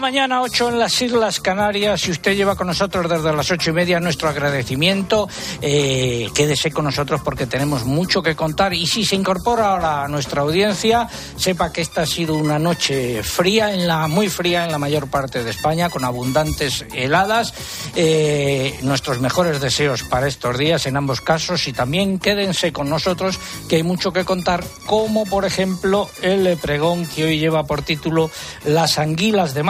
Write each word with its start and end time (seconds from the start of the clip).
mañana, 0.00 0.42
8 0.42 0.68
en 0.70 0.78
las 0.78 1.00
Islas 1.02 1.40
Canarias. 1.40 2.00
Si 2.00 2.10
usted 2.10 2.36
lleva 2.36 2.56
con 2.56 2.66
nosotros 2.66 3.08
desde 3.08 3.32
las 3.32 3.50
ocho 3.50 3.70
y 3.70 3.72
media, 3.72 4.00
nuestro 4.00 4.28
agradecimiento. 4.28 5.28
Eh, 5.60 6.28
quédese 6.34 6.70
con 6.70 6.84
nosotros 6.84 7.20
porque 7.24 7.46
tenemos 7.46 7.84
mucho 7.84 8.22
que 8.22 8.36
contar. 8.36 8.74
Y 8.74 8.86
si 8.86 9.04
se 9.04 9.16
incorpora 9.16 9.72
ahora 9.72 10.04
a 10.04 10.08
nuestra 10.08 10.42
audiencia, 10.42 11.08
sepa 11.36 11.72
que 11.72 11.80
esta 11.80 12.02
ha 12.02 12.06
sido 12.06 12.34
una 12.34 12.58
noche 12.58 13.22
fría, 13.22 13.72
en 13.72 13.86
la, 13.86 14.06
muy 14.06 14.28
fría 14.28 14.64
en 14.64 14.72
la 14.72 14.78
mayor 14.78 15.08
parte 15.08 15.42
de 15.42 15.50
España, 15.50 15.90
con 15.90 16.04
abundantes 16.04 16.84
heladas. 16.92 17.54
Eh, 17.96 18.78
nuestros 18.82 19.20
mejores 19.20 19.60
deseos 19.60 20.02
para 20.02 20.28
estos 20.28 20.56
días 20.58 20.86
en 20.86 20.96
ambos 20.96 21.20
casos. 21.20 21.66
Y 21.66 21.72
también 21.72 22.18
quédense 22.18 22.72
con 22.72 22.88
nosotros, 22.88 23.38
que 23.68 23.76
hay 23.76 23.82
mucho 23.82 24.12
que 24.12 24.24
contar, 24.24 24.64
como 24.86 25.24
por 25.24 25.44
ejemplo 25.44 26.08
el 26.22 26.56
pregón 26.58 27.06
que 27.06 27.24
hoy 27.24 27.38
lleva 27.38 27.64
por 27.64 27.82
título 27.82 28.30
Las 28.64 28.98
anguilas 28.98 29.54
de 29.54 29.62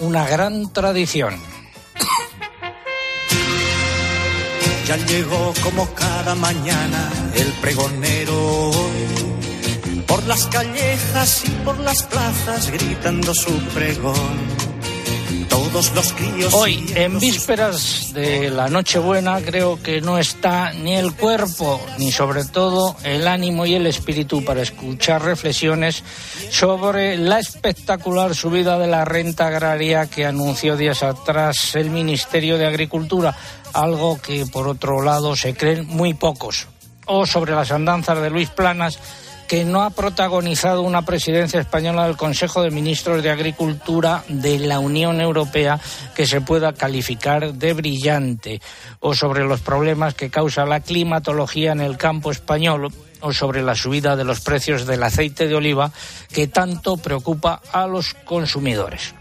una 0.00 0.26
gran 0.26 0.72
tradición. 0.72 1.34
Ya 4.86 4.96
llegó 4.96 5.52
como 5.62 5.86
cada 5.94 6.34
mañana 6.34 7.10
el 7.34 7.52
pregonero 7.54 8.70
por 10.06 10.24
las 10.24 10.46
callejas 10.46 11.44
y 11.46 11.50
por 11.64 11.78
las 11.80 12.02
plazas 12.04 12.70
gritando 12.70 13.34
su 13.34 13.56
pregón. 13.74 14.53
Todos 15.48 15.94
los 15.94 16.12
críos. 16.12 16.52
Hoy, 16.54 16.84
en 16.94 17.18
vísperas 17.18 18.12
de 18.12 18.50
la 18.50 18.68
Nochebuena, 18.68 19.40
creo 19.40 19.82
que 19.82 20.00
no 20.00 20.18
está 20.18 20.72
ni 20.72 20.94
el 20.94 21.14
cuerpo, 21.14 21.80
ni 21.98 22.12
sobre 22.12 22.44
todo 22.44 22.96
el 23.04 23.26
ánimo 23.26 23.66
y 23.66 23.74
el 23.74 23.86
espíritu 23.86 24.44
para 24.44 24.62
escuchar 24.62 25.22
reflexiones 25.22 26.02
sobre 26.50 27.16
la 27.16 27.38
espectacular 27.38 28.34
subida 28.34 28.78
de 28.78 28.86
la 28.86 29.04
renta 29.04 29.48
agraria 29.48 30.06
que 30.06 30.26
anunció 30.26 30.76
días 30.76 31.02
atrás 31.02 31.74
el 31.74 31.90
Ministerio 31.90 32.58
de 32.58 32.66
Agricultura, 32.66 33.36
algo 33.72 34.20
que 34.20 34.46
por 34.46 34.68
otro 34.68 35.02
lado 35.02 35.36
se 35.36 35.54
creen 35.54 35.86
muy 35.88 36.14
pocos. 36.14 36.68
O 37.06 37.26
sobre 37.26 37.52
las 37.52 37.70
andanzas 37.70 38.20
de 38.22 38.30
Luis 38.30 38.48
Planas 38.48 38.98
que 39.54 39.64
no 39.64 39.82
ha 39.82 39.90
protagonizado 39.90 40.82
una 40.82 41.02
presidencia 41.02 41.60
española 41.60 42.08
del 42.08 42.16
Consejo 42.16 42.64
de 42.64 42.72
Ministros 42.72 43.22
de 43.22 43.30
Agricultura 43.30 44.24
de 44.26 44.58
la 44.58 44.80
Unión 44.80 45.20
Europea 45.20 45.78
que 46.16 46.26
se 46.26 46.40
pueda 46.40 46.72
calificar 46.72 47.54
de 47.54 47.72
brillante, 47.72 48.60
o 48.98 49.14
sobre 49.14 49.44
los 49.44 49.60
problemas 49.60 50.14
que 50.14 50.28
causa 50.28 50.66
la 50.66 50.80
climatología 50.80 51.70
en 51.70 51.82
el 51.82 51.96
campo 51.96 52.32
español, 52.32 52.88
o 53.20 53.32
sobre 53.32 53.62
la 53.62 53.76
subida 53.76 54.16
de 54.16 54.24
los 54.24 54.40
precios 54.40 54.86
del 54.86 55.04
aceite 55.04 55.46
de 55.46 55.54
oliva 55.54 55.92
que 56.32 56.48
tanto 56.48 56.96
preocupa 56.96 57.62
a 57.70 57.86
los 57.86 58.14
consumidores. 58.24 59.14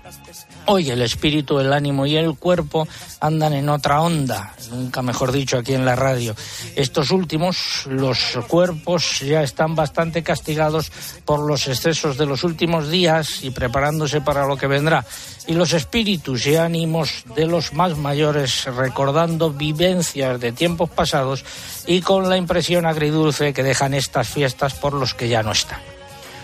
Hoy 0.66 0.90
el 0.90 1.02
espíritu, 1.02 1.60
el 1.60 1.74
ánimo 1.74 2.06
y 2.06 2.16
el 2.16 2.38
cuerpo 2.38 2.88
andan 3.20 3.52
en 3.52 3.68
otra 3.68 4.02
onda, 4.02 4.54
nunca 4.72 5.02
mejor 5.02 5.34
dicho 5.34 5.58
aquí 5.58 5.74
en 5.74 5.84
la 5.84 5.96
radio. 5.96 6.36
Estos 6.76 7.12
últimos, 7.12 7.86
los 7.88 8.38
cuerpos 8.48 9.20
ya 9.20 9.44
están 9.44 9.76
bastante 9.76 10.24
castigados 10.24 10.90
por 11.26 11.42
los 11.42 11.68
excesos 11.68 12.18
de 12.18 12.26
los 12.26 12.46
últimos 12.46 12.90
días 12.90 13.44
y 13.44 13.52
preparándose 13.52 14.22
para 14.22 14.48
lo 14.48 14.56
que 14.56 14.68
vendrá. 14.68 15.06
Y 15.48 15.54
los 15.54 15.74
espíritus 15.74 16.48
y 16.48 16.56
ánimos 16.56 17.26
de 17.36 17.46
los 17.46 17.74
más 17.74 17.98
mayores 17.98 18.64
recordando 18.66 19.52
vivencias 19.52 20.40
de 20.40 20.54
tiempos 20.54 20.90
pasados 20.90 21.44
y 21.88 22.00
con 22.00 22.30
la 22.30 22.38
impresión 22.38 22.86
agridulce 22.86 23.54
que 23.54 23.64
dejan 23.64 23.94
estas 23.94 24.30
fiestas 24.30 24.76
por 24.76 24.94
los 24.94 25.14
que 25.14 25.28
ya 25.28 25.44
no 25.44 25.52
están. 25.52 25.93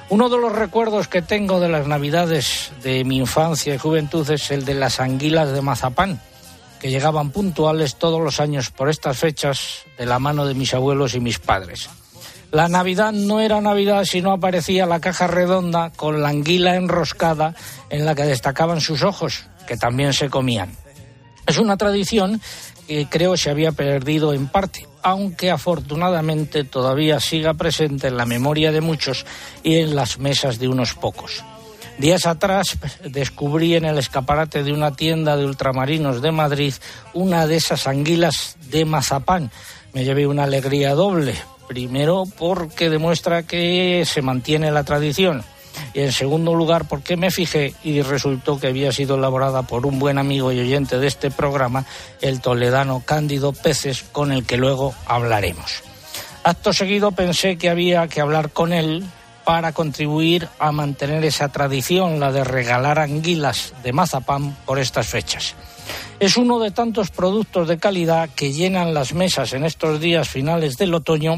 Uno 0.09 0.27
de 0.27 0.37
los 0.39 0.51
recuerdos 0.51 1.07
que 1.07 1.21
tengo 1.21 1.59
de 1.59 1.69
las 1.69 1.85
Navidades 1.85 2.71
de 2.81 3.03
mi 3.03 3.17
infancia 3.17 3.75
y 3.75 3.77
juventud 3.77 4.27
es 4.31 4.49
el 4.49 4.65
de 4.65 4.73
las 4.73 4.99
anguilas 4.99 5.51
de 5.51 5.61
mazapán, 5.61 6.19
que 6.79 6.89
llegaban 6.89 7.29
puntuales 7.29 7.95
todos 7.95 8.19
los 8.19 8.39
años 8.39 8.71
por 8.71 8.89
estas 8.89 9.19
fechas 9.19 9.83
de 9.99 10.07
la 10.07 10.17
mano 10.17 10.47
de 10.47 10.55
mis 10.55 10.73
abuelos 10.73 11.13
y 11.13 11.19
mis 11.19 11.37
padres. 11.37 11.91
La 12.51 12.67
Navidad 12.67 13.11
no 13.11 13.39
era 13.39 13.61
Navidad 13.61 14.03
si 14.05 14.23
no 14.23 14.31
aparecía 14.31 14.87
la 14.87 14.99
caja 14.99 15.27
redonda 15.27 15.91
con 15.91 16.23
la 16.23 16.29
anguila 16.29 16.75
enroscada 16.75 17.53
en 17.91 18.05
la 18.05 18.15
que 18.15 18.23
destacaban 18.23 18.81
sus 18.81 19.03
ojos, 19.03 19.43
que 19.67 19.77
también 19.77 20.13
se 20.13 20.31
comían. 20.31 20.75
Es 21.45 21.59
una 21.59 21.77
tradición 21.77 22.41
que 22.89 23.05
creo 23.07 23.37
se 23.37 23.51
había 23.51 23.71
perdido 23.71 24.33
en 24.33 24.47
parte, 24.47 24.87
aunque 25.03 25.51
afortunadamente 25.51 26.63
todavía 26.63 27.19
siga 27.19 27.53
presente 27.53 28.07
en 28.07 28.17
la 28.17 28.25
memoria 28.25 28.71
de 28.71 28.81
muchos 28.81 29.27
y 29.61 29.75
en 29.75 29.95
las 29.95 30.17
mesas 30.17 30.57
de 30.57 30.69
unos 30.69 30.95
pocos. 30.95 31.43
Días 31.99 32.25
atrás 32.25 32.79
descubrí 33.05 33.75
en 33.75 33.85
el 33.85 33.99
escaparate 33.99 34.63
de 34.63 34.73
una 34.73 34.95
tienda 34.95 35.37
de 35.37 35.45
ultramarinos 35.45 36.23
de 36.23 36.31
Madrid 36.31 36.73
una 37.13 37.45
de 37.45 37.57
esas 37.57 37.85
anguilas 37.85 38.57
de 38.71 38.85
mazapán. 38.85 39.51
Me 39.93 40.03
llevé 40.03 40.25
una 40.25 40.45
alegría 40.45 40.95
doble. 40.95 41.35
Primero 41.67 42.23
porque 42.39 42.89
demuestra 42.89 43.43
que 43.43 44.01
se 44.07 44.23
mantiene 44.23 44.71
la 44.71 44.83
tradición 44.83 45.43
y 45.93 46.01
en 46.01 46.11
segundo 46.11 46.53
lugar 46.55 46.87
porque 46.87 47.17
me 47.17 47.31
fijé 47.31 47.73
y 47.83 48.01
resultó 48.01 48.59
que 48.59 48.67
había 48.67 48.91
sido 48.91 49.15
elaborada 49.15 49.63
por 49.63 49.85
un 49.85 49.99
buen 49.99 50.17
amigo 50.17 50.51
y 50.51 50.59
oyente 50.59 50.99
de 50.99 51.07
este 51.07 51.31
programa, 51.31 51.85
el 52.21 52.41
toledano 52.41 53.01
Cándido 53.05 53.53
Peces, 53.53 54.03
con 54.11 54.31
el 54.31 54.45
que 54.45 54.57
luego 54.57 54.93
hablaremos. 55.05 55.83
Acto 56.43 56.73
seguido 56.73 57.11
pensé 57.11 57.57
que 57.57 57.69
había 57.69 58.07
que 58.07 58.21
hablar 58.21 58.51
con 58.51 58.73
él 58.73 59.03
para 59.43 59.71
contribuir 59.71 60.47
a 60.59 60.71
mantener 60.71 61.25
esa 61.25 61.49
tradición, 61.49 62.19
la 62.19 62.31
de 62.31 62.43
regalar 62.43 62.99
anguilas 62.99 63.73
de 63.83 63.93
mazapán 63.93 64.55
por 64.65 64.79
estas 64.79 65.07
fechas. 65.07 65.55
Es 66.19 66.37
uno 66.37 66.59
de 66.59 66.71
tantos 66.71 67.09
productos 67.09 67.67
de 67.67 67.77
calidad 67.77 68.29
que 68.35 68.51
llenan 68.51 68.93
las 68.93 69.13
mesas 69.13 69.53
en 69.53 69.65
estos 69.65 69.99
días 69.99 70.29
finales 70.29 70.77
del 70.77 70.93
otoño 70.93 71.35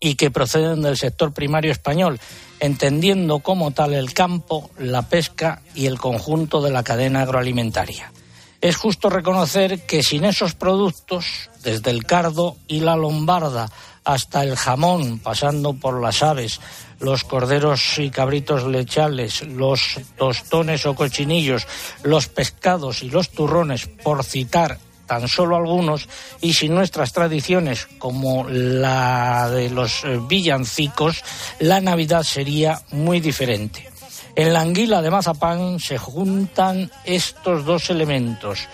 y 0.00 0.14
que 0.14 0.30
proceden 0.30 0.82
del 0.82 0.96
sector 0.96 1.32
primario 1.32 1.72
español, 1.72 2.20
entendiendo 2.60 3.40
como 3.40 3.70
tal 3.70 3.94
el 3.94 4.12
campo, 4.12 4.70
la 4.78 5.02
pesca 5.02 5.62
y 5.74 5.86
el 5.86 5.98
conjunto 5.98 6.60
de 6.62 6.70
la 6.70 6.82
cadena 6.82 7.22
agroalimentaria. 7.22 8.12
Es 8.60 8.76
justo 8.76 9.10
reconocer 9.10 9.84
que 9.86 10.02
sin 10.02 10.24
esos 10.24 10.54
productos, 10.54 11.50
desde 11.62 11.90
el 11.90 12.04
cardo 12.04 12.56
y 12.66 12.80
la 12.80 12.96
lombarda 12.96 13.70
hasta 14.04 14.42
el 14.42 14.56
jamón, 14.56 15.18
pasando 15.18 15.74
por 15.74 16.00
las 16.00 16.22
aves, 16.22 16.60
los 17.00 17.24
corderos 17.24 17.98
y 17.98 18.10
cabritos 18.10 18.64
lechales, 18.64 19.42
los 19.42 20.00
tostones 20.16 20.86
o 20.86 20.94
cochinillos, 20.94 21.66
los 22.02 22.28
pescados 22.28 23.02
y 23.02 23.10
los 23.10 23.30
turrones, 23.30 23.86
por 23.86 24.24
citar 24.24 24.78
tan 25.06 25.28
solo 25.28 25.56
algunos, 25.56 26.08
y 26.40 26.52
sin 26.52 26.74
nuestras 26.74 27.12
tradiciones 27.12 27.86
como 27.98 28.46
la 28.48 29.48
de 29.50 29.70
los 29.70 30.04
eh, 30.04 30.18
villancicos, 30.28 31.22
la 31.58 31.80
Navidad 31.80 32.22
sería 32.22 32.80
muy 32.90 33.20
diferente. 33.20 33.88
En 34.34 34.52
la 34.52 34.60
anguila 34.60 35.00
de 35.00 35.10
mazapán 35.10 35.80
se 35.80 35.96
juntan 35.96 36.90
estos 37.04 37.64
dos 37.64 37.88
elementos, 37.88 38.68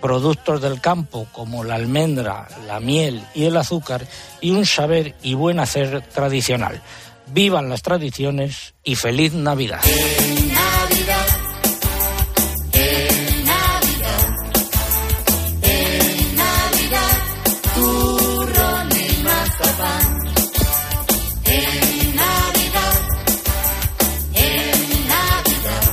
productos 0.00 0.60
del 0.60 0.80
campo 0.80 1.26
como 1.32 1.64
la 1.64 1.76
almendra, 1.76 2.46
la 2.66 2.80
miel 2.80 3.24
y 3.34 3.44
el 3.44 3.56
azúcar, 3.56 4.06
y 4.42 4.50
un 4.50 4.66
saber 4.66 5.14
y 5.22 5.34
buen 5.34 5.58
hacer 5.58 6.02
tradicional. 6.12 6.82
Vivan 7.28 7.68
las 7.70 7.82
tradiciones 7.82 8.74
y 8.84 8.94
feliz 8.94 9.32
Navidad. 9.32 9.80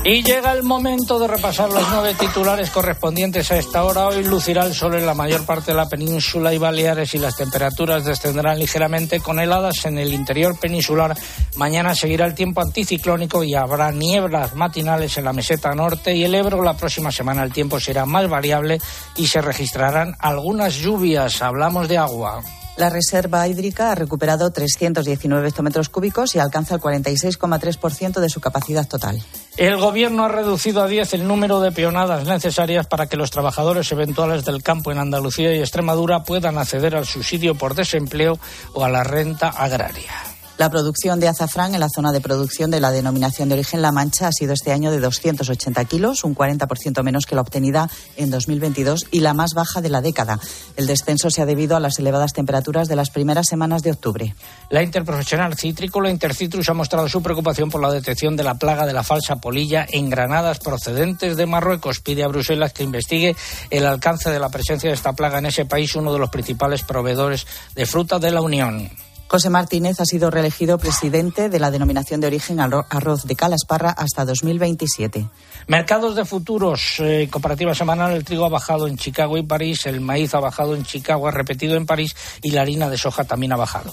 Y 0.06 0.22
llega 0.22 0.52
el 0.52 0.64
momento 0.64 1.18
de 1.18 1.30
repasar 1.30 1.70
los 1.72 1.88
nueve 1.90 2.14
titulares 2.20 2.70
correspondientes 2.72 3.50
a 3.52 3.58
esta 3.58 3.86
hora. 3.86 4.08
Hoy 4.08 4.22
lucirá 4.26 4.66
el 4.66 4.74
sol 4.74 4.96
en 4.96 5.06
la 5.06 5.14
mayor 5.14 5.46
parte 5.46 5.72
de 5.72 5.78
la 5.78 5.88
península 5.88 6.54
y 6.54 6.58
Baleares 6.58 7.16
y 7.16 7.20
las 7.20 7.38
temperaturas 7.38 8.04
descenderán 8.04 8.60
ligeramente 8.60 9.22
con 9.22 9.40
heladas 9.40 9.86
en 9.86 9.98
el 9.98 10.14
interior 10.14 10.60
peninsular. 10.60 11.16
Mañana 11.56 11.96
seguirá 11.96 12.26
el 12.26 12.36
tiempo 12.36 12.60
anticiclónico 12.60 13.46
y 13.46 13.56
habrá 13.56 13.94
nieblas 13.94 14.56
matinales 14.56 15.18
en 15.18 15.24
la 15.24 15.32
meseta 15.32 15.74
norte 15.74 16.14
y 16.14 16.26
el 16.26 16.36
Ebro. 16.36 16.62
La 16.62 16.76
próxima 16.76 17.10
semana 17.10 17.42
el 17.44 17.54
tiempo 17.54 17.80
será 17.80 18.06
más 18.06 18.28
variable 18.28 18.82
y 19.16 19.28
se 19.28 19.42
registrarán 19.42 20.18
algunas 20.20 20.76
lluvias. 20.76 21.42
Hablamos 21.42 21.88
de 21.88 21.98
agua. 21.98 22.44
La 22.75 22.90
reserva 22.90 23.48
hídrica 23.48 23.92
ha 23.92 23.96
recuperado 23.96 24.52
319 24.52 25.48
hectómetros 25.48 25.90
cúbicos 25.90 26.36
y 26.36 26.40
alcanza 26.40 26.75
el 26.75 26.81
46,3% 26.81 28.20
de 28.20 28.30
su 28.30 28.42
capacidad 28.42 28.88
total. 28.88 29.22
El 29.58 29.78
Gobierno 29.78 30.25
ha 30.25 30.30
reducido 30.30 30.81
a 30.81 30.88
10 30.88 31.14
el 31.14 31.28
número 31.28 31.60
de 31.60 31.72
peonadas 31.72 32.25
necesarias 32.25 32.88
para 32.88 33.06
que 33.06 33.18
los 33.18 33.30
trabajadores 33.30 33.92
eventuales 33.92 34.44
del 34.44 34.64
campo 34.64 34.92
en 34.92 34.98
Andalucía 34.98 35.56
y 35.56 35.60
Extremadura 35.60 36.24
puedan 36.24 36.58
acceder 36.58 36.96
al 36.96 37.06
subsidio 37.06 37.54
por 37.56 37.75
desempleo 37.75 38.40
o 38.74 38.84
a 38.84 38.90
la 38.90 39.04
renta 39.04 39.50
agraria. 39.50 40.33
La 40.63 40.69
producción 40.69 41.19
de 41.19 41.27
azafrán 41.27 41.74
en 41.74 41.81
la 41.81 41.89
zona 41.89 42.13
de 42.13 42.21
producción 42.21 42.71
de 42.71 42.80
la 42.80 42.89
denominación 42.89 43.50
de 43.50 43.56
origen 43.56 43.81
La 43.81 43.92
Mancha 43.92 44.30
ha 44.30 44.31
sido 44.31 44.54
este 44.54 44.71
año 44.71 44.92
de 44.92 45.01
280 45.01 45.83
kilos, 45.83 46.24
un 46.24 46.33
40% 46.33 47.04
menos 47.04 47.25
que 47.25 47.36
la 47.36 47.42
obtenida 47.42 47.89
en 48.15 48.30
2022 48.30 49.07
y 49.12 49.19
la 49.19 49.33
más 49.33 49.56
baja 49.56 49.81
de 49.81 49.89
la 49.89 50.00
década. 50.00 50.39
El 50.77 50.88
descenso 50.88 51.30
se 51.30 51.42
ha 51.42 51.45
debido 51.45 51.75
a 51.75 51.81
las 51.81 52.00
elevadas 52.00 52.31
temperaturas 52.31 52.88
de 52.88 52.95
las 52.95 53.10
primeras 53.10 53.48
semanas 53.48 53.83
de 53.83 53.92
octubre. 53.92 54.36
La 54.69 54.81
interprofesional 54.81 55.56
citrícola 55.56 56.10
Intercitrus 56.10 56.69
ha 56.69 56.74
mostrado 56.74 57.10
su 57.10 57.21
preocupación 57.21 57.69
por 57.69 57.81
la 57.81 57.92
detección 57.92 58.38
de 58.38 58.45
la 58.45 58.56
plaga 58.56 58.86
de 58.86 58.94
la 58.94 59.04
falsa 59.04 59.42
polilla 59.42 59.86
en 59.89 60.10
granadas 60.10 60.60
procedentes 60.60 61.36
de 61.36 61.45
Marruecos. 61.45 62.00
Pide 62.00 62.24
a 62.24 62.30
Bruselas 62.30 62.71
que 62.71 62.83
investigue 62.83 63.36
el 63.69 63.86
alcance 63.86 64.30
de 64.30 64.39
la 64.39 64.48
presencia 64.48 64.89
de 64.89 64.95
esta 64.95 65.12
plaga 65.12 65.39
en 65.39 65.48
ese 65.48 65.65
país, 65.65 65.94
uno 65.98 66.13
de 66.13 66.19
los 66.19 66.30
principales 66.30 66.83
proveedores 66.83 67.45
de 67.75 67.86
fruta 67.86 68.18
de 68.18 68.31
la 68.31 68.39
Unión. 68.39 68.89
José 69.34 69.50
Martínez 69.50 70.00
ha 70.00 70.06
sido 70.06 70.30
reelegido 70.30 70.78
presidente 70.78 71.50
de 71.50 71.60
la 71.60 71.72
denominación 71.72 72.22
de 72.22 72.28
origen 72.28 72.60
arroz 72.60 73.24
de 73.24 73.36
Calasparra 73.36 73.90
hasta 73.90 74.26
2027. 74.26 75.28
Mercados 75.66 76.16
de 76.16 76.24
futuros, 76.24 76.98
eh, 77.00 77.28
comparativa 77.32 77.74
semanal, 77.74 78.14
el 78.14 78.26
trigo 78.26 78.46
ha 78.46 78.50
bajado 78.50 78.86
en 78.86 78.96
Chicago 78.96 79.36
y 79.40 79.42
París, 79.42 79.88
el 79.88 80.02
maíz 80.02 80.36
ha 80.36 80.40
bajado 80.40 80.76
en 80.76 80.84
Chicago, 80.84 81.28
ha 81.28 81.32
repetido 81.32 81.76
en 81.78 81.88
París 81.88 82.16
y 82.44 82.52
la 82.52 82.62
harina 82.62 82.92
de 82.92 82.98
soja 83.00 83.24
también 83.24 83.54
ha 83.54 83.56
bajado. 83.56 83.92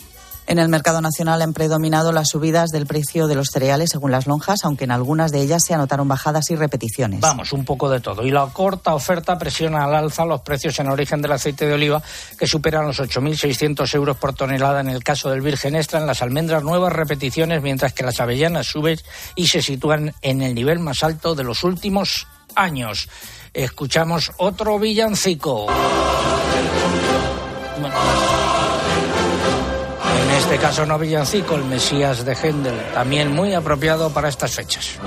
En 0.50 0.58
el 0.58 0.68
mercado 0.68 1.00
nacional 1.00 1.42
han 1.42 1.52
predominado 1.52 2.10
las 2.10 2.30
subidas 2.30 2.70
del 2.70 2.84
precio 2.84 3.28
de 3.28 3.36
los 3.36 3.50
cereales 3.52 3.90
según 3.90 4.10
las 4.10 4.26
lonjas, 4.26 4.64
aunque 4.64 4.82
en 4.82 4.90
algunas 4.90 5.30
de 5.30 5.42
ellas 5.42 5.62
se 5.64 5.74
anotaron 5.74 6.08
bajadas 6.08 6.50
y 6.50 6.56
repeticiones. 6.56 7.20
Vamos, 7.20 7.52
un 7.52 7.64
poco 7.64 7.88
de 7.88 8.00
todo. 8.00 8.26
Y 8.26 8.32
la 8.32 8.46
corta 8.46 8.92
oferta 8.92 9.38
presiona 9.38 9.84
al 9.84 9.94
alza 9.94 10.24
los 10.24 10.40
precios 10.40 10.76
en 10.80 10.88
origen 10.88 11.22
del 11.22 11.30
aceite 11.30 11.68
de 11.68 11.74
oliva, 11.74 12.02
que 12.36 12.48
superan 12.48 12.84
los 12.84 12.98
8.600 12.98 13.94
euros 13.94 14.16
por 14.16 14.34
tonelada 14.34 14.80
en 14.80 14.88
el 14.88 15.04
caso 15.04 15.30
del 15.30 15.40
virgen 15.40 15.76
extra. 15.76 16.00
En 16.00 16.08
las 16.08 16.20
almendras, 16.20 16.64
nuevas 16.64 16.92
repeticiones, 16.92 17.62
mientras 17.62 17.92
que 17.92 18.02
las 18.02 18.18
avellanas 18.18 18.66
suben 18.66 18.98
y 19.36 19.46
se 19.46 19.62
sitúan 19.62 20.16
en 20.20 20.42
el 20.42 20.56
nivel 20.56 20.80
más 20.80 21.04
alto 21.04 21.36
de 21.36 21.44
los 21.44 21.62
últimos 21.62 22.26
años. 22.56 23.08
Escuchamos 23.54 24.32
otro 24.36 24.80
villancico. 24.80 25.68
Este 30.52 30.66
caso 30.66 30.84
no 30.84 30.98
villancico, 30.98 31.54
el 31.54 31.64
Mesías 31.64 32.24
de 32.24 32.34
Händel, 32.34 32.74
también 32.92 33.30
muy 33.30 33.54
apropiado 33.54 34.10
para 34.10 34.28
estas 34.28 34.52
fechas. 34.52 34.98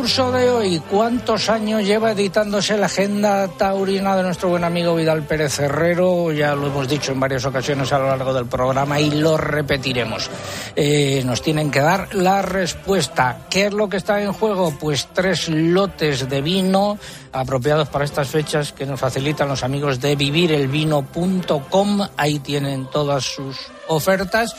Concurso 0.00 0.32
de 0.32 0.48
hoy. 0.48 0.82
¿Cuántos 0.90 1.50
años 1.50 1.84
lleva 1.84 2.12
editándose 2.12 2.78
la 2.78 2.86
agenda 2.86 3.46
taurina 3.48 4.16
de 4.16 4.22
nuestro 4.22 4.48
buen 4.48 4.64
amigo 4.64 4.94
Vidal 4.94 5.24
Pérez 5.24 5.58
Herrero? 5.60 6.32
Ya 6.32 6.54
lo 6.54 6.68
hemos 6.68 6.88
dicho 6.88 7.12
en 7.12 7.20
varias 7.20 7.44
ocasiones 7.44 7.92
a 7.92 7.98
lo 7.98 8.06
largo 8.06 8.32
del 8.32 8.46
programa 8.46 8.98
y 8.98 9.10
lo 9.10 9.36
repetiremos. 9.36 10.30
Eh, 10.74 11.22
nos 11.26 11.42
tienen 11.42 11.70
que 11.70 11.80
dar 11.80 12.14
la 12.14 12.40
respuesta. 12.40 13.40
¿Qué 13.50 13.66
es 13.66 13.74
lo 13.74 13.90
que 13.90 13.98
está 13.98 14.22
en 14.22 14.32
juego? 14.32 14.72
Pues 14.80 15.06
tres 15.12 15.50
lotes 15.50 16.30
de 16.30 16.40
vino 16.40 16.98
apropiados 17.32 17.88
para 17.88 18.06
estas 18.06 18.28
fechas 18.28 18.72
que 18.72 18.86
nos 18.86 18.98
facilitan 18.98 19.48
los 19.48 19.62
amigos 19.62 20.00
de 20.00 20.16
vivirelvino.com. 20.16 22.00
Ahí 22.16 22.38
tienen 22.38 22.86
todas 22.90 23.24
sus 23.24 23.56
ofertas 23.88 24.54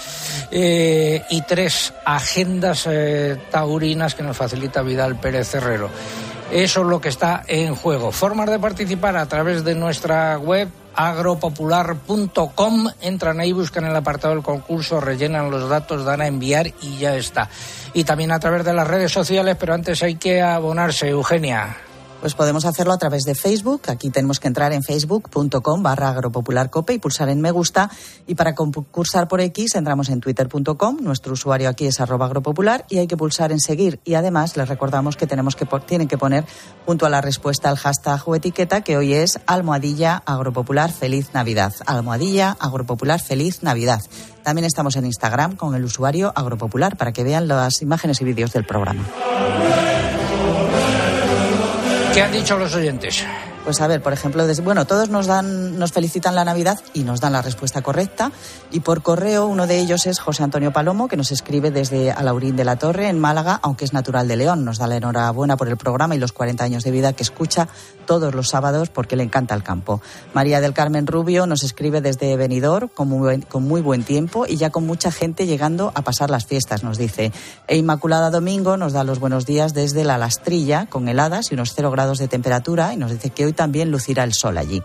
eh, 0.51 1.23
y 1.29 1.41
tres 1.43 1.93
agendas 2.05 2.85
eh, 2.89 3.37
taurinas 3.49 4.13
que 4.13 4.23
nos 4.23 4.37
facilita 4.37 4.81
Vidal 4.81 5.19
Pérez 5.19 5.30
Eso 6.51 6.81
es 6.81 6.87
lo 6.87 6.99
que 6.99 7.09
está 7.09 7.43
en 7.47 7.75
juego. 7.75 8.11
Formas 8.11 8.49
de 8.49 8.59
participar 8.59 9.15
a 9.15 9.25
través 9.25 9.63
de 9.63 9.73
nuestra 9.73 10.37
web 10.37 10.67
agropopular.com. 10.95 12.89
Entran 12.99 13.39
ahí, 13.39 13.53
buscan 13.53 13.85
el 13.85 13.95
apartado 13.95 14.33
del 14.33 14.43
concurso, 14.43 14.99
rellenan 14.99 15.49
los 15.49 15.69
datos, 15.69 16.03
dan 16.03 16.21
a 16.21 16.27
enviar 16.27 16.67
y 16.81 16.97
ya 16.97 17.15
está. 17.15 17.49
Y 17.93 18.03
también 18.03 18.31
a 18.31 18.39
través 18.39 18.65
de 18.65 18.73
las 18.73 18.87
redes 18.87 19.11
sociales, 19.13 19.55
pero 19.59 19.73
antes 19.73 20.03
hay 20.03 20.15
que 20.15 20.41
abonarse, 20.41 21.07
Eugenia. 21.09 21.77
Pues 22.21 22.35
podemos 22.35 22.65
hacerlo 22.65 22.93
a 22.93 22.99
través 22.99 23.23
de 23.23 23.33
Facebook. 23.33 23.81
Aquí 23.87 24.11
tenemos 24.11 24.39
que 24.39 24.47
entrar 24.47 24.71
en 24.73 24.83
facebook.com 24.83 25.81
barra 25.81 26.09
agropopularcope 26.09 26.93
y 26.93 26.99
pulsar 26.99 27.29
en 27.29 27.41
me 27.41 27.49
gusta. 27.49 27.89
Y 28.27 28.35
para 28.35 28.53
concursar 28.53 29.27
por 29.27 29.41
X 29.41 29.73
entramos 29.73 30.07
en 30.09 30.21
twitter.com. 30.21 30.97
Nuestro 31.01 31.33
usuario 31.33 31.67
aquí 31.67 31.87
es 31.87 31.99
arroba 31.99 32.27
agropopular 32.27 32.85
y 32.89 32.99
hay 32.99 33.07
que 33.07 33.17
pulsar 33.17 33.51
en 33.51 33.59
seguir. 33.59 33.99
Y 34.05 34.13
además 34.13 34.55
les 34.55 34.69
recordamos 34.69 35.17
que, 35.17 35.25
tenemos 35.25 35.55
que 35.55 35.65
tienen 35.87 36.07
que 36.07 36.19
poner 36.19 36.45
junto 36.85 37.07
a 37.07 37.09
la 37.09 37.21
respuesta 37.21 37.69
al 37.69 37.77
hashtag 37.77 38.21
o 38.27 38.35
etiqueta 38.35 38.81
que 38.81 38.97
hoy 38.97 39.13
es 39.15 39.39
almohadilla 39.47 40.21
agropopular 40.23 40.91
feliz 40.91 41.33
Navidad. 41.33 41.73
Almohadilla 41.87 42.55
agropopular 42.59 43.19
feliz 43.19 43.63
Navidad. 43.63 44.01
También 44.43 44.65
estamos 44.65 44.95
en 44.95 45.07
Instagram 45.07 45.55
con 45.55 45.73
el 45.73 45.83
usuario 45.83 46.31
agropopular 46.35 46.97
para 46.97 47.13
que 47.13 47.23
vean 47.23 47.47
las 47.47 47.81
imágenes 47.81 48.21
y 48.21 48.25
vídeos 48.25 48.53
del 48.53 48.65
programa. 48.65 49.03
¿Qué 52.13 52.21
han 52.21 52.31
dicho 52.31 52.57
los 52.57 52.75
oyentes? 52.75 53.25
Pues 53.63 53.79
a 53.79 53.87
ver, 53.87 54.01
por 54.01 54.11
ejemplo, 54.11 54.43
bueno, 54.63 54.85
todos 54.85 55.09
nos 55.09 55.27
dan, 55.27 55.77
nos 55.77 55.91
felicitan 55.91 56.33
la 56.33 56.43
Navidad 56.43 56.79
y 56.93 57.03
nos 57.03 57.21
dan 57.21 57.33
la 57.33 57.43
respuesta 57.43 57.83
correcta. 57.83 58.31
Y 58.71 58.79
por 58.79 59.03
correo, 59.03 59.45
uno 59.45 59.67
de 59.67 59.79
ellos 59.79 60.07
es 60.07 60.19
José 60.19 60.43
Antonio 60.43 60.73
Palomo, 60.73 61.07
que 61.07 61.15
nos 61.15 61.31
escribe 61.31 61.69
desde 61.69 62.11
Alaurín 62.11 62.55
de 62.55 62.65
la 62.65 62.77
Torre, 62.77 63.07
en 63.07 63.19
Málaga, 63.19 63.59
aunque 63.61 63.85
es 63.85 63.93
natural 63.93 64.27
de 64.27 64.35
León. 64.35 64.65
Nos 64.65 64.79
da 64.79 64.87
la 64.87 64.97
enhorabuena 64.97 65.57
por 65.57 65.69
el 65.69 65.77
programa 65.77 66.15
y 66.15 66.19
los 66.19 66.31
40 66.31 66.63
años 66.63 66.83
de 66.83 66.89
vida 66.89 67.13
que 67.13 67.21
escucha 67.21 67.67
todos 68.07 68.33
los 68.33 68.49
sábados 68.49 68.89
porque 68.89 69.15
le 69.15 69.23
encanta 69.23 69.53
el 69.53 69.63
campo. 69.63 70.01
María 70.33 70.59
del 70.59 70.73
Carmen 70.73 71.05
Rubio 71.05 71.45
nos 71.45 71.63
escribe 71.63 72.01
desde 72.01 72.35
Benidorm 72.35 72.89
con 72.89 73.07
muy, 73.07 73.19
buen, 73.19 73.41
con 73.43 73.63
muy 73.63 73.81
buen 73.81 74.03
tiempo 74.03 74.45
y 74.47 74.57
ya 74.57 74.71
con 74.71 74.85
mucha 74.87 75.11
gente 75.11 75.45
llegando 75.45 75.91
a 75.93 76.01
pasar 76.01 76.29
las 76.29 76.45
fiestas, 76.45 76.83
nos 76.83 76.97
dice. 76.97 77.31
E 77.67 77.77
Inmaculada 77.77 78.31
Domingo 78.31 78.75
nos 78.75 78.93
da 78.93 79.03
los 79.03 79.19
buenos 79.19 79.45
días 79.45 79.73
desde 79.73 80.03
la 80.03 80.17
Lastrilla, 80.17 80.87
con 80.87 81.07
heladas 81.07 81.51
y 81.51 81.53
unos 81.53 81.73
cero 81.75 81.91
grados 81.91 82.17
de 82.17 82.27
temperatura, 82.27 82.93
y 82.93 82.97
nos 82.97 83.11
dice 83.11 83.29
que 83.29 83.45
hoy 83.45 83.50
también 83.53 83.91
lucirá 83.91 84.23
el 84.23 84.33
sol 84.33 84.57
allí. 84.57 84.81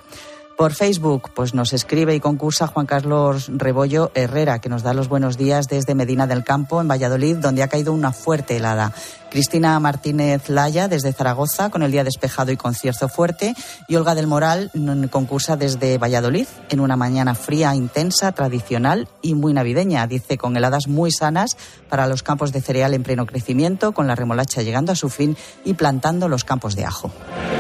Por 0.57 0.73
Facebook, 0.73 1.33
pues 1.35 1.53
nos 1.53 1.75
escribe 1.75 2.15
y 2.15 2.21
concursa 2.21 2.67
Juan 2.67 2.87
Carlos 2.87 3.51
Rebollo 3.53 4.11
Herrera, 4.15 4.59
que 4.59 4.71
nos 4.71 4.83
da 4.83 4.95
los 4.95 5.07
buenos 5.07 5.37
días 5.37 5.69
desde 5.69 5.95
Medina 5.95 6.27
del 6.27 6.45
Campo, 6.45 6.81
en 6.81 6.89
Valladolid, 6.89 7.37
donde 7.37 7.63
ha 7.63 7.69
caído 7.69 7.93
una 7.93 8.11
fuerte 8.11 8.57
helada. 8.57 8.95
Cristina 9.31 9.79
Martínez 9.81 10.49
Laya 10.49 10.89
desde 10.89 11.13
Zaragoza 11.13 11.71
con 11.71 11.83
el 11.83 11.93
día 11.93 12.05
despejado 12.05 12.53
y 12.53 12.57
con 12.57 12.75
cierzo 12.75 13.09
fuerte 13.09 13.55
y 13.89 13.97
Olga 13.97 14.15
del 14.15 14.27
Moral 14.27 14.71
concursa 15.11 15.57
desde 15.57 15.99
Valladolid 15.99 16.47
en 16.69 16.81
una 16.81 16.97
mañana 16.97 17.35
fría, 17.35 17.75
intensa, 17.75 18.33
tradicional 18.33 19.09
y 19.23 19.35
muy 19.35 19.53
navideña, 19.53 20.07
dice 20.07 20.39
con 20.39 20.57
heladas 20.57 20.89
muy 20.89 21.11
sanas 21.11 21.57
para 21.89 22.07
los 22.07 22.23
campos 22.23 22.53
de 22.53 22.61
cereal 22.61 22.95
en 22.95 23.03
pleno 23.03 23.27
crecimiento, 23.27 23.93
con 23.93 24.07
la 24.07 24.15
remolacha 24.15 24.63
llegando 24.63 24.93
a 24.93 24.97
su 24.97 25.09
fin 25.09 25.37
y 25.65 25.75
plantando 25.75 26.29
los 26.29 26.45
campos 26.45 26.77
de 26.77 26.85
ajo. 26.85 27.11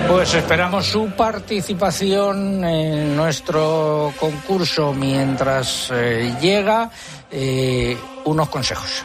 Pues 0.08 0.35
esperamos 0.35 0.87
su 0.87 1.11
participación 1.16 2.64
en 2.64 3.16
nuestro 3.16 4.12
concurso 4.18 4.92
mientras 4.92 5.90
eh, 5.92 6.35
llega 6.40 6.90
eh, 7.30 7.96
unos 8.25 8.49
consejos. 8.49 9.04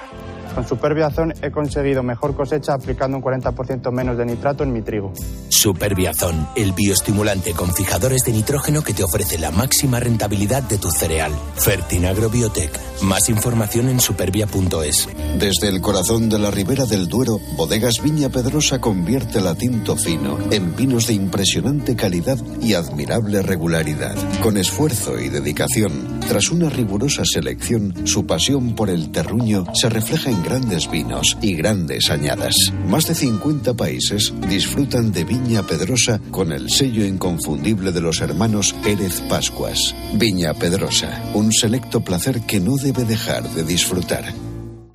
Con 0.54 0.68
Superbiazón 0.68 1.34
he 1.42 1.52
conseguido 1.52 2.04
mejor 2.04 2.36
cosecha 2.36 2.74
aplicando 2.74 3.18
un 3.18 3.24
40% 3.24 3.92
menos 3.92 4.18
de 4.18 4.26
nitrato 4.26 4.64
en 4.64 4.74
mi 4.74 4.82
trigo. 4.82 5.14
Superbiazón, 5.50 6.48
el 6.56 6.74
bioestimulante 6.74 7.54
con 7.54 7.74
fijadores 7.74 8.24
de 8.24 8.32
nitrógeno 8.32 8.84
que 8.84 8.94
te 8.94 9.04
ofrece 9.04 9.38
la 9.38 9.52
máxima 9.52 10.00
rentabilidad 10.00 10.64
de 10.64 10.78
tu 10.78 10.90
cereal. 10.90 11.32
Fertinagro 11.56 12.30
Biotech. 12.30 12.72
Más 13.04 13.30
información 13.30 13.90
en 13.90 14.00
supervia.es. 14.00 15.10
Desde 15.40 15.70
el 15.70 15.82
corazón 15.82 16.30
de 16.30 16.38
la 16.38 16.52
ribera 16.52 16.86
del 16.86 17.08
Duero, 17.08 17.40
Bodegas 17.58 17.96
Viña 18.04 18.30
Pedrosa 18.30 18.80
convierte 18.80 19.42
la 19.42 19.56
tinto 19.56 19.96
fino 19.96 20.38
en 20.52 20.76
vinos 20.76 21.08
de 21.08 21.14
impresionante 21.14 21.96
calidad 21.96 22.38
y 22.62 22.76
admirable 22.76 23.42
regularidad. 23.42 24.16
Con 24.42 24.58
esfuerzo 24.58 25.20
y 25.20 25.30
dedicación, 25.30 26.20
tras 26.28 26.52
una 26.52 26.70
rigurosa 26.70 27.24
selección, 27.26 28.06
su 28.06 28.26
pasión 28.26 28.76
por 28.76 28.90
el 28.90 29.12
terruño 29.12 29.66
se 29.74 29.90
refleja 29.90 30.30
en 30.30 30.41
grandes 30.44 30.90
vinos 30.90 31.38
y 31.42 31.56
grandes 31.56 32.10
añadas. 32.10 32.56
Más 32.88 33.08
de 33.08 33.16
50 33.16 33.74
países 33.74 34.34
disfrutan 34.48 35.12
de 35.12 35.24
Viña 35.24 35.64
Pedrosa 35.64 36.20
con 36.32 36.52
el 36.52 36.70
sello 36.70 37.06
inconfundible 37.06 37.92
de 37.92 38.02
los 38.02 38.22
hermanos 38.22 38.74
Pérez 38.84 39.22
Pascuas. 39.30 39.96
Viña 40.14 40.54
Pedrosa, 40.54 41.22
un 41.34 41.52
selecto 41.52 42.02
placer 42.02 42.42
que 42.42 42.60
no 42.60 42.78
debe 42.78 43.06
dejar 43.06 43.44
de 43.50 43.64
disfrutar. 43.64 44.26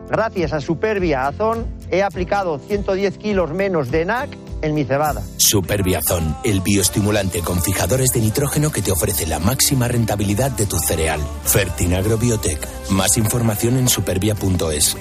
Gracias 0.08 0.52
a 0.52 0.60
Superbiazón 0.60 1.66
he 1.90 2.02
aplicado 2.02 2.58
110 2.58 3.18
kilos 3.18 3.52
menos 3.52 3.90
de 3.90 4.04
NAC 4.04 4.30
en 4.62 4.74
mi 4.74 4.84
cebada. 4.84 5.22
Superbiazón, 5.36 6.36
el 6.44 6.60
bioestimulante 6.60 7.40
con 7.40 7.60
fijadores 7.60 8.10
de 8.10 8.20
nitrógeno 8.20 8.70
que 8.70 8.82
te 8.82 8.92
ofrece 8.92 9.26
la 9.26 9.38
máxima 9.38 9.88
rentabilidad 9.88 10.50
de 10.50 10.66
tu 10.66 10.78
cereal. 10.78 11.20
Fertinagro 11.44 12.18
Biotech. 12.18 12.66
Más 12.90 13.16
información 13.16 13.76
en 13.76 13.88
supervia.es. 13.88 14.96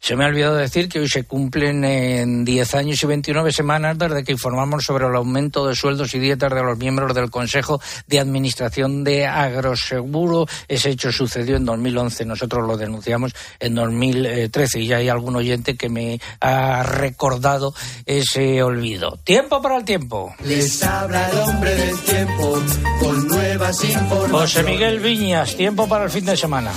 Se 0.00 0.16
me 0.16 0.24
ha 0.24 0.28
olvidado 0.28 0.56
decir 0.56 0.88
que 0.88 0.98
hoy 0.98 1.08
se 1.08 1.24
cumplen 1.24 1.84
en 1.84 2.44
10 2.44 2.74
años 2.74 3.02
y 3.02 3.06
29 3.06 3.52
semanas 3.52 3.98
desde 3.98 4.24
que 4.24 4.32
informamos 4.32 4.82
sobre 4.84 5.06
el 5.06 5.14
aumento 5.14 5.66
de 5.66 5.76
sueldos 5.76 6.14
y 6.14 6.18
dietas 6.18 6.52
de 6.54 6.62
los 6.62 6.78
miembros 6.78 7.14
del 7.14 7.30
Consejo 7.30 7.80
de 8.06 8.18
Administración 8.18 9.04
de 9.04 9.26
Agroseguro. 9.26 10.46
Ese 10.68 10.90
hecho 10.90 11.12
sucedió 11.12 11.56
en 11.56 11.66
2011. 11.66 12.24
Nosotros 12.24 12.66
lo 12.66 12.78
denunciamos 12.78 13.34
en 13.58 13.74
2013 13.74 14.80
y 14.80 14.86
ya 14.86 14.96
hay 14.96 15.10
algún 15.10 15.36
oyente 15.36 15.76
que 15.76 15.90
me 15.90 16.18
ha 16.40 16.82
recordado 16.82 17.74
ese 18.06 18.62
olvido. 18.62 19.18
Tiempo 19.22 19.60
para 19.60 19.76
el 19.76 19.84
tiempo. 19.84 20.34
Les 20.44 20.82
habla 20.82 21.28
el 21.28 21.38
hombre 21.40 21.74
del 21.74 21.98
tiempo 22.00 22.62
con 23.00 23.28
nuevas 23.28 23.84
informaciones. 23.84 24.30
José 24.30 24.62
Miguel 24.62 25.00
Viñas, 25.00 25.54
tiempo 25.56 25.86
para 25.86 26.04
el 26.04 26.10
fin 26.10 26.24
de 26.24 26.38
semana. 26.38 26.72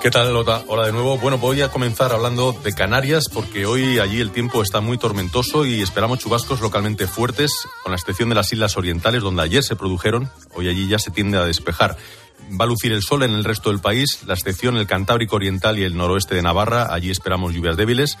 ¿Qué 0.00 0.12
tal, 0.12 0.32
Lota? 0.32 0.62
Hola 0.68 0.86
de 0.86 0.92
nuevo. 0.92 1.18
Bueno, 1.18 1.38
voy 1.38 1.60
a 1.60 1.70
comenzar 1.70 2.12
hablando 2.12 2.52
de 2.52 2.72
Canarias 2.72 3.24
porque 3.32 3.66
hoy 3.66 3.98
allí 3.98 4.20
el 4.20 4.30
tiempo 4.30 4.62
está 4.62 4.80
muy 4.80 4.96
tormentoso 4.96 5.66
y 5.66 5.82
esperamos 5.82 6.20
chubascos 6.20 6.60
localmente 6.60 7.08
fuertes, 7.08 7.66
con 7.82 7.90
la 7.90 7.96
excepción 7.96 8.28
de 8.28 8.36
las 8.36 8.52
islas 8.52 8.76
orientales 8.76 9.22
donde 9.22 9.42
ayer 9.42 9.64
se 9.64 9.74
produjeron. 9.74 10.30
Hoy 10.54 10.68
allí 10.68 10.86
ya 10.86 11.00
se 11.00 11.10
tiende 11.10 11.36
a 11.36 11.44
despejar. 11.44 11.96
Va 12.58 12.64
a 12.64 12.68
lucir 12.68 12.92
el 12.92 13.02
sol 13.02 13.24
en 13.24 13.32
el 13.32 13.42
resto 13.42 13.70
del 13.70 13.80
país, 13.80 14.20
la 14.24 14.34
excepción 14.34 14.76
el 14.76 14.86
Cantábrico 14.86 15.34
Oriental 15.34 15.78
y 15.78 15.84
el 15.84 15.96
noroeste 15.96 16.36
de 16.36 16.42
Navarra. 16.42 16.94
Allí 16.94 17.10
esperamos 17.10 17.52
lluvias 17.52 17.76
débiles. 17.76 18.18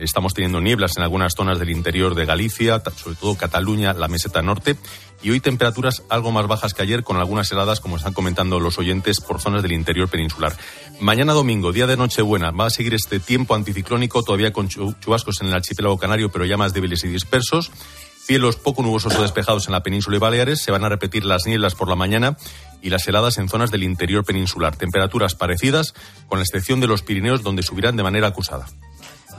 Estamos 0.00 0.32
teniendo 0.32 0.62
nieblas 0.62 0.92
en 0.96 1.02
algunas 1.02 1.34
zonas 1.34 1.58
del 1.58 1.68
interior 1.68 2.14
de 2.14 2.24
Galicia, 2.24 2.82
sobre 2.96 3.16
todo 3.16 3.36
Cataluña, 3.36 3.92
la 3.92 4.08
meseta 4.08 4.40
norte, 4.40 4.76
y 5.22 5.28
hoy 5.28 5.40
temperaturas 5.40 6.02
algo 6.08 6.32
más 6.32 6.46
bajas 6.46 6.72
que 6.72 6.80
ayer, 6.80 7.04
con 7.04 7.18
algunas 7.18 7.52
heladas, 7.52 7.80
como 7.80 7.96
están 7.96 8.14
comentando 8.14 8.58
los 8.60 8.78
oyentes, 8.78 9.20
por 9.20 9.42
zonas 9.42 9.62
del 9.62 9.72
interior 9.72 10.08
peninsular. 10.08 10.56
Mañana 11.00 11.34
domingo, 11.34 11.70
día 11.70 11.86
de 11.86 11.98
Nochebuena, 11.98 12.50
va 12.50 12.66
a 12.66 12.70
seguir 12.70 12.94
este 12.94 13.20
tiempo 13.20 13.54
anticiclónico, 13.54 14.22
todavía 14.22 14.54
con 14.54 14.68
chubascos 14.68 15.42
en 15.42 15.48
el 15.48 15.54
archipiélago 15.54 15.98
canario, 15.98 16.32
pero 16.32 16.46
ya 16.46 16.56
más 16.56 16.72
débiles 16.72 17.04
y 17.04 17.08
dispersos. 17.08 17.70
Cielos 18.22 18.56
poco 18.56 18.82
nubosos 18.82 19.16
o 19.16 19.22
despejados 19.22 19.66
en 19.66 19.72
la 19.72 19.82
península 19.82 20.16
y 20.16 20.20
Baleares. 20.20 20.62
Se 20.62 20.70
van 20.70 20.84
a 20.84 20.88
repetir 20.88 21.24
las 21.24 21.46
nieblas 21.46 21.74
por 21.74 21.88
la 21.88 21.96
mañana 21.96 22.36
y 22.80 22.88
las 22.88 23.06
heladas 23.08 23.38
en 23.38 23.48
zonas 23.48 23.70
del 23.70 23.82
interior 23.82 24.24
peninsular. 24.24 24.76
Temperaturas 24.76 25.34
parecidas, 25.34 25.94
con 26.28 26.38
la 26.38 26.44
excepción 26.44 26.80
de 26.80 26.86
los 26.86 27.02
Pirineos, 27.02 27.42
donde 27.42 27.62
subirán 27.62 27.96
de 27.96 28.02
manera 28.02 28.28
acusada. 28.28 28.66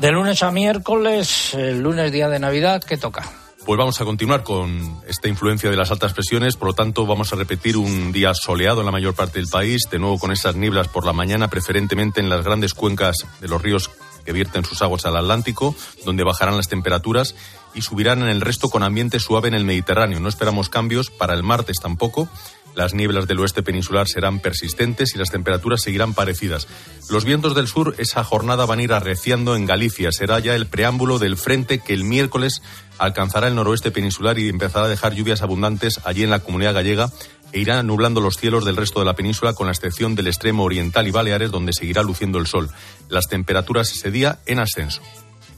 De 0.02 0.12
lunes 0.12 0.42
a 0.42 0.50
miércoles, 0.50 1.54
el 1.54 1.84
lunes 1.84 2.12
día 2.12 2.28
de 2.28 2.40
Navidad, 2.40 2.84
¿qué 2.84 2.98
toca? 2.98 3.22
Pues 3.64 3.78
vamos 3.78 4.02
a 4.02 4.04
continuar 4.04 4.42
con 4.42 5.00
esta 5.08 5.28
influencia 5.28 5.70
de 5.70 5.78
las 5.78 5.92
altas 5.92 6.14
presiones, 6.14 6.56
por 6.56 6.70
lo 6.70 6.74
tanto 6.74 7.06
vamos 7.06 7.32
a 7.32 7.36
repetir 7.36 7.78
un 7.78 8.12
día 8.12 8.34
soleado 8.34 8.80
en 8.80 8.88
la 8.88 8.92
mayor 8.92 9.14
parte 9.14 9.38
del 9.38 9.48
país, 9.48 9.84
de 9.92 10.00
nuevo 10.00 10.18
con 10.18 10.32
esas 10.32 10.56
nieblas 10.56 10.88
por 10.88 11.06
la 11.06 11.14
mañana, 11.14 11.50
preferentemente 11.50 12.20
en 12.20 12.30
las 12.30 12.44
grandes 12.44 12.74
cuencas 12.74 13.16
de 13.42 13.48
los 13.48 13.62
ríos 13.62 13.92
que 14.26 14.34
vierten 14.34 14.66
sus 14.66 14.82
aguas 14.82 15.06
al 15.06 15.18
Atlántico, 15.18 15.76
donde 16.04 16.24
bajarán 16.24 16.58
las 16.58 16.68
temperaturas 16.68 17.36
y 17.76 17.84
subirán 17.84 18.24
en 18.24 18.30
el 18.30 18.42
resto 18.42 18.70
con 18.70 18.82
ambiente 18.82 19.20
suave 19.20 19.50
en 19.50 19.54
el 19.54 19.66
Mediterráneo. 19.66 20.20
No 20.20 20.30
esperamos 20.30 20.70
cambios 20.70 21.12
para 21.12 21.36
el 21.36 21.44
martes 21.44 21.78
tampoco. 21.80 22.28
Las 22.76 22.94
nieblas 22.94 23.28
del 23.28 23.40
oeste 23.40 23.64
peninsular 23.64 24.08
serán 24.08 24.40
persistentes 24.40 25.14
y 25.14 25.18
las 25.18 25.30
temperaturas 25.30 25.82
seguirán 25.82 26.14
parecidas. 26.14 26.68
Los 27.10 27.26
vientos 27.26 27.56
del 27.56 27.68
sur 27.68 27.96
esa 27.98 28.24
jornada 28.24 28.66
van 28.66 28.80
a 28.80 28.84
ir 28.84 28.94
arreciando 28.94 29.56
en 29.56 29.66
Galicia. 29.66 30.12
Será 30.12 30.40
ya 30.40 30.56
el 30.56 30.68
preámbulo 30.68 31.20
del 31.20 31.38
frente 31.38 31.80
que 31.80 31.94
el 31.94 32.04
miércoles 32.04 32.62
alcanzará 32.98 33.48
el 33.48 33.56
noroeste 33.56 33.92
peninsular 33.92 34.40
y 34.40 34.50
empezará 34.50 34.86
a 34.86 34.90
dejar 34.90 35.14
lluvias 35.14 35.42
abundantes 35.42 36.00
allí 36.06 36.24
en 36.24 36.30
la 36.30 36.40
comunidad 36.40 36.74
gallega 36.74 37.10
e 37.52 37.60
irá 37.60 37.84
nublando 37.84 38.22
los 38.22 38.38
cielos 38.38 38.64
del 38.64 38.78
resto 38.78 39.00
de 39.00 39.06
la 39.06 39.16
península 39.16 39.54
con 39.54 39.68
la 39.68 39.74
excepción 39.74 40.16
del 40.16 40.28
extremo 40.28 40.64
oriental 40.64 41.08
y 41.08 41.12
Baleares 41.12 41.52
donde 41.52 41.74
seguirá 41.74 42.04
luciendo 42.04 42.40
el 42.40 42.48
sol. 42.48 42.70
Las 43.10 43.28
temperaturas 43.28 43.92
ese 43.92 44.12
día 44.12 44.40
en 44.46 44.60
ascenso. 44.60 45.02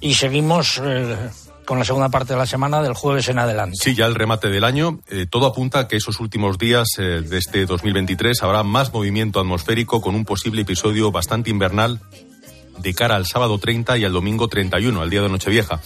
Y 0.02 0.16
seguimos 0.16 0.82
eh, 0.84 1.30
con 1.66 1.80
la 1.80 1.86
segunda 1.86 2.10
parte 2.10 2.34
de 2.34 2.40
la 2.40 2.46
semana 2.46 2.82
del 2.82 2.94
jueves 2.94 3.28
en 3.30 3.40
adelante. 3.40 3.78
Sí, 3.82 3.96
ya 3.96 4.06
el 4.06 4.16
remate 4.16 4.50
del 4.50 4.64
año. 4.64 5.00
Eh, 5.10 5.26
todo 5.30 5.46
apunta 5.46 5.80
a 5.80 5.88
que 5.88 5.98
esos 5.98 6.20
últimos 6.20 6.58
días 6.58 6.88
eh, 6.98 7.22
de 7.22 7.38
este 7.38 7.66
2023 7.66 8.42
habrá 8.44 8.64
más 8.64 8.94
movimiento 8.94 9.40
atmosférico 9.40 10.02
con 10.02 10.16
un 10.16 10.26
posible 10.26 10.62
episodio 10.62 11.12
bastante 11.12 11.50
invernal 11.50 12.00
de 12.80 12.94
cara 12.94 13.16
al 13.16 13.26
sábado 13.26 13.58
30 13.58 13.98
y 13.98 14.06
al 14.06 14.14
domingo 14.14 14.48
31, 14.48 15.02
al 15.02 15.10
día 15.10 15.22
de 15.22 15.30
Nochevieja. 15.30 15.80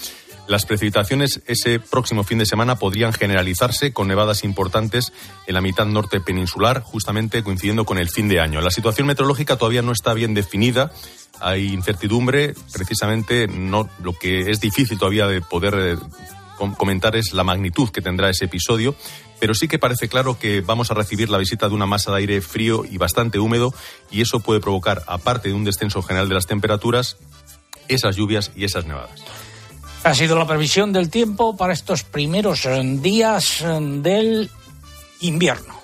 Las 0.47 0.65
precipitaciones 0.65 1.41
ese 1.45 1.79
próximo 1.79 2.23
fin 2.23 2.37
de 2.37 2.45
semana 2.45 2.77
podrían 2.77 3.11
generalizarse 3.11 3.91
con 3.91 4.07
nevadas 4.07 4.45
importantes 4.45 5.11
en 5.45 5.55
la 5.55 5.61
mitad 5.61 5.85
norte 5.85 6.21
peninsular, 6.21 6.81
justamente 6.81 7.43
coincidiendo 7.43 7.83
con 7.83 7.97
el 7.97 8.09
fin 8.09 8.29
de 8.29 8.39
año. 8.39 8.61
La 8.61 8.71
situación 8.71 9.07
meteorológica 9.07 9.57
todavía 9.57 9.81
no 9.81 9.91
está 9.91 10.13
bien 10.13 10.33
definida. 10.33 10.91
Hay 11.39 11.73
incertidumbre, 11.73 12.53
precisamente 12.71 13.47
no 13.47 13.89
lo 14.01 14.13
que 14.13 14.49
es 14.49 14.59
difícil 14.59 14.97
todavía 14.97 15.27
de 15.27 15.41
poder 15.41 15.75
eh, 15.75 15.97
comentar 16.77 17.15
es 17.15 17.33
la 17.33 17.43
magnitud 17.43 17.89
que 17.89 18.01
tendrá 18.01 18.29
ese 18.29 18.45
episodio, 18.45 18.95
pero 19.39 19.53
sí 19.53 19.67
que 19.67 19.79
parece 19.79 20.09
claro 20.09 20.39
que 20.39 20.61
vamos 20.61 20.91
a 20.91 20.93
recibir 20.93 21.29
la 21.29 21.37
visita 21.37 21.67
de 21.67 21.75
una 21.75 21.85
masa 21.85 22.11
de 22.11 22.17
aire 22.17 22.41
frío 22.41 22.83
y 22.89 22.97
bastante 22.97 23.39
húmedo 23.39 23.73
y 24.09 24.21
eso 24.21 24.39
puede 24.39 24.59
provocar, 24.59 25.03
aparte 25.07 25.49
de 25.49 25.55
un 25.55 25.63
descenso 25.63 26.01
general 26.01 26.27
de 26.27 26.35
las 26.35 26.47
temperaturas, 26.47 27.17
esas 27.87 28.15
lluvias 28.15 28.51
y 28.55 28.65
esas 28.65 28.85
nevadas. 28.85 29.23
Ha 30.03 30.13
sido 30.13 30.37
la 30.37 30.47
previsión 30.47 30.93
del 30.93 31.09
tiempo 31.09 31.57
para 31.57 31.73
estos 31.73 32.03
primeros 32.03 32.65
eh, 32.65 32.81
días 32.83 33.61
eh, 33.61 33.79
del 33.81 34.49
invierno. 35.21 35.75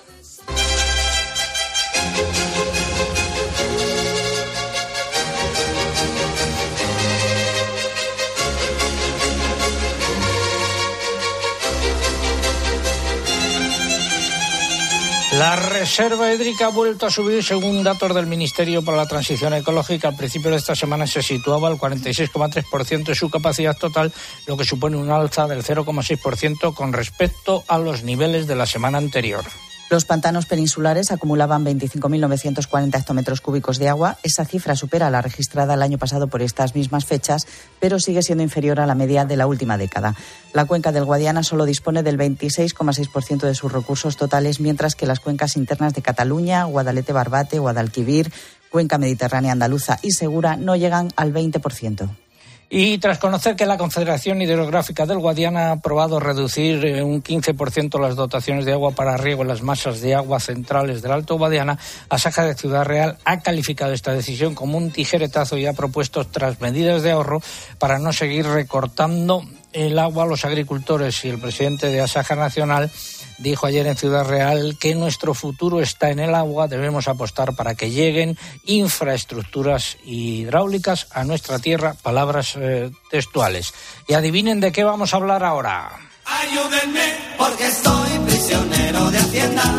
La 15.44 15.56
reserva 15.56 16.32
hídrica 16.32 16.68
ha 16.68 16.70
vuelto 16.70 17.04
a 17.04 17.10
subir 17.10 17.44
según 17.44 17.84
datos 17.84 18.14
del 18.14 18.24
Ministerio 18.24 18.82
para 18.82 18.96
la 18.96 19.06
Transición 19.06 19.52
Ecológica. 19.52 20.08
Al 20.08 20.16
principio 20.16 20.50
de 20.50 20.56
esta 20.56 20.74
semana 20.74 21.06
se 21.06 21.22
situaba 21.22 21.68
al 21.68 21.76
46,3% 21.76 23.04
de 23.04 23.14
su 23.14 23.28
capacidad 23.28 23.76
total, 23.76 24.10
lo 24.46 24.56
que 24.56 24.64
supone 24.64 24.96
un 24.96 25.10
alza 25.10 25.46
del 25.46 25.62
0,6% 25.62 26.72
con 26.72 26.94
respecto 26.94 27.62
a 27.68 27.76
los 27.76 28.04
niveles 28.04 28.46
de 28.46 28.56
la 28.56 28.64
semana 28.64 28.96
anterior. 28.96 29.44
Los 29.90 30.06
pantanos 30.06 30.46
peninsulares 30.46 31.12
acumulaban 31.12 31.64
25.940 31.64 32.98
hectómetros 32.98 33.40
cúbicos 33.40 33.78
de 33.78 33.88
agua. 33.88 34.16
Esa 34.22 34.44
cifra 34.44 34.74
supera 34.76 35.10
la 35.10 35.20
registrada 35.20 35.74
el 35.74 35.82
año 35.82 35.98
pasado 35.98 36.26
por 36.26 36.42
estas 36.42 36.74
mismas 36.74 37.04
fechas, 37.04 37.46
pero 37.80 38.00
sigue 38.00 38.22
siendo 38.22 38.42
inferior 38.42 38.80
a 38.80 38.86
la 38.86 38.94
media 38.94 39.24
de 39.24 39.36
la 39.36 39.46
última 39.46 39.76
década. 39.76 40.14
La 40.52 40.64
cuenca 40.64 40.90
del 40.90 41.04
Guadiana 41.04 41.42
solo 41.42 41.66
dispone 41.66 42.02
del 42.02 42.18
26,6% 42.18 43.42
de 43.42 43.54
sus 43.54 43.72
recursos 43.72 44.16
totales, 44.16 44.58
mientras 44.58 44.94
que 44.94 45.06
las 45.06 45.20
cuencas 45.20 45.56
internas 45.56 45.92
de 45.92 46.02
Cataluña, 46.02 46.64
Guadalete-Barbate, 46.64 47.58
Guadalquivir, 47.58 48.32
Cuenca 48.70 48.98
Mediterránea 48.98 49.52
Andaluza 49.52 49.98
y 50.02 50.12
Segura 50.12 50.56
no 50.56 50.74
llegan 50.74 51.12
al 51.14 51.32
20%. 51.32 52.23
Y 52.70 52.98
tras 52.98 53.18
conocer 53.18 53.56
que 53.56 53.66
la 53.66 53.76
Confederación 53.76 54.40
Hidrográfica 54.42 55.06
del 55.06 55.18
Guadiana 55.18 55.68
ha 55.68 55.72
aprobado 55.72 56.18
reducir 56.18 56.84
eh, 56.84 57.02
un 57.02 57.22
15% 57.22 58.00
las 58.00 58.16
dotaciones 58.16 58.64
de 58.64 58.72
agua 58.72 58.92
para 58.92 59.16
riego 59.16 59.42
en 59.42 59.48
las 59.48 59.62
masas 59.62 60.00
de 60.00 60.14
agua 60.14 60.40
centrales 60.40 61.02
del 61.02 61.12
Alto 61.12 61.36
Guadiana, 61.36 61.78
Asaja 62.08 62.44
de 62.44 62.54
Ciudad 62.54 62.84
Real 62.84 63.18
ha 63.24 63.40
calificado 63.40 63.92
esta 63.92 64.12
decisión 64.12 64.54
como 64.54 64.78
un 64.78 64.90
tijeretazo 64.90 65.56
y 65.56 65.66
ha 65.66 65.72
propuesto 65.72 66.24
tras 66.24 66.60
medidas 66.60 67.02
de 67.02 67.12
ahorro 67.12 67.42
para 67.78 67.98
no 67.98 68.12
seguir 68.12 68.46
recortando 68.46 69.42
el 69.72 69.98
agua 69.98 70.24
a 70.24 70.26
los 70.26 70.44
agricultores. 70.44 71.24
Y 71.24 71.28
el 71.28 71.38
presidente 71.38 71.88
de 71.88 72.00
Asaja 72.00 72.34
Nacional 72.34 72.90
dijo 73.38 73.66
ayer 73.66 73.86
en 73.86 73.96
Ciudad 73.96 74.26
Real 74.26 74.76
que 74.78 74.94
nuestro 74.94 75.34
futuro 75.34 75.80
está 75.80 76.10
en 76.10 76.20
el 76.20 76.34
agua, 76.34 76.68
debemos 76.68 77.08
apostar 77.08 77.54
para 77.54 77.74
que 77.74 77.90
lleguen 77.90 78.38
infraestructuras 78.64 79.96
hidráulicas 80.04 81.08
a 81.10 81.24
nuestra 81.24 81.58
tierra, 81.58 81.94
palabras 82.02 82.54
eh, 82.56 82.90
textuales. 83.10 83.74
Y 84.08 84.14
adivinen 84.14 84.60
de 84.60 84.72
qué 84.72 84.84
vamos 84.84 85.12
a 85.12 85.16
hablar 85.16 85.44
ahora. 85.44 85.92
Ayúdenme 86.24 87.14
porque 87.36 87.70
soy 87.70 88.18
prisionero 88.26 89.10
de 89.10 89.18
Hacienda 89.18 89.74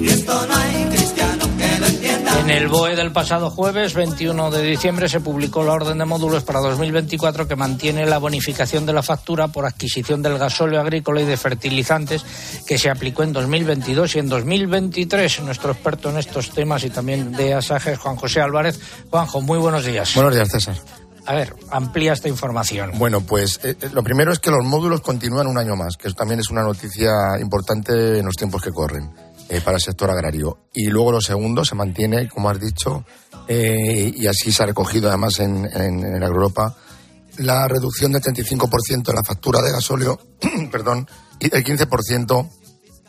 y 0.00 0.08
esto 0.08 0.46
no 0.46 0.56
hay 0.56 0.85
En 2.46 2.52
el 2.52 2.68
BOE 2.68 2.94
del 2.94 3.10
pasado 3.10 3.50
jueves 3.50 3.94
21 3.94 4.52
de 4.52 4.62
diciembre 4.62 5.08
se 5.08 5.18
publicó 5.18 5.64
la 5.64 5.72
orden 5.72 5.98
de 5.98 6.04
módulos 6.04 6.44
para 6.44 6.60
2024 6.60 7.48
que 7.48 7.56
mantiene 7.56 8.06
la 8.06 8.18
bonificación 8.18 8.86
de 8.86 8.92
la 8.92 9.02
factura 9.02 9.48
por 9.48 9.66
adquisición 9.66 10.22
del 10.22 10.38
gasóleo 10.38 10.80
agrícola 10.80 11.20
y 11.20 11.24
de 11.24 11.36
fertilizantes 11.36 12.24
que 12.64 12.78
se 12.78 12.88
aplicó 12.88 13.24
en 13.24 13.32
2022 13.32 14.14
y 14.14 14.18
en 14.20 14.28
2023. 14.28 15.40
Nuestro 15.40 15.72
experto 15.72 16.10
en 16.10 16.18
estos 16.18 16.50
temas 16.50 16.84
y 16.84 16.90
también 16.90 17.32
de 17.32 17.52
asajes, 17.52 17.98
Juan 17.98 18.14
José 18.14 18.40
Álvarez. 18.40 18.78
Juanjo, 19.10 19.40
muy 19.40 19.58
buenos 19.58 19.84
días. 19.84 20.14
Buenos 20.14 20.32
días, 20.32 20.48
César. 20.48 20.76
A 21.26 21.34
ver, 21.34 21.52
amplía 21.72 22.12
esta 22.12 22.28
información. 22.28 22.92
Bueno, 22.96 23.22
pues 23.22 23.58
eh, 23.64 23.74
lo 23.92 24.04
primero 24.04 24.30
es 24.30 24.38
que 24.38 24.52
los 24.52 24.64
módulos 24.64 25.00
continúan 25.00 25.48
un 25.48 25.58
año 25.58 25.74
más, 25.74 25.96
que 25.96 26.06
eso 26.06 26.16
también 26.16 26.38
es 26.38 26.48
una 26.50 26.62
noticia 26.62 27.10
importante 27.40 28.20
en 28.20 28.24
los 28.24 28.36
tiempos 28.36 28.62
que 28.62 28.70
corren. 28.70 29.25
Eh, 29.48 29.60
para 29.60 29.76
el 29.76 29.82
sector 29.82 30.10
agrario. 30.10 30.68
Y 30.72 30.86
luego 30.86 31.12
lo 31.12 31.20
segundo, 31.20 31.64
se 31.64 31.74
mantiene, 31.74 32.28
como 32.28 32.50
has 32.50 32.60
dicho, 32.60 33.04
eh, 33.48 34.12
y 34.14 34.26
así 34.26 34.50
se 34.52 34.62
ha 34.62 34.66
recogido 34.66 35.08
además 35.08 35.38
en, 35.40 35.64
en, 35.72 36.22
Europa, 36.22 36.76
la 37.38 37.68
reducción 37.68 38.12
del 38.12 38.22
35% 38.22 39.04
de 39.04 39.12
la 39.12 39.22
factura 39.24 39.62
de 39.62 39.72
gasóleo, 39.72 40.18
perdón, 40.72 41.08
y 41.38 41.48
del 41.48 41.64
15% 41.64 42.50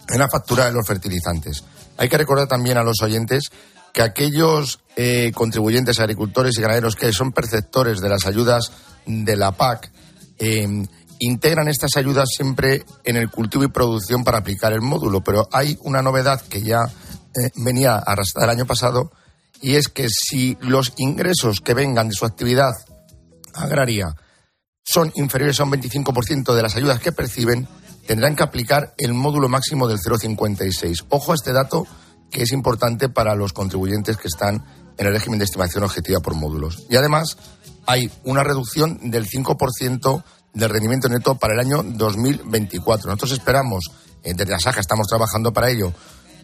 en 0.09 0.19
la 0.19 0.29
factura 0.29 0.65
de 0.65 0.73
los 0.73 0.85
fertilizantes. 0.85 1.63
Hay 1.97 2.09
que 2.09 2.17
recordar 2.17 2.47
también 2.47 2.77
a 2.77 2.83
los 2.83 3.01
oyentes 3.01 3.49
que 3.93 4.01
aquellos 4.03 4.79
eh, 4.95 5.31
contribuyentes, 5.33 5.99
agricultores 5.99 6.57
y 6.57 6.61
ganaderos 6.61 6.95
que 6.95 7.11
son 7.13 7.31
perceptores 7.31 7.99
de 7.99 8.09
las 8.09 8.27
ayudas 8.27 8.71
de 9.05 9.35
la 9.35 9.53
PAC 9.53 9.91
eh, 10.37 10.67
integran 11.19 11.67
estas 11.67 11.97
ayudas 11.97 12.29
siempre 12.35 12.85
en 13.03 13.17
el 13.17 13.29
cultivo 13.29 13.63
y 13.63 13.69
producción 13.69 14.23
para 14.23 14.39
aplicar 14.39 14.73
el 14.73 14.81
módulo, 14.81 15.23
pero 15.23 15.47
hay 15.51 15.77
una 15.81 16.01
novedad 16.01 16.41
que 16.41 16.61
ya 16.61 16.83
eh, 16.83 17.49
venía 17.55 17.93
a 17.95 17.99
arrastrar 17.99 18.45
el 18.45 18.57
año 18.57 18.65
pasado 18.65 19.11
y 19.61 19.75
es 19.75 19.87
que 19.87 20.07
si 20.09 20.57
los 20.61 20.93
ingresos 20.97 21.61
que 21.61 21.73
vengan 21.73 22.09
de 22.09 22.15
su 22.15 22.25
actividad 22.25 22.71
agraria 23.53 24.15
son 24.83 25.11
inferiores 25.15 25.59
a 25.59 25.63
un 25.63 25.71
25% 25.71 26.53
de 26.53 26.61
las 26.61 26.75
ayudas 26.75 26.99
que 26.99 27.11
perciben, 27.11 27.67
tendrán 28.05 28.35
que 28.35 28.43
aplicar 28.43 28.93
el 28.97 29.13
módulo 29.13 29.49
máximo 29.49 29.87
del 29.87 29.99
0,56. 29.99 31.05
Ojo 31.09 31.31
a 31.31 31.35
este 31.35 31.51
dato 31.51 31.85
que 32.31 32.43
es 32.43 32.51
importante 32.51 33.09
para 33.09 33.35
los 33.35 33.53
contribuyentes 33.53 34.17
que 34.17 34.27
están 34.27 34.63
en 34.97 35.05
el 35.05 35.13
régimen 35.13 35.39
de 35.39 35.45
estimación 35.45 35.83
objetiva 35.83 36.19
por 36.19 36.35
módulos. 36.35 36.85
Y 36.89 36.95
además 36.95 37.37
hay 37.85 38.11
una 38.23 38.43
reducción 38.43 39.11
del 39.11 39.27
5% 39.27 40.23
del 40.57 40.69
rendimiento 40.69 41.07
neto 41.07 41.35
para 41.35 41.53
el 41.53 41.59
año 41.59 41.83
2024. 41.83 43.09
Nosotros 43.09 43.31
esperamos, 43.33 43.85
eh, 44.23 44.33
desde 44.35 44.51
la 44.51 44.59
SAJA 44.59 44.81
estamos 44.81 45.07
trabajando 45.07 45.53
para 45.53 45.69
ello, 45.69 45.93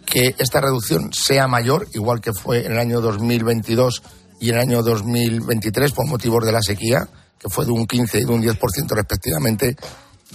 que 0.06 0.36
esta 0.38 0.62
reducción 0.62 1.12
sea 1.12 1.48
mayor, 1.48 1.88
igual 1.94 2.22
que 2.22 2.34
fue 2.34 2.66
en 2.66 2.74
el 2.74 2.80
año 2.80 3.02
2022 3.02 4.04
y 4.40 4.50
en 4.50 4.56
el 4.56 4.62
año 4.62 4.84
2023 4.84 5.92
por 5.94 6.08
motivos 6.08 6.46
de 6.46 6.52
la 6.52 6.62
sequía, 6.62 7.08
que 7.40 7.50
fue 7.50 7.66
de 7.66 7.72
un 7.72 7.88
15 7.88 8.20
y 8.20 8.26
de 8.26 8.32
un 8.32 8.44
10% 8.44 8.96
respectivamente, 8.96 9.76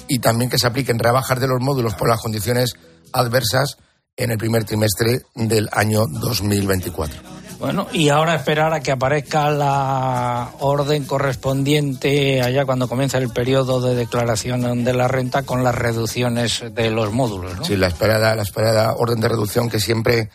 y 0.08 0.18
también 0.18 0.50
que 0.50 0.58
se 0.58 0.66
apliquen 0.66 0.98
rebajas 0.98 1.38
de 1.40 1.46
los 1.46 1.60
módulos 1.60 1.94
por 1.94 2.08
las 2.08 2.20
condiciones 2.20 2.74
adversas 3.12 3.76
en 4.16 4.32
el 4.32 4.38
primer 4.38 4.64
trimestre 4.64 5.20
del 5.34 5.68
año 5.72 6.04
2024. 6.06 7.37
Bueno, 7.58 7.88
y 7.92 8.08
ahora 8.08 8.36
esperar 8.36 8.72
a 8.72 8.80
que 8.80 8.92
aparezca 8.92 9.50
la 9.50 10.50
orden 10.60 11.04
correspondiente 11.04 12.40
allá 12.40 12.64
cuando 12.64 12.88
comienza 12.88 13.18
el 13.18 13.30
periodo 13.30 13.80
de 13.80 13.96
declaración 13.96 14.84
de 14.84 14.92
la 14.92 15.08
renta 15.08 15.42
con 15.42 15.64
las 15.64 15.74
reducciones 15.74 16.62
de 16.72 16.90
los 16.90 17.12
módulos, 17.12 17.56
¿no? 17.56 17.64
Sí, 17.64 17.76
la 17.76 17.88
esperada, 17.88 18.34
la 18.36 18.42
esperada 18.42 18.94
orden 18.94 19.20
de 19.20 19.28
reducción 19.28 19.68
que 19.68 19.80
siempre 19.80 20.30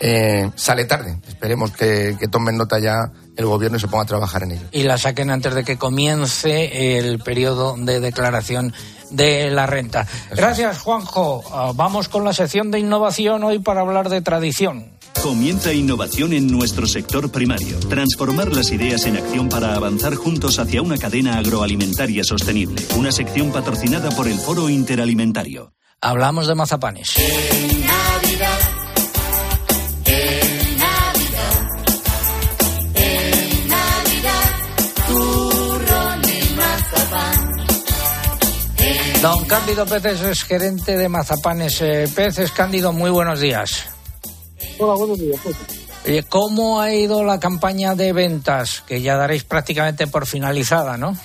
eh, 0.00 0.50
sale 0.56 0.84
tarde. 0.84 1.18
Esperemos 1.26 1.72
que, 1.72 2.16
que 2.20 2.28
tomen 2.28 2.56
nota 2.56 2.78
ya 2.78 3.10
el 3.36 3.46
gobierno 3.46 3.78
y 3.78 3.80
se 3.80 3.88
ponga 3.88 4.04
a 4.04 4.06
trabajar 4.06 4.42
en 4.42 4.52
ello. 4.52 4.66
Y 4.70 4.82
la 4.82 4.98
saquen 4.98 5.30
antes 5.30 5.54
de 5.54 5.64
que 5.64 5.78
comience 5.78 6.98
el 6.98 7.18
periodo 7.20 7.76
de 7.78 7.98
declaración 8.00 8.74
de 9.10 9.50
la 9.50 9.66
renta. 9.66 10.06
Gracias, 10.30 10.80
Juanjo. 10.80 11.42
Ah, 11.50 11.72
vamos 11.74 12.08
con 12.08 12.24
la 12.24 12.32
sección 12.32 12.70
de 12.70 12.78
innovación 12.78 13.42
hoy 13.42 13.58
para 13.58 13.80
hablar 13.80 14.08
de 14.08 14.20
tradición. 14.20 14.97
Comienza 15.22 15.72
innovación 15.72 16.32
en 16.32 16.46
nuestro 16.46 16.86
sector 16.86 17.30
primario. 17.30 17.78
Transformar 17.80 18.54
las 18.54 18.70
ideas 18.70 19.04
en 19.06 19.16
acción 19.16 19.48
para 19.48 19.74
avanzar 19.74 20.14
juntos 20.14 20.58
hacia 20.58 20.82
una 20.82 20.96
cadena 20.96 21.38
agroalimentaria 21.38 22.22
sostenible. 22.24 22.82
Una 22.96 23.12
sección 23.12 23.50
patrocinada 23.50 24.10
por 24.10 24.28
el 24.28 24.38
Foro 24.38 24.68
Interalimentario. 24.68 25.72
Hablamos 26.00 26.46
de 26.46 26.54
mazapanes. 26.54 27.14
Don 39.20 39.44
Cándido 39.46 39.84
Peces 39.84 40.20
es 40.20 40.44
gerente 40.44 40.96
de 40.96 41.08
Mazapanes 41.08 41.82
eh, 41.82 42.08
Peces. 42.14 42.52
Cándido, 42.52 42.92
muy 42.92 43.10
buenos 43.10 43.40
días. 43.40 43.97
Hola, 44.78 44.94
buenos 44.94 45.18
días. 45.18 45.40
¿Cómo 46.28 46.80
ha 46.80 46.94
ido 46.94 47.24
la 47.24 47.40
campaña 47.40 47.94
de 47.94 48.12
ventas? 48.12 48.82
Que 48.82 49.02
ya 49.02 49.16
daréis 49.16 49.44
prácticamente 49.44 50.06
por 50.06 50.26
finalizada, 50.26 50.96
¿no? 50.96 51.16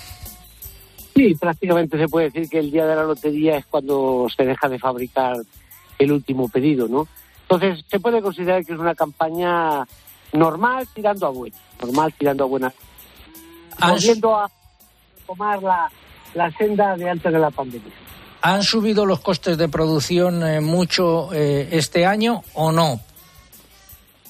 Sí, 1.16 1.36
prácticamente 1.36 1.98
se 1.98 2.08
puede 2.08 2.32
decir 2.32 2.50
que 2.50 2.60
el 2.60 2.72
día 2.72 2.88
de 2.88 2.96
la 2.96 3.04
lotería 3.04 3.58
es 3.58 3.66
cuando 3.68 4.28
se 4.36 4.44
deja 4.44 4.68
de 4.68 4.80
fabricar 4.80 5.38
el 6.00 6.12
último 6.12 6.50
pedido, 6.50 6.88
¿no? 6.88 7.08
Entonces, 7.44 7.86
se 7.90 8.00
puede 8.00 8.22
considerar 8.22 8.66
que 8.66 8.74
es 8.74 8.80
una 8.80 8.96
campaña 8.96 9.86
normal 10.32 10.88
tirando 10.94 11.28
a 11.28 11.30
buena, 11.30 11.58
normal 11.80 12.14
tirando 12.18 12.44
a 12.46 12.48
buena. 12.48 12.74
Volviendo 13.80 14.36
a 14.36 14.50
tomar 15.28 15.62
la, 15.62 15.92
la 16.34 16.52
senda 16.58 16.98
de 16.98 17.10
antes 17.10 17.32
de 17.32 17.40
la 17.40 17.52
pandemia. 17.52 17.94
¿Han 18.42 18.64
subido 18.64 19.06
los 19.06 19.20
costes 19.20 19.58
de 19.58 19.70
producción 19.70 20.46
eh, 20.46 20.60
mucho 20.60 21.32
eh, 21.32 21.70
este 21.72 22.06
año 22.06 22.42
o 22.56 22.72
no? 22.72 23.00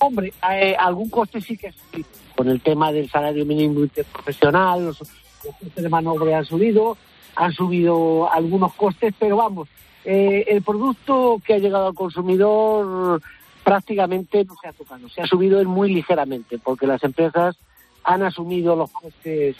Hombre, 0.05 0.33
eh, 0.51 0.75
algún 0.77 1.09
coste 1.09 1.41
sí 1.41 1.57
que 1.57 1.71
sí. 1.71 2.05
Con 2.35 2.49
el 2.49 2.61
tema 2.61 2.91
del 2.91 3.09
salario 3.09 3.45
mínimo 3.45 3.81
interprofesional, 3.81 4.85
los, 4.85 4.99
los 4.99 5.55
costes 5.55 5.83
de 5.83 5.89
mano 5.89 6.15
han 6.35 6.45
subido, 6.45 6.97
han 7.35 7.53
subido 7.53 8.31
algunos 8.31 8.73
costes, 8.73 9.13
pero 9.19 9.37
vamos, 9.37 9.69
el 10.03 10.61
producto 10.63 11.41
que 11.45 11.53
ha 11.53 11.57
llegado 11.59 11.87
al 11.87 11.93
consumidor 11.93 13.21
prácticamente 13.63 14.43
no 14.45 14.55
se 14.61 14.67
ha 14.67 14.73
tocado, 14.73 15.07
se 15.09 15.21
ha 15.21 15.27
subido 15.27 15.63
muy 15.63 15.93
ligeramente, 15.93 16.59
porque 16.59 16.85
las 16.85 17.03
empresas 17.03 17.55
han 18.03 18.23
asumido 18.23 18.75
los 18.75 18.91
costes 18.91 19.55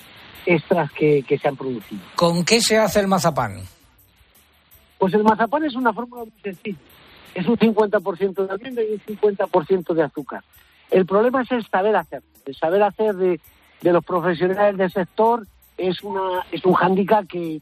extras 0.46 0.92
que, 0.92 1.24
se 1.42 1.48
han 1.48 1.56
producido. 1.56 2.02
¿Con 2.16 2.44
qué 2.44 2.62
se 2.62 2.78
hace 2.78 3.00
el 3.00 3.08
mazapán? 3.08 3.64
Pues 4.98 5.14
el 5.14 5.24
mazapán 5.24 5.64
es 5.64 5.76
una 5.76 5.94
fórmula 5.94 6.24
muy 6.24 6.34
sencilla. 6.42 6.78
Es 7.34 7.48
un 7.48 7.58
50% 7.58 8.46
de 8.46 8.54
almendra 8.54 8.84
y 8.84 8.94
un 8.94 9.00
50% 9.00 9.94
de 9.94 10.04
azúcar. 10.04 10.44
El 10.92 11.06
problema 11.06 11.42
es 11.42 11.52
el 11.52 11.66
saber 11.66 11.96
hacer. 11.96 12.22
El 12.46 12.56
saber 12.56 12.84
hacer 12.84 13.16
de, 13.16 13.40
los 13.82 14.06
profesionales 14.06 14.78
del 14.78 14.92
sector 14.92 15.46
es 15.78 16.04
una 16.04 16.46
es 16.52 16.64
un 16.66 16.74
hándicap 16.74 17.26
que, 17.28 17.62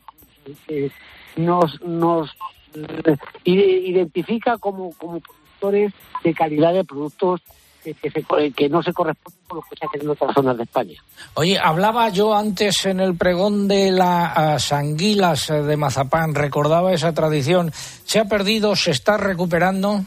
nos, 1.37 1.81
nos 1.81 2.29
eh, 2.75 3.17
identifica 3.45 4.57
como, 4.57 4.91
como 4.93 5.21
productores 5.21 5.93
de 6.23 6.33
calidad 6.33 6.73
de 6.73 6.83
productos 6.83 7.41
que, 7.81 8.69
no 8.69 8.83
se 8.83 8.93
corresponde 8.93 9.39
con 9.47 9.57
lo 9.57 9.63
que 9.63 9.75
se 9.75 9.85
hace 9.85 9.97
en 9.99 10.09
otras 10.09 10.33
zonas 10.33 10.57
de 10.57 10.63
España. 10.63 11.03
Oye, 11.33 11.57
hablaba 11.59 12.09
yo 12.09 12.35
antes 12.35 12.85
en 12.85 12.99
el 12.99 13.15
pregón 13.15 13.67
de 13.67 13.91
las 13.91 14.71
anguilas 14.71 15.47
de 15.47 15.77
mazapán, 15.77 16.35
recordaba 16.35 16.93
esa 16.93 17.13
tradición. 17.13 17.71
¿Se 17.73 18.19
ha 18.19 18.25
perdido? 18.25 18.75
¿Se 18.75 18.91
está 18.91 19.17
recuperando? 19.17 20.01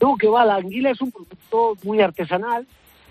No, 0.00 0.16
que 0.16 0.28
va, 0.28 0.44
la 0.44 0.56
anguila 0.56 0.90
es 0.90 1.00
un 1.00 1.12
producto 1.12 1.76
muy 1.84 2.00
artesanal, 2.00 2.66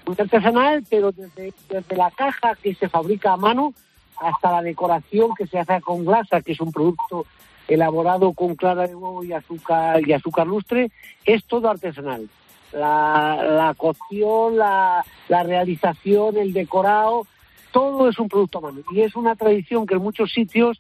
muy 0.06 0.16
artesanal, 0.18 0.84
pero 0.90 1.12
desde, 1.12 1.54
desde 1.70 1.96
la 1.96 2.12
caja 2.12 2.56
que 2.62 2.74
se 2.74 2.90
fabrica 2.90 3.34
a 3.34 3.38
mano 3.38 3.74
hasta 4.18 4.52
la 4.52 4.62
decoración 4.62 5.34
que 5.36 5.48
se 5.48 5.60
hace 5.60 5.80
con 5.82 6.04
glasa, 6.04 6.42
que 6.42 6.52
es 6.52 6.60
un 6.60 6.72
producto 6.72 7.26
elaborado 7.68 8.34
con 8.34 8.56
clara 8.56 8.88
de 8.88 8.96
huevo 8.96 9.24
y 9.24 9.32
azúcar 9.32 10.02
y 10.06 10.12
azúcar 10.12 10.48
lustre, 10.48 10.92
es 11.24 11.46
todo 11.46 11.70
artesanal 11.70 12.28
la, 12.74 13.44
la 13.44 13.74
cocción, 13.76 14.58
la, 14.58 15.04
la 15.28 15.44
realización, 15.44 16.38
el 16.38 16.54
decorado, 16.54 17.26
todo 17.72 18.10
es 18.10 18.20
un 18.20 18.30
producto 18.30 18.60
humano. 18.60 18.82
Y 18.92 19.02
es 19.02 19.16
una 19.16 19.36
tradición 19.36 19.86
que 19.86 19.96
en 19.96 20.02
muchos 20.02 20.32
sitios 20.32 20.80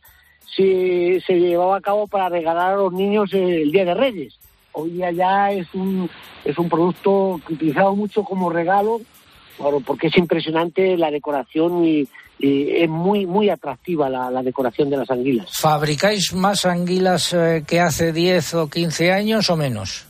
se, 0.55 1.21
se 1.25 1.39
llevaba 1.39 1.77
a 1.77 1.81
cabo 1.81 2.07
para 2.07 2.29
regalar 2.29 2.73
a 2.73 2.77
los 2.77 2.93
niños 2.93 3.31
el 3.33 3.71
Día 3.71 3.85
de 3.85 3.93
Reyes. 3.93 4.39
Hoy 4.71 4.91
día 4.91 5.11
ya 5.11 5.51
es 5.51 5.67
un, 5.73 6.09
es 6.45 6.57
un 6.57 6.69
producto 6.69 7.41
utilizado 7.49 7.95
mucho 7.95 8.23
como 8.23 8.49
regalo, 8.49 9.01
porque 9.85 10.07
es 10.07 10.17
impresionante 10.17 10.95
la 10.95 11.11
decoración 11.11 11.83
y, 11.85 12.07
es 12.41 12.87
muy, 12.87 13.25
muy 13.25 13.49
atractiva 13.49 14.09
la, 14.09 14.31
la, 14.31 14.41
decoración 14.41 14.89
de 14.89 14.95
las 14.95 15.11
anguilas. 15.11 15.49
¿Fabricáis 15.59 16.33
más 16.33 16.65
anguilas 16.65 17.33
eh, 17.33 17.65
que 17.67 17.81
hace 17.81 18.13
10 18.13 18.53
o 18.53 18.69
15 18.69 19.11
años 19.11 19.49
o 19.49 19.57
menos? 19.57 20.08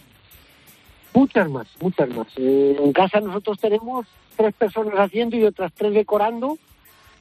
Muchas 1.13 1.49
más, 1.49 1.67
muchas 1.79 2.09
más. 2.09 2.27
En 2.37 2.93
casa 2.93 3.19
nosotros 3.19 3.59
tenemos 3.59 4.05
tres 4.35 4.53
personas 4.53 4.95
haciendo 4.95 5.35
y 5.35 5.43
otras 5.43 5.71
tres 5.73 5.93
decorando, 5.93 6.57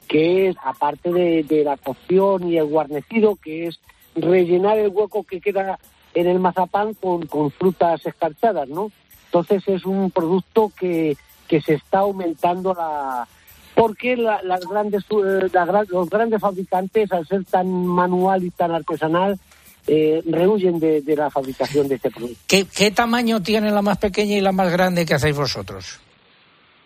que 0.07 0.49
es, 0.49 0.55
aparte 0.63 1.11
de, 1.11 1.63
la 1.63 1.77
cocción 1.77 2.47
y 2.47 2.57
el 2.57 2.65
guarnecido, 2.65 3.35
que 3.35 3.67
es 3.67 3.79
rellenar 4.15 4.77
el 4.77 4.89
hueco 4.89 5.23
que 5.23 5.41
queda 5.41 5.79
en 6.13 6.27
el 6.27 6.39
mazapán 6.39 6.93
con, 6.93 7.25
con 7.27 7.51
frutas 7.51 8.05
escarchadas, 8.05 8.67
¿no? 8.69 8.91
Entonces 9.25 9.67
es 9.67 9.85
un 9.85 10.09
producto 10.09 10.71
que, 10.77 11.15
que 11.47 11.61
se 11.61 11.73
está 11.73 11.99
aumentando 11.99 12.73
la... 12.73 13.27
Porque 13.75 14.17
las 14.17 14.65
grandes, 14.67 15.03
eh, 15.09 15.49
los 15.89 16.09
grandes 16.09 16.41
fabricantes, 16.41 17.11
al 17.11 17.25
ser 17.27 17.45
tan 17.45 17.85
manual 17.85 18.43
y 18.43 18.49
tan 18.49 18.71
artesanal, 18.71 19.39
eh, 19.91 20.21
rehuyen 20.23 20.79
de, 20.79 21.01
la 21.17 21.31
fabricación 21.31 21.87
de 21.87 21.95
este 21.95 22.11
producto. 22.11 22.39
¿Qué, 22.45 22.65
¿Qué, 22.65 22.91
tamaño 22.91 23.41
tiene 23.41 23.71
la 23.71 23.81
más 23.81 23.97
pequeña 23.97 24.37
y 24.37 24.41
la 24.41 24.51
más 24.51 24.71
grande 24.71 25.03
que 25.03 25.15
hacéis 25.15 25.35
vosotros? 25.35 25.99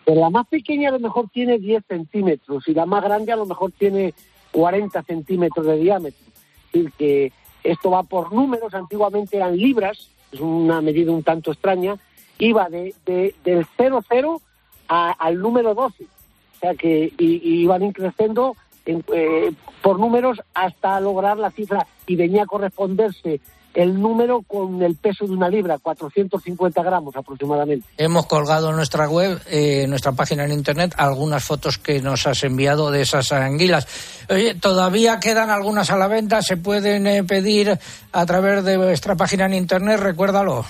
Pues 0.06 0.16
la 0.16 0.30
más 0.30 0.46
pequeña 0.46 0.88
a 0.88 0.92
lo 0.92 1.00
mejor 1.00 1.28
tiene 1.30 1.58
10 1.58 1.84
centímetros 1.86 2.66
y 2.66 2.72
la 2.72 2.86
más 2.86 3.04
grande 3.04 3.30
a 3.30 3.36
lo 3.36 3.44
mejor 3.44 3.72
tiene 3.72 4.14
40 4.52 5.02
centímetros 5.02 5.66
de 5.66 5.76
diámetro. 5.76 6.24
Es 6.66 6.72
decir, 6.72 6.92
que 6.96 7.32
esto 7.62 7.90
va 7.90 8.04
por 8.04 8.32
números, 8.32 8.72
antiguamente 8.72 9.36
eran 9.36 9.54
libras, 9.54 10.08
es 10.32 10.40
una 10.40 10.80
medida 10.80 11.12
un 11.12 11.22
tanto 11.22 11.52
extraña, 11.52 11.96
iba 12.38 12.70
de, 12.70 12.94
de 13.04 13.34
del 13.44 13.66
00 13.76 14.40
al 14.88 15.38
número 15.38 15.74
12. 15.74 16.04
O 16.04 16.58
sea 16.58 16.74
que 16.74 17.12
y, 17.18 17.60
iban 17.60 17.92
creciendo 17.92 18.56
eh, 18.86 19.52
por 19.82 19.98
números 19.98 20.40
hasta 20.54 21.00
lograr 21.00 21.38
la 21.38 21.50
cifra 21.50 21.86
y 22.06 22.16
venía 22.16 22.42
a 22.42 22.46
corresponderse 22.46 23.40
el 23.74 24.00
número 24.00 24.42
con 24.42 24.82
el 24.82 24.94
peso 24.94 25.26
de 25.26 25.32
una 25.32 25.48
libra, 25.48 25.78
450 25.78 26.82
gramos 26.82 27.16
aproximadamente. 27.16 27.86
Hemos 27.98 28.26
colgado 28.26 28.70
en 28.70 28.76
nuestra 28.76 29.08
web, 29.08 29.40
eh, 29.50 29.82
en 29.82 29.90
nuestra 29.90 30.12
página 30.12 30.44
en 30.44 30.52
internet, 30.52 30.94
algunas 30.96 31.44
fotos 31.44 31.78
que 31.78 32.00
nos 32.00 32.26
has 32.26 32.44
enviado 32.44 32.90
de 32.90 33.02
esas 33.02 33.32
anguilas. 33.32 33.86
Oye, 34.30 34.54
todavía 34.54 35.18
quedan 35.18 35.50
algunas 35.50 35.90
a 35.90 35.96
la 35.96 36.06
venta, 36.06 36.40
se 36.40 36.56
pueden 36.56 37.06
eh, 37.06 37.24
pedir 37.24 37.76
a 38.12 38.26
través 38.26 38.64
de 38.64 38.78
nuestra 38.78 39.16
página 39.16 39.46
en 39.46 39.54
internet, 39.54 39.98
recuérdalo. 39.98 40.64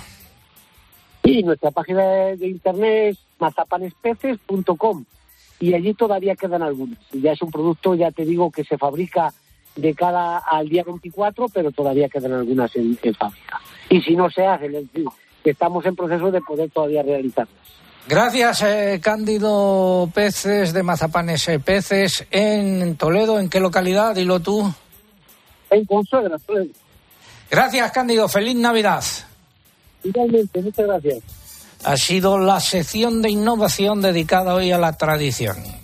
Sí, 1.22 1.42
nuestra 1.42 1.70
página 1.70 2.02
de 2.36 2.48
internet 2.48 3.10
es 3.10 3.18
mazapanespeces.com 3.38 5.04
y 5.60 5.74
allí 5.74 5.94
todavía 5.94 6.34
quedan 6.36 6.62
algunas. 6.62 6.98
Ya 7.12 7.32
es 7.32 7.42
un 7.42 7.50
producto, 7.50 7.94
ya 7.94 8.10
te 8.10 8.24
digo, 8.24 8.50
que 8.50 8.64
se 8.64 8.78
fabrica 8.78 9.32
de 9.76 9.94
cada 9.94 10.38
al 10.38 10.68
día 10.68 10.84
24, 10.84 11.46
pero 11.48 11.72
todavía 11.72 12.08
quedan 12.08 12.32
algunas 12.32 12.74
en, 12.76 12.96
fábrica. 12.96 13.60
Y 13.88 14.00
si 14.00 14.16
no 14.16 14.30
se 14.30 14.46
hace, 14.46 14.86
estamos 15.44 15.84
en 15.86 15.96
proceso 15.96 16.30
de 16.30 16.40
poder 16.40 16.70
todavía 16.70 17.02
realizarlas. 17.02 17.54
Gracias, 18.06 18.62
eh, 18.62 19.00
Cándido 19.02 20.10
Peces 20.12 20.74
de 20.74 20.82
Mazapanes 20.82 21.48
eh, 21.48 21.58
Peces 21.58 22.26
en 22.30 22.96
Toledo. 22.96 23.38
¿En 23.38 23.48
qué 23.48 23.60
localidad? 23.60 24.14
Dilo 24.14 24.40
tú. 24.40 24.70
En 25.70 25.84
Consuegra, 25.86 26.38
Toledo. 26.38 26.72
Gracias, 27.50 27.92
Cándido. 27.92 28.28
Feliz 28.28 28.56
Navidad. 28.56 29.02
Igualmente, 30.02 30.60
muchas 30.60 30.86
gracias. 30.86 31.43
Ha 31.84 31.96
sido 31.96 32.38
la 32.38 32.60
sección 32.60 33.20
de 33.20 33.30
innovación 33.30 34.00
dedicada 34.00 34.54
hoy 34.54 34.72
a 34.72 34.78
la 34.78 34.94
tradición. 34.94 35.83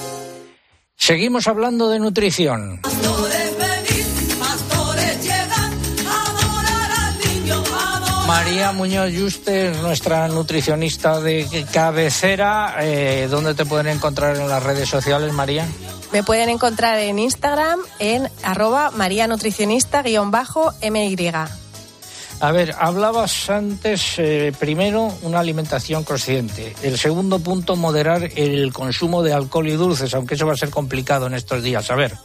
Seguimos 1.03 1.47
hablando 1.47 1.89
de 1.89 1.97
nutrición. 1.97 2.79
María 8.27 8.71
Muñoz 8.71 9.11
Yuste, 9.11 9.71
nuestra 9.81 10.27
nutricionista 10.27 11.19
de 11.19 11.65
cabecera. 11.73 12.75
Eh, 12.81 13.27
¿Dónde 13.31 13.55
te 13.55 13.65
pueden 13.65 13.87
encontrar 13.87 14.37
en 14.37 14.47
las 14.47 14.61
redes 14.61 14.87
sociales, 14.87 15.33
María? 15.33 15.67
Me 16.11 16.21
pueden 16.21 16.49
encontrar 16.49 16.99
en 16.99 17.17
Instagram 17.17 17.79
en 17.97 18.29
arroba 18.43 18.91
marianutricionista-my. 18.91 21.60
A 22.41 22.51
ver, 22.51 22.73
hablabas 22.79 23.51
antes, 23.51 24.15
eh, 24.17 24.51
primero, 24.57 25.15
una 25.21 25.39
alimentación 25.39 26.03
consciente. 26.03 26.75
El 26.81 26.97
segundo 26.97 27.37
punto, 27.37 27.75
moderar 27.75 28.31
el 28.35 28.73
consumo 28.73 29.21
de 29.21 29.31
alcohol 29.31 29.67
y 29.67 29.73
dulces, 29.73 30.15
aunque 30.15 30.33
eso 30.33 30.47
va 30.47 30.53
a 30.53 30.57
ser 30.57 30.71
complicado 30.71 31.27
en 31.27 31.35
estos 31.35 31.61
días. 31.61 31.91
A 31.91 31.95
ver. 31.95 32.15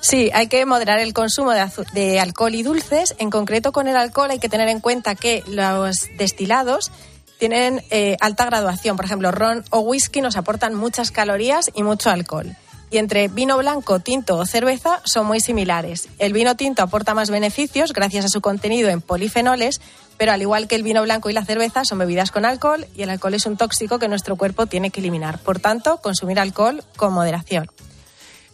Sí, 0.00 0.28
hay 0.34 0.48
que 0.48 0.66
moderar 0.66 0.98
el 0.98 1.12
consumo 1.12 1.52
de, 1.52 2.18
alcohol 2.18 2.54
y 2.56 2.64
dulces. 2.64 3.14
En 3.18 3.30
concreto, 3.30 3.70
con 3.70 3.86
el 3.86 3.96
alcohol 3.96 4.32
hay 4.32 4.40
que 4.40 4.48
tener 4.48 4.68
en 4.68 4.80
cuenta 4.80 5.14
que 5.14 5.44
los 5.46 6.08
destilados 6.18 6.90
tienen 7.38 7.84
eh, 7.90 8.16
alta 8.20 8.44
graduación. 8.44 8.96
Por 8.96 9.04
ejemplo, 9.04 9.30
ron 9.30 9.64
o 9.70 9.78
whisky 9.78 10.20
nos 10.20 10.36
aportan 10.36 10.74
muchas 10.74 11.12
calorías 11.12 11.70
y 11.76 11.84
mucho 11.84 12.10
alcohol 12.10 12.56
y 12.90 12.98
entre 12.98 13.28
vino 13.28 13.58
blanco, 13.58 14.00
tinto 14.00 14.36
o 14.36 14.46
cerveza 14.46 15.00
son 15.04 15.26
muy 15.26 15.40
similares. 15.40 16.08
El 16.18 16.32
vino 16.32 16.56
tinto 16.56 16.82
aporta 16.82 17.14
más 17.14 17.30
beneficios 17.30 17.92
gracias 17.92 18.24
a 18.24 18.28
su 18.28 18.40
contenido 18.40 18.88
en 18.88 19.00
polifenoles, 19.00 19.80
pero 20.16 20.32
al 20.32 20.42
igual 20.42 20.68
que 20.68 20.74
el 20.74 20.82
vino 20.82 21.02
blanco 21.02 21.30
y 21.30 21.32
la 21.32 21.44
cerveza 21.44 21.84
son 21.84 21.98
bebidas 21.98 22.30
con 22.30 22.44
alcohol 22.44 22.86
y 22.94 23.02
el 23.02 23.10
alcohol 23.10 23.34
es 23.34 23.46
un 23.46 23.56
tóxico 23.56 23.98
que 23.98 24.08
nuestro 24.08 24.36
cuerpo 24.36 24.66
tiene 24.66 24.90
que 24.90 25.00
eliminar. 25.00 25.38
Por 25.38 25.60
tanto, 25.60 25.98
consumir 25.98 26.40
alcohol 26.40 26.82
con 26.96 27.12
moderación. 27.12 27.68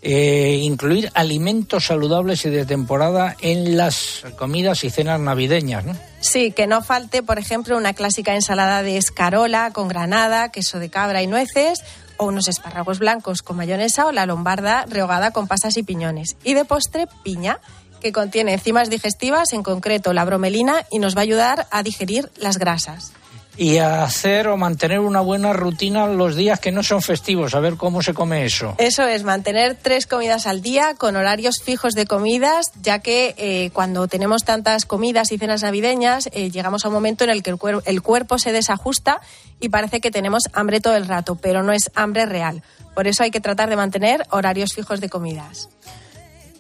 Eh, 0.06 0.58
incluir 0.60 1.10
alimentos 1.14 1.86
saludables 1.86 2.44
y 2.44 2.50
de 2.50 2.66
temporada 2.66 3.36
en 3.40 3.78
las 3.78 4.22
comidas 4.36 4.84
y 4.84 4.90
cenas 4.90 5.18
navideñas, 5.18 5.86
¿no? 5.86 5.96
Sí, 6.20 6.52
que 6.52 6.66
no 6.66 6.82
falte, 6.82 7.22
por 7.22 7.38
ejemplo, 7.38 7.74
una 7.78 7.94
clásica 7.94 8.34
ensalada 8.34 8.82
de 8.82 8.98
escarola 8.98 9.70
con 9.72 9.88
granada, 9.88 10.50
queso 10.50 10.78
de 10.78 10.90
cabra 10.90 11.22
y 11.22 11.26
nueces, 11.26 11.82
o 12.16 12.26
unos 12.26 12.48
espárragos 12.48 12.98
blancos 12.98 13.42
con 13.42 13.56
mayonesa 13.56 14.06
o 14.06 14.12
la 14.12 14.26
lombarda 14.26 14.84
rehogada 14.86 15.30
con 15.30 15.48
pasas 15.48 15.76
y 15.76 15.82
piñones. 15.82 16.36
Y 16.44 16.54
de 16.54 16.64
postre, 16.64 17.06
piña, 17.22 17.58
que 18.00 18.12
contiene 18.12 18.52
enzimas 18.52 18.90
digestivas, 18.90 19.52
en 19.52 19.62
concreto 19.62 20.12
la 20.12 20.24
bromelina, 20.24 20.84
y 20.90 20.98
nos 20.98 21.16
va 21.16 21.20
a 21.20 21.22
ayudar 21.22 21.66
a 21.70 21.82
digerir 21.82 22.30
las 22.36 22.58
grasas 22.58 23.12
y 23.56 23.78
hacer 23.78 24.48
o 24.48 24.56
mantener 24.56 25.00
una 25.00 25.20
buena 25.20 25.52
rutina 25.52 26.06
los 26.06 26.36
días 26.36 26.60
que 26.60 26.72
no 26.72 26.82
son 26.82 27.02
festivos, 27.02 27.54
a 27.54 27.60
ver 27.60 27.76
cómo 27.76 28.02
se 28.02 28.14
come 28.14 28.44
eso. 28.44 28.74
Eso 28.78 29.06
es, 29.06 29.24
mantener 29.24 29.76
tres 29.80 30.06
comidas 30.06 30.46
al 30.46 30.62
día 30.62 30.94
con 30.94 31.16
horarios 31.16 31.62
fijos 31.62 31.94
de 31.94 32.06
comidas, 32.06 32.66
ya 32.82 32.98
que 32.98 33.34
eh, 33.36 33.70
cuando 33.72 34.08
tenemos 34.08 34.44
tantas 34.44 34.86
comidas 34.86 35.32
y 35.32 35.38
cenas 35.38 35.62
navideñas, 35.62 36.28
eh, 36.32 36.50
llegamos 36.50 36.84
a 36.84 36.88
un 36.88 36.94
momento 36.94 37.24
en 37.24 37.30
el 37.30 37.42
que 37.42 37.50
el, 37.50 37.58
el 37.84 38.02
cuerpo 38.02 38.38
se 38.38 38.52
desajusta 38.52 39.20
y 39.60 39.68
parece 39.68 40.00
que 40.00 40.10
tenemos 40.10 40.44
hambre 40.52 40.80
todo 40.80 40.96
el 40.96 41.06
rato, 41.06 41.36
pero 41.36 41.62
no 41.62 41.72
es 41.72 41.90
hambre 41.94 42.26
real. 42.26 42.62
Por 42.94 43.06
eso 43.06 43.22
hay 43.22 43.30
que 43.30 43.40
tratar 43.40 43.68
de 43.68 43.76
mantener 43.76 44.24
horarios 44.30 44.72
fijos 44.72 45.00
de 45.00 45.08
comidas. 45.08 45.68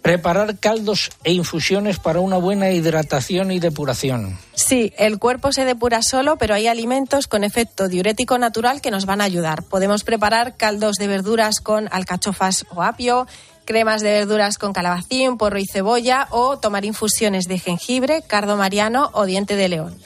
Preparar 0.04 0.58
caldos 0.58 1.10
e 1.24 1.32
infusiones 1.32 1.98
para 1.98 2.20
una 2.20 2.36
buena 2.36 2.70
hidratación 2.70 3.50
y 3.50 3.58
depuración. 3.58 4.38
Sí, 4.52 4.92
el 4.98 5.18
cuerpo 5.18 5.50
se 5.50 5.64
depura 5.64 6.02
solo, 6.02 6.36
pero 6.36 6.54
hay 6.54 6.66
alimentos 6.66 7.26
con 7.26 7.42
efecto 7.42 7.88
diurético 7.88 8.36
natural 8.36 8.82
que 8.82 8.90
nos 8.90 9.06
van 9.06 9.22
a 9.22 9.24
ayudar. 9.24 9.62
Podemos 9.62 10.04
preparar 10.04 10.58
caldos 10.58 10.96
de 10.96 11.06
verduras 11.06 11.60
con 11.60 11.88
alcachofas 11.90 12.66
o 12.74 12.82
apio, 12.82 13.26
cremas 13.64 14.02
de 14.02 14.12
verduras 14.12 14.58
con 14.58 14.74
calabacín, 14.74 15.38
porro 15.38 15.58
y 15.58 15.64
cebolla 15.64 16.28
o 16.28 16.58
tomar 16.58 16.84
infusiones 16.84 17.48
de 17.48 17.58
jengibre, 17.58 18.20
cardo 18.20 18.58
mariano 18.58 19.08
o 19.14 19.24
diente 19.24 19.56
de 19.56 19.70
león 19.70 19.96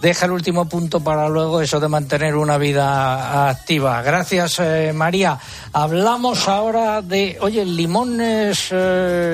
deja 0.00 0.26
el 0.26 0.32
último 0.32 0.68
punto 0.68 1.00
para 1.00 1.28
luego 1.28 1.60
eso 1.60 1.80
de 1.80 1.88
mantener 1.88 2.36
una 2.36 2.58
vida 2.58 3.48
activa. 3.48 4.02
Gracias, 4.02 4.58
eh, 4.58 4.92
María. 4.94 5.38
Hablamos 5.72 6.48
ahora 6.48 7.02
de, 7.02 7.38
oye, 7.40 7.64
limones, 7.64 8.68
eh, 8.70 8.74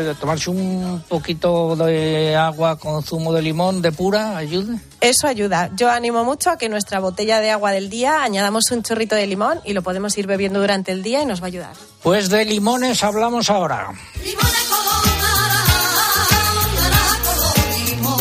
de 0.07 0.15
tomarse 0.15 0.51
un 0.51 1.05
poquito 1.09 1.77
de 1.77 2.35
agua 2.37 2.77
con 2.79 3.03
zumo 3.03 3.33
de 3.33 3.43
limón 3.43 3.83
de 3.83 3.93
pura, 3.93 4.37
¿ayuda? 4.37 4.79
Eso 5.01 5.27
ayuda. 5.27 5.71
Yo 5.77 5.91
animo 5.91 6.25
mucho 6.25 6.51
a 6.51 6.57
que 6.57 6.69
nuestra 6.69 6.99
botella 6.99 7.41
de 7.41 7.51
agua 7.51 7.73
del 7.73 7.91
día 7.91 8.23
añadamos 8.23 8.71
un 8.71 8.83
chorrito 8.83 9.15
de 9.15 9.27
limón 9.27 9.61
y 9.65 9.75
lo 9.75 9.83
podemos 9.83 10.17
ir 10.17 10.27
bebiendo 10.27 10.61
durante 10.61 10.93
el 10.93 11.03
día 11.03 11.23
y 11.23 11.27
nos 11.27 11.41
va 11.41 11.45
a 11.45 11.49
ayudar. 11.49 11.73
Pues 12.03 12.31
de 12.31 12.45
limones 12.45 13.03
hablamos 13.03 13.51
ahora. 13.51 13.91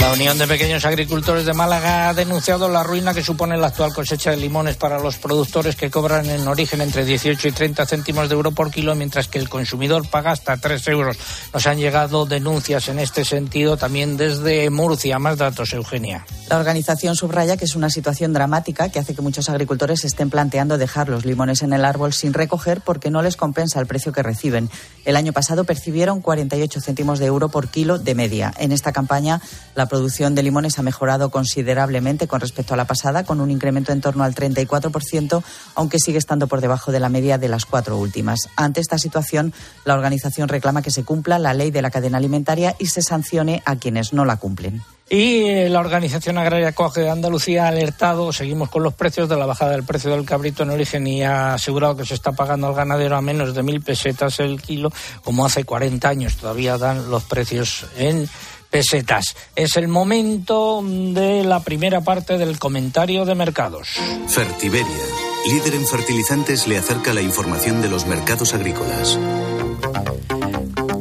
La 0.04 0.12
Unión 0.12 0.38
de 0.38 0.48
Pequeños 0.48 0.84
Agricultores 0.84 1.46
de 1.46 1.54
Málaga 1.54 2.10
ha 2.10 2.14
denunciado 2.14 2.68
la 2.68 2.84
ruina 2.84 3.14
que 3.14 3.24
supone 3.24 3.56
la 3.58 3.68
actual 3.68 3.94
cosecha 3.94 4.32
de 4.32 4.38
limones 4.38 4.76
para 4.76 5.00
los 5.00 5.16
productores 5.16 5.78
que 5.78 5.90
cobran 5.90 6.30
en 6.30 6.46
origen 6.46 6.82
entre 6.82 7.06
18 7.06 7.48
y 7.48 7.52
30 7.54 7.86
céntimos 7.86 8.28
de 8.28 8.36
euro 8.36 8.52
por 8.52 8.70
kilo, 8.70 8.96
mientras 8.96 9.30
que 9.30 9.40
el 9.40 9.48
consumidor 9.48 10.06
paga 10.10 10.32
hasta 10.32 10.58
3 10.58 10.90
euros. 10.90 11.18
Nos 11.54 11.66
han 11.68 11.78
llegado 11.78 12.26
denuncias 12.26 12.90
en 12.90 13.00
este 13.00 13.24
sentido 13.24 13.78
también 13.78 14.18
desde 14.18 14.70
Murcia. 14.70 15.20
Más 15.20 15.38
datos, 15.38 15.72
Eugenia. 15.72 16.26
La 16.50 16.60
organización 16.60 17.16
subraya 17.16 17.56
que 17.56 17.64
es 17.64 17.76
una 17.76 17.90
situación 17.90 18.34
dramática 18.34 18.90
que 18.90 19.00
hace 19.00 19.16
que 19.16 19.22
muchos 19.22 19.50
agricultores 19.50 20.04
estén 20.04 20.30
planteando 20.30 20.78
dejar 20.78 21.08
los 21.08 21.24
limones 21.24 21.62
en 21.62 21.72
el 21.72 21.86
árbol 21.86 22.12
sin 22.12 22.34
recoger 22.34 22.82
porque 22.82 23.10
no 23.10 23.22
les 23.22 23.38
compensa 23.38 23.80
el 23.80 23.88
precio 23.88 24.12
que 24.12 24.22
reciben. 24.22 24.70
El 25.06 25.16
año 25.16 25.32
pasado 25.32 25.64
percibieron 25.64 26.20
48 26.20 26.82
céntimos 26.82 27.20
de 27.20 27.28
euro 27.28 27.48
por 27.48 27.70
kilo 27.70 28.00
de 28.00 28.16
media. 28.16 28.54
En 28.58 28.74
esta 28.74 28.92
campaña, 28.92 29.42
la 29.76 29.88
producción 29.94 30.34
de 30.34 30.42
limones 30.42 30.80
ha 30.80 30.82
mejorado 30.82 31.30
considerablemente 31.30 32.28
con 32.28 32.42
respecto 32.42 32.74
a 32.74 32.78
la 32.78 32.88
pasada, 32.88 33.26
con 33.26 33.40
un 33.40 33.52
incremento 33.52 33.92
en 33.92 34.02
torno 34.02 34.24
al 34.24 34.34
34%, 34.34 35.44
aunque 35.76 36.00
sigue 36.00 36.18
estando 36.18 36.48
por 36.48 36.62
debajo 36.62 36.92
de 36.92 37.00
la 37.00 37.10
media 37.10 37.38
de 37.38 37.48
las 37.48 37.68
cuatro 37.68 38.00
últimas. 38.00 38.50
Ante 38.56 38.82
esta 38.82 38.98
situación, 38.98 39.54
la 39.86 39.94
organización 39.94 40.50
reclama 40.50 40.82
que 40.82 40.90
se 40.90 41.04
cumpla 41.04 41.38
la 41.38 41.54
ley 41.54 41.70
de 41.70 41.84
la 41.84 41.92
cadena 41.92 42.18
alimentaria 42.18 42.76
y 42.80 42.88
se 42.88 43.04
sancione 43.04 43.62
a 43.66 43.76
quienes 43.76 44.14
no 44.14 44.26
la 44.26 44.38
cumplen. 44.38 44.82
Y 45.10 45.44
eh, 45.44 45.70
la 45.70 45.82
Organización 45.82 46.38
Agraria 46.38 46.72
Coge 46.72 47.02
de 47.02 47.10
Andalucía 47.12 47.66
ha 47.66 47.68
alertado, 47.68 48.34
seguimos 48.34 48.70
con 48.70 48.82
los 48.82 48.94
precios 48.96 49.30
de 49.30 49.36
la 49.36 49.46
bajada 49.46 49.74
del 49.74 49.84
precio 49.84 50.10
del 50.10 50.26
cabrito 50.26 50.64
en 50.64 50.72
origen 50.72 51.06
y 51.06 51.24
ha 51.24 51.54
asegurado 51.54 51.98
que 51.98 52.06
se 52.06 52.16
está 52.16 52.32
pagando 52.32 52.68
al 52.68 52.74
ganadero 52.74 53.16
a 53.16 53.22
menos 53.22 53.54
de 53.54 53.62
mil 53.62 53.82
pesetas 53.82 54.40
el 54.40 54.62
kilo, 54.62 54.92
como 55.24 55.46
hace 55.46 55.66
40 55.66 56.08
años 56.10 56.38
todavía 56.38 56.78
dan 56.78 57.12
los 57.12 57.24
precios 57.26 57.86
en 57.98 58.28
pesetas. 58.74 59.36
Es 59.56 59.78
el 59.78 59.88
momento 59.88 60.82
de 60.84 61.44
la 61.44 61.60
primera 61.60 62.02
parte 62.02 62.40
del 62.40 62.58
comentario 62.58 63.24
de 63.24 63.36
mercados. 63.36 63.88
Fertiberia, 64.28 65.06
líder 65.46 65.76
en 65.76 65.86
fertilizantes, 65.86 66.68
le 66.68 66.80
acerca 66.80 67.14
la 67.14 67.22
información 67.22 67.84
de 67.84 67.90
los 67.90 68.08
mercados 68.08 68.56
agrícolas. 68.56 69.20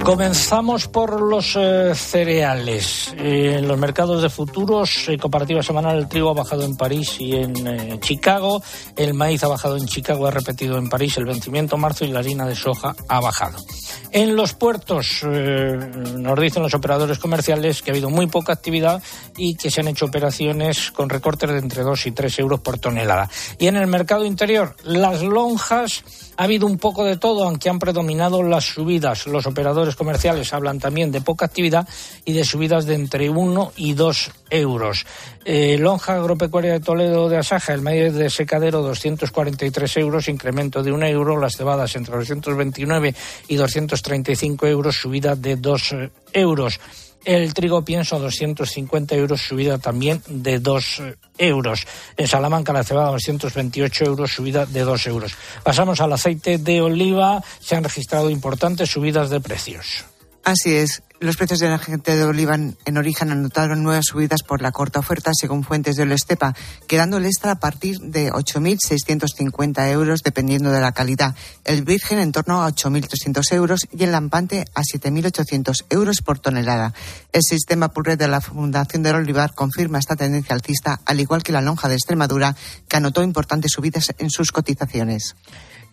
Comenzamos 0.05 0.88
por 0.88 1.21
los 1.21 1.55
eh, 1.55 1.95
cereales. 1.95 3.15
Eh, 3.19 3.55
en 3.59 3.69
los 3.69 3.79
mercados 3.79 4.21
de 4.21 4.29
futuros, 4.29 5.09
eh, 5.09 5.17
comparativa 5.17 5.62
semanal, 5.62 5.97
el 5.97 6.09
trigo 6.09 6.31
ha 6.31 6.35
bajado 6.35 6.65
en 6.65 6.77
París 6.77 7.17
y 7.21 7.37
en 7.37 8.01
Chicago. 8.01 8.61
El 8.97 9.15
maíz 9.15 9.45
ha 9.45 9.49
bajado 9.49 9.77
en 9.77 9.87
Chicago, 9.87 10.27
ha 10.27 10.33
repetido 10.33 10.77
en 10.77 10.88
París 10.88 11.17
el 11.19 11.25
vencimiento 11.25 11.77
marzo 11.77 12.05
y 12.05 12.09
la 12.09 12.19
harina 12.19 12.47
de 12.47 12.57
soja 12.57 12.97
ha 13.09 13.21
bajado. 13.21 13.59
En 14.11 14.35
los 14.35 14.55
puertos, 14.55 15.23
nos 15.23 16.41
dicen 16.41 16.62
los 16.62 16.75
operadores 16.75 17.19
comerciales 17.19 17.81
que 17.81 17.91
ha 17.91 17.95
habido 17.95 18.11
muy 18.11 18.27
poca 18.27 18.53
actividad 18.53 19.03
y 19.37 19.55
que 19.55 19.71
se 19.71 19.81
han 19.81 19.88
hecho 19.88 20.07
operaciones 20.07 20.91
con 20.91 21.09
recortes 21.09 21.49
de 21.49 21.59
entre 21.59 21.83
2 21.83 22.07
y 22.07 22.11
3 22.11 22.38
euros 22.41 22.61
por 22.61 22.79
tonelada. 22.79 23.31
Y 23.59 23.69
en 23.69 23.77
el 23.77 23.87
mercado 23.87 24.25
interior, 24.25 24.77
las 24.85 25.23
lonjas 25.23 26.05
ha 26.37 26.45
habido 26.45 26.66
un 26.66 26.79
poco 26.79 27.05
de 27.05 27.16
todo, 27.16 27.45
aunque 27.45 27.68
han 27.68 27.79
predominado 27.79 28.42
las 28.42 28.64
subidas. 28.64 29.27
Los 29.27 29.47
operadores 29.47 29.97
comerciales 29.97 30.53
hablan 30.53 30.79
también 30.79 31.12
de 31.12 31.21
poca 31.21 31.47
actividad 31.47 31.88
y 32.25 32.33
de 32.33 32.45
subidas 32.45 32.87
de 32.87 32.95
entre 32.95 33.31
1 33.31 33.73
y 33.77 33.95
2 33.95 34.31
euros. 34.51 35.07
Eh, 35.45 35.77
lonja 35.79 36.14
agropecuaria 36.14 36.73
de 36.73 36.81
Toledo 36.81 37.29
de 37.29 37.38
Asaja, 37.38 37.75
el 37.75 37.83
maíz 37.83 38.12
de 38.14 38.31
secadero 38.31 38.83
243 38.83 39.97
euros, 39.99 40.29
incremento 40.29 40.83
de 40.83 40.92
1 40.92 41.07
euro. 41.07 41.38
Las 41.38 41.57
cebadas 41.57 41.97
entre 41.97 42.16
229 42.16 43.14
y 43.49 43.57
235 43.57 44.66
euros, 44.66 44.97
subida 44.97 45.37
de 45.37 45.57
2 45.57 45.95
euros. 46.33 46.81
El 47.25 47.55
trigo 47.55 47.85
pienso 47.85 48.19
250 48.19 49.15
euros, 49.15 49.41
subida 49.41 49.79
también 49.79 50.23
de 50.27 50.59
2 50.59 51.03
euros. 51.39 51.87
En 52.17 52.27
Salamanca 52.27 52.73
la 52.73 52.85
cebada 52.85 53.11
228 53.11 54.05
euros, 54.05 54.33
subida 54.33 54.67
de 54.67 54.81
2 54.81 55.07
euros. 55.07 55.33
Pasamos 55.63 56.01
al 56.01 56.13
aceite 56.13 56.59
de 56.59 56.81
oliva. 56.81 57.43
Se 57.61 57.77
han 57.77 57.85
registrado 57.85 58.29
importantes 58.29 58.91
subidas 58.91 59.31
de 59.31 59.41
precios. 59.41 60.05
Así 60.45 60.75
es. 60.75 61.03
Los 61.21 61.37
precios 61.37 61.61
de 61.61 61.69
la 61.69 61.79
gente 61.79 62.17
de 62.17 62.25
oliva 62.25 62.57
en 62.57 62.99
origen 62.99 63.31
anotaron 63.31 63.85
nuevas 63.85 64.07
subidas 64.07 64.43
por 64.43 64.61
la 64.61 64.73
corta 64.73 64.99
oferta, 64.99 65.31
según 65.33 65.63
fuentes 65.63 65.95
de 65.95 66.03
Olestepa, 66.03 66.53
quedando 66.89 67.19
el 67.19 67.27
extra 67.27 67.53
a 67.53 67.61
partir 67.61 68.01
de 68.01 68.33
8.650 68.33 69.89
euros, 69.93 70.25
dependiendo 70.25 70.73
de 70.73 70.81
la 70.81 70.91
calidad. 70.91 71.37
El 71.63 71.83
virgen 71.83 72.19
en 72.19 72.33
torno 72.33 72.65
a 72.65 72.69
8.300 72.73 73.53
euros 73.53 73.87
y 73.93 74.03
el 74.03 74.11
lampante 74.11 74.65
a 74.75 74.83
7.800 74.83 75.85
euros 75.91 76.23
por 76.23 76.41
tonelada. 76.41 76.93
El 77.33 77.43
sistema 77.43 77.93
Purred 77.93 78.19
de 78.19 78.27
la 78.27 78.41
Fundación 78.41 79.05
del 79.05 79.15
Olivar 79.15 79.55
confirma 79.55 80.01
esta 80.01 80.17
tendencia 80.17 80.57
alcista, 80.57 81.03
al 81.05 81.21
igual 81.21 81.45
que 81.45 81.53
la 81.53 81.61
lonja 81.61 81.89
de 81.89 81.95
Extremadura, 81.95 82.57
que 82.89 82.97
anotó 82.97 83.23
importantes 83.23 83.71
subidas 83.71 84.13
en 84.19 84.29
sus 84.29 84.51
cotizaciones. 84.51 85.37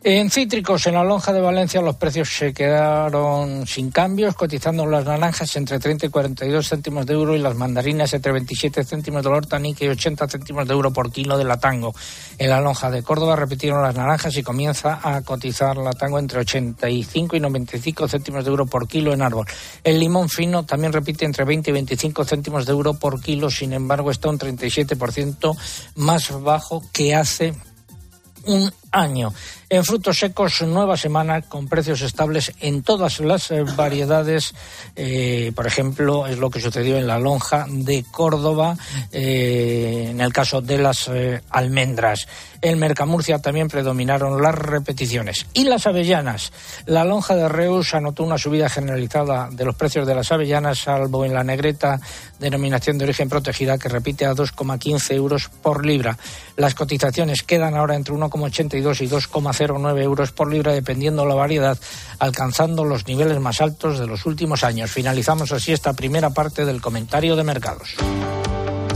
En 0.02 0.32
cítricos, 0.32 0.88
en 0.88 0.94
la 0.94 1.04
lonja 1.04 1.34
de 1.34 1.42
Valencia, 1.42 1.82
los 1.82 1.98
precios 1.98 2.30
se 2.30 2.54
quedaron 2.54 3.68
sin 3.68 3.92
cambios, 3.92 4.34
cotizando 4.34 4.86
las 4.86 5.04
naranjas 5.04 5.54
entre 5.58 5.78
30 5.78 6.06
y 6.06 6.10
42 6.10 6.70
céntimos 6.70 7.06
de 7.06 7.16
euro 7.16 7.36
y 7.36 7.40
las 7.40 7.54
mandarinas 7.54 8.14
entre 8.14 8.32
27 8.32 8.86
céntimos 8.86 9.24
de 9.24 9.30
hortanique 9.30 9.84
y 9.84 9.90
80 9.90 10.30
céntimos 10.30 10.66
de 10.66 10.74
euro 10.74 10.94
por 10.94 11.12
kilo 11.12 11.38
de 11.38 11.44
la 11.44 11.58
tango. 11.58 11.94
En 12.38 12.50
la 12.50 12.62
lonja 12.62 12.90
de 12.90 13.04
Córdoba 13.04 13.36
repitieron 13.36 13.82
las 13.82 13.94
naranjas 13.94 14.38
y 14.38 14.42
comienza 14.42 15.02
a 15.04 15.22
cotizar 15.22 15.76
la 15.76 15.92
tango 15.92 16.18
entre 16.18 16.40
85 16.40 17.36
y 17.36 17.40
95 17.42 18.08
céntimos 18.08 18.46
de 18.46 18.52
euro 18.52 18.68
por 18.68 18.88
kilo 18.88 19.12
en 19.12 19.22
árbol. 19.22 19.48
El 19.84 20.00
limón 20.00 20.30
fino 20.30 20.64
también 20.64 20.94
repite 20.94 21.26
entre 21.26 21.44
20 21.44 21.72
y 21.72 21.74
25 21.74 22.24
céntimos 22.24 22.66
de 22.66 22.72
euro 22.72 22.94
por 22.94 23.20
kilo, 23.20 23.50
sin 23.50 23.74
embargo 23.74 24.12
está 24.12 24.30
un 24.30 24.40
37% 24.40 25.58
más 25.96 26.42
bajo 26.42 26.84
que 26.94 27.16
hace 27.16 27.54
un 28.46 28.72
año. 28.92 29.34
En 29.72 29.86
frutos 29.86 30.18
secos, 30.18 30.64
nueva 30.64 30.98
semana 30.98 31.44
con 31.44 31.68
precios 31.68 32.02
estables 32.02 32.54
en 32.60 32.82
todas 32.82 33.20
las 33.20 33.52
eh, 33.52 33.64
variedades. 33.76 34.56
Eh, 34.96 35.52
por 35.56 35.68
ejemplo, 35.68 36.26
es 36.26 36.40
lo 36.40 36.50
que 36.50 36.60
sucedió 36.60 36.98
en 36.98 37.06
la 37.06 37.20
lonja 37.20 37.68
de 37.70 38.04
Córdoba, 38.10 38.76
eh, 39.12 40.08
en 40.10 40.22
el 40.22 40.34
caso 40.34 40.62
de 40.62 40.80
las 40.80 41.12
almendras. 41.52 42.28
En 42.62 42.80
Mercamurcia 42.80 43.40
también 43.40 43.68
predominaron 43.68 44.42
las 44.42 44.56
repeticiones. 44.56 45.46
Y 45.54 45.64
las 45.66 45.86
avellanas. 45.88 46.52
La 46.88 47.06
lonja 47.06 47.36
de 47.36 47.48
Reus 47.48 47.94
anotó 47.94 48.24
una 48.24 48.38
subida 48.38 48.70
generalizada 48.70 49.50
de 49.52 49.66
los 49.66 49.76
precios 49.76 50.08
de 50.08 50.16
las 50.16 50.32
avellanas, 50.32 50.80
salvo 50.80 51.26
en 51.26 51.34
la 51.34 51.44
negreta 51.44 52.00
denominación 52.40 52.98
de 52.98 53.06
origen 53.06 53.30
protegida, 53.30 53.78
que 53.78 53.88
repite 53.88 54.26
a 54.26 54.34
2,15 54.34 55.14
euros 55.14 55.50
por 55.62 55.86
libra. 55.86 56.18
Las 56.58 56.76
cotizaciones 56.76 57.44
quedan 57.44 57.76
ahora 57.76 57.96
entre 57.96 58.14
1,82 58.84 59.02
y 59.02 59.08
2,09 59.08 60.02
euros 60.02 60.32
por 60.32 60.52
libra, 60.52 60.74
dependiendo 60.74 61.26
la 61.26 61.36
variedad, 61.36 61.78
alcanzando 62.20 62.84
los 62.84 63.08
niveles 63.08 63.40
más 63.40 63.62
altos 63.62 64.00
de 64.00 64.08
los 64.08 64.26
últimos 64.26 64.64
años. 64.64 64.92
Finalizamos 64.92 65.52
así 65.52 65.72
esta 65.72 65.94
primera 65.94 66.30
parte 66.32 66.66
del 66.66 66.82
comentario 66.82 67.36
de 67.36 67.44
mercados. 67.44 67.96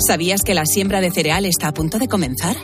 ¿Sabías 0.07 0.41
que 0.41 0.53
la 0.53 0.65
siembra 0.65 1.01
de 1.01 1.11
cereal 1.11 1.45
está 1.45 1.69
a 1.69 1.73
punto 1.73 1.99
de 1.99 2.07
comenzar? 2.07 2.55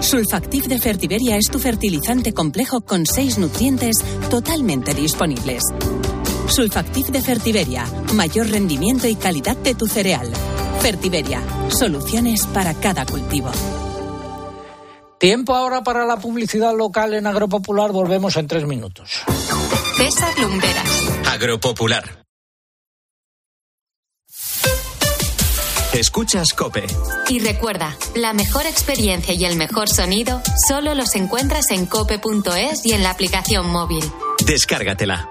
Sulfactiv 0.00 0.64
de 0.64 0.80
Fertiberia 0.80 1.36
es 1.36 1.44
tu 1.50 1.58
fertilizante 1.58 2.32
complejo 2.32 2.80
con 2.80 3.06
seis 3.06 3.38
nutrientes 3.38 3.96
totalmente 4.30 4.94
disponibles. 4.94 5.62
Sulfactiv 6.48 7.06
de 7.06 7.22
Fertiberia, 7.22 7.86
mayor 8.14 8.48
rendimiento 8.48 9.06
y 9.06 9.14
calidad 9.14 9.56
de 9.56 9.74
tu 9.74 9.86
cereal. 9.86 10.28
Fertiberia, 10.80 11.40
soluciones 11.68 12.46
para 12.46 12.74
cada 12.74 13.06
cultivo. 13.06 13.50
Tiempo 15.22 15.54
ahora 15.54 15.84
para 15.84 16.04
la 16.04 16.16
publicidad 16.16 16.76
local 16.76 17.14
en 17.14 17.28
Agropopular. 17.28 17.92
Volvemos 17.92 18.36
en 18.36 18.48
tres 18.48 18.66
minutos. 18.66 19.22
César 19.96 20.36
Lumberas. 20.40 21.08
Agropopular. 21.30 22.24
Escuchas 25.94 26.52
Cope. 26.54 26.86
Y 27.28 27.38
recuerda, 27.38 27.96
la 28.16 28.32
mejor 28.32 28.66
experiencia 28.66 29.32
y 29.32 29.44
el 29.44 29.54
mejor 29.54 29.88
sonido 29.88 30.42
solo 30.66 30.96
los 30.96 31.14
encuentras 31.14 31.70
en 31.70 31.86
cope.es 31.86 32.84
y 32.84 32.92
en 32.92 33.04
la 33.04 33.10
aplicación 33.10 33.70
móvil. 33.70 34.02
Descárgatela. 34.44 35.30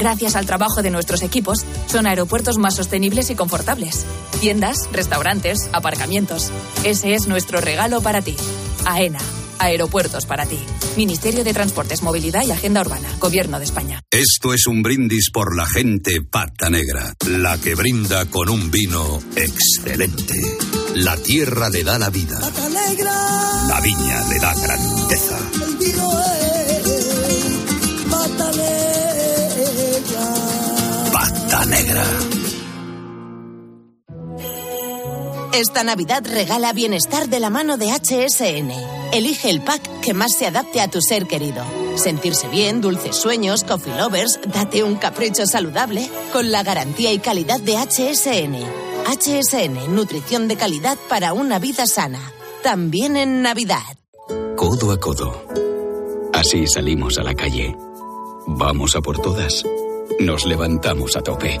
Gracias 0.00 0.34
al 0.34 0.46
trabajo 0.46 0.80
de 0.80 0.90
nuestros 0.90 1.22
equipos, 1.22 1.58
son 1.86 2.06
aeropuertos 2.06 2.56
más 2.56 2.74
sostenibles 2.74 3.28
y 3.28 3.34
confortables. 3.34 4.06
Tiendas, 4.40 4.88
restaurantes, 4.92 5.68
aparcamientos. 5.74 6.50
Ese 6.84 7.12
es 7.14 7.26
nuestro 7.26 7.60
regalo 7.60 8.00
para 8.00 8.22
ti. 8.22 8.34
AENA. 8.86 9.18
Aeropuertos 9.58 10.24
para 10.24 10.46
ti. 10.46 10.58
Ministerio 10.96 11.44
de 11.44 11.52
Transportes, 11.52 12.02
Movilidad 12.02 12.46
y 12.46 12.50
Agenda 12.50 12.80
Urbana. 12.80 13.10
Gobierno 13.18 13.58
de 13.58 13.66
España. 13.66 14.00
Esto 14.10 14.54
es 14.54 14.66
un 14.66 14.82
brindis 14.82 15.30
por 15.30 15.54
la 15.54 15.66
gente 15.66 16.22
pata 16.22 16.70
negra. 16.70 17.12
La 17.28 17.58
que 17.58 17.74
brinda 17.74 18.24
con 18.24 18.48
un 18.48 18.70
vino 18.70 19.20
excelente. 19.36 20.34
La 20.94 21.14
tierra 21.18 21.68
le 21.68 21.84
da 21.84 21.98
la 21.98 22.08
vida. 22.08 22.40
La 23.68 23.80
viña 23.82 24.28
le 24.30 24.38
da 24.38 24.54
grandeza. 24.54 25.38
El 25.62 25.76
vino 25.76 26.20
es 26.40 26.49
Esta 35.52 35.84
Navidad 35.84 36.22
regala 36.26 36.72
bienestar 36.72 37.28
de 37.28 37.38
la 37.38 37.50
mano 37.50 37.76
de 37.76 37.90
HSN. 37.90 38.70
Elige 39.12 39.50
el 39.50 39.60
pack 39.60 40.00
que 40.00 40.14
más 40.14 40.32
se 40.34 40.46
adapte 40.46 40.80
a 40.80 40.88
tu 40.88 41.02
ser 41.02 41.26
querido. 41.26 41.62
Sentirse 41.96 42.48
bien, 42.48 42.80
dulces 42.80 43.16
sueños, 43.16 43.64
coffee 43.64 43.94
lovers, 43.94 44.40
date 44.46 44.82
un 44.84 44.96
capricho 44.96 45.44
saludable 45.44 46.08
con 46.32 46.50
la 46.50 46.62
garantía 46.62 47.12
y 47.12 47.18
calidad 47.18 47.60
de 47.60 47.76
HSN. 47.76 48.56
HSN, 49.06 49.94
nutrición 49.94 50.48
de 50.48 50.56
calidad 50.56 50.96
para 51.08 51.32
una 51.34 51.58
vida 51.58 51.86
sana. 51.86 52.32
También 52.62 53.16
en 53.16 53.42
Navidad. 53.42 53.98
Codo 54.56 54.92
a 54.92 54.98
codo. 54.98 55.44
Así 56.32 56.66
salimos 56.66 57.18
a 57.18 57.22
la 57.22 57.34
calle. 57.34 57.76
Vamos 58.46 58.96
a 58.96 59.02
por 59.02 59.18
todas. 59.18 59.64
Nos 60.20 60.46
levantamos 60.46 61.16
a 61.16 61.22
tope. 61.22 61.60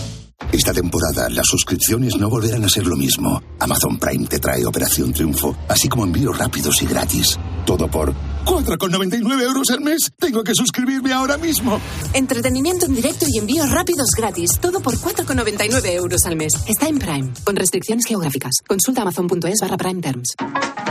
Esta 0.51 0.73
temporada 0.73 1.29
las 1.29 1.47
suscripciones 1.47 2.17
no 2.17 2.29
volverán 2.29 2.65
a 2.65 2.69
ser 2.69 2.85
lo 2.85 2.97
mismo. 2.97 3.41
Amazon 3.59 3.97
Prime 3.97 4.27
te 4.27 4.37
trae 4.37 4.65
Operación 4.65 5.13
Triunfo, 5.13 5.55
así 5.69 5.87
como 5.87 6.03
envíos 6.03 6.37
rápidos 6.37 6.81
y 6.81 6.87
gratis. 6.87 7.39
Todo 7.65 7.87
por 7.87 8.13
4,99 8.45 9.41
euros 9.43 9.69
al 9.69 9.81
mes. 9.81 10.11
Tengo 10.17 10.43
que 10.43 10.53
suscribirme 10.55 11.13
ahora 11.13 11.37
mismo. 11.37 11.79
Entretenimiento 12.13 12.85
en 12.85 12.95
directo 12.95 13.25
y 13.27 13.37
envíos 13.37 13.69
rápidos 13.69 14.09
gratis. 14.15 14.51
Todo 14.59 14.81
por 14.81 14.95
4,99 14.95 15.85
euros 15.93 16.21
al 16.25 16.35
mes. 16.35 16.53
Está 16.67 16.87
en 16.87 16.99
Prime, 16.99 17.31
con 17.43 17.55
restricciones 17.55 18.05
geográficas. 18.05 18.51
Consulta 18.67 19.01
amazon.es 19.01 19.59
barra 19.61 19.77
Prime 19.77 20.01
Terms. 20.01 20.35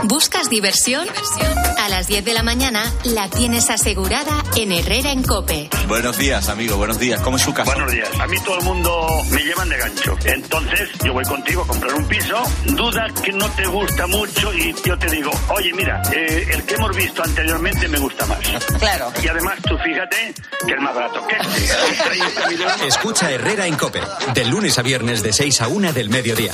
¿Buscas 0.03 0.49
diversión? 0.49 1.07
A 1.77 1.89
las 1.89 2.07
10 2.07 2.25
de 2.25 2.33
la 2.33 2.43
mañana 2.43 2.83
la 3.03 3.29
tienes 3.29 3.69
asegurada 3.69 4.43
en 4.55 4.71
Herrera 4.71 5.11
en 5.11 5.23
Cope. 5.23 5.69
Buenos 5.87 6.17
días, 6.17 6.49
amigo. 6.49 6.77
Buenos 6.77 6.99
días. 6.99 7.21
¿Cómo 7.21 7.37
es 7.37 7.43
su 7.43 7.53
casa? 7.53 7.71
Buenos 7.71 7.91
días. 7.91 8.09
A 8.19 8.27
mí 8.27 8.37
todo 8.43 8.57
el 8.57 8.65
mundo 8.65 9.07
me 9.31 9.43
llevan 9.43 9.69
de 9.69 9.77
gancho. 9.77 10.15
Entonces 10.25 10.89
yo 11.03 11.13
voy 11.13 11.25
contigo 11.25 11.63
a 11.63 11.67
comprar 11.67 11.93
un 11.93 12.07
piso. 12.07 12.35
Duda 12.65 13.07
que 13.23 13.31
no 13.31 13.47
te 13.51 13.67
gusta 13.67 14.07
mucho 14.07 14.53
y 14.53 14.73
yo 14.83 14.97
te 14.97 15.09
digo, 15.11 15.31
oye, 15.55 15.73
mira, 15.73 16.01
eh, 16.13 16.47
el 16.51 16.63
que 16.63 16.75
hemos 16.75 16.95
visto 16.95 17.23
anteriormente 17.41 17.87
me 17.87 17.99
gusta 17.99 18.25
más. 18.27 18.39
Claro. 18.79 19.11
Y 19.21 19.27
además 19.27 19.57
tú 19.67 19.75
fíjate 19.79 20.33
que 20.65 20.73
es 20.73 20.79
más 20.79 20.93
barato 20.93 21.25
que 21.27 21.35
este. 21.35 22.87
Escucha 22.87 23.31
Herrera 23.31 23.65
en 23.65 23.75
Cope. 23.75 24.01
De 24.33 24.45
lunes 24.45 24.77
a 24.77 24.83
viernes 24.83 25.23
de 25.23 25.33
6 25.33 25.61
a 25.61 25.67
1 25.67 25.93
del 25.93 26.09
mediodía. 26.09 26.53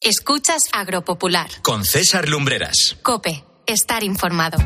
Escuchas 0.00 0.62
Agropopular. 0.72 1.50
Con 1.60 1.84
César 1.84 2.28
Lumbreras. 2.28 2.96
Cope, 3.02 3.44
estar 3.66 4.02
informado. 4.02 4.56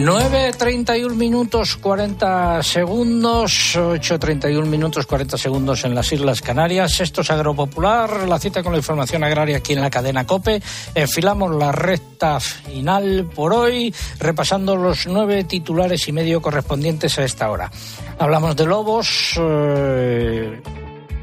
9.31 0.00 1.14
minutos 1.14 1.76
40 1.76 2.62
segundos, 2.62 3.76
8.31 3.76 4.64
minutos 4.64 5.04
40 5.04 5.36
segundos 5.36 5.84
en 5.84 5.94
las 5.94 6.10
Islas 6.10 6.40
Canarias. 6.40 7.00
Esto 7.00 7.20
es 7.20 7.30
Agropopular, 7.30 8.26
la 8.26 8.38
cita 8.38 8.62
con 8.62 8.72
la 8.72 8.78
información 8.78 9.22
agraria 9.24 9.58
aquí 9.58 9.74
en 9.74 9.82
la 9.82 9.90
cadena 9.90 10.26
COPE. 10.26 10.62
Enfilamos 10.94 11.54
la 11.54 11.70
recta 11.70 12.40
final 12.40 13.28
por 13.34 13.52
hoy, 13.52 13.94
repasando 14.18 14.74
los 14.74 15.06
nueve 15.06 15.44
titulares 15.44 16.08
y 16.08 16.12
medio 16.12 16.40
correspondientes 16.40 17.18
a 17.18 17.24
esta 17.24 17.50
hora. 17.50 17.70
Hablamos 18.18 18.56
de 18.56 18.64
lobos. 18.64 19.34
Eh, 19.38 20.62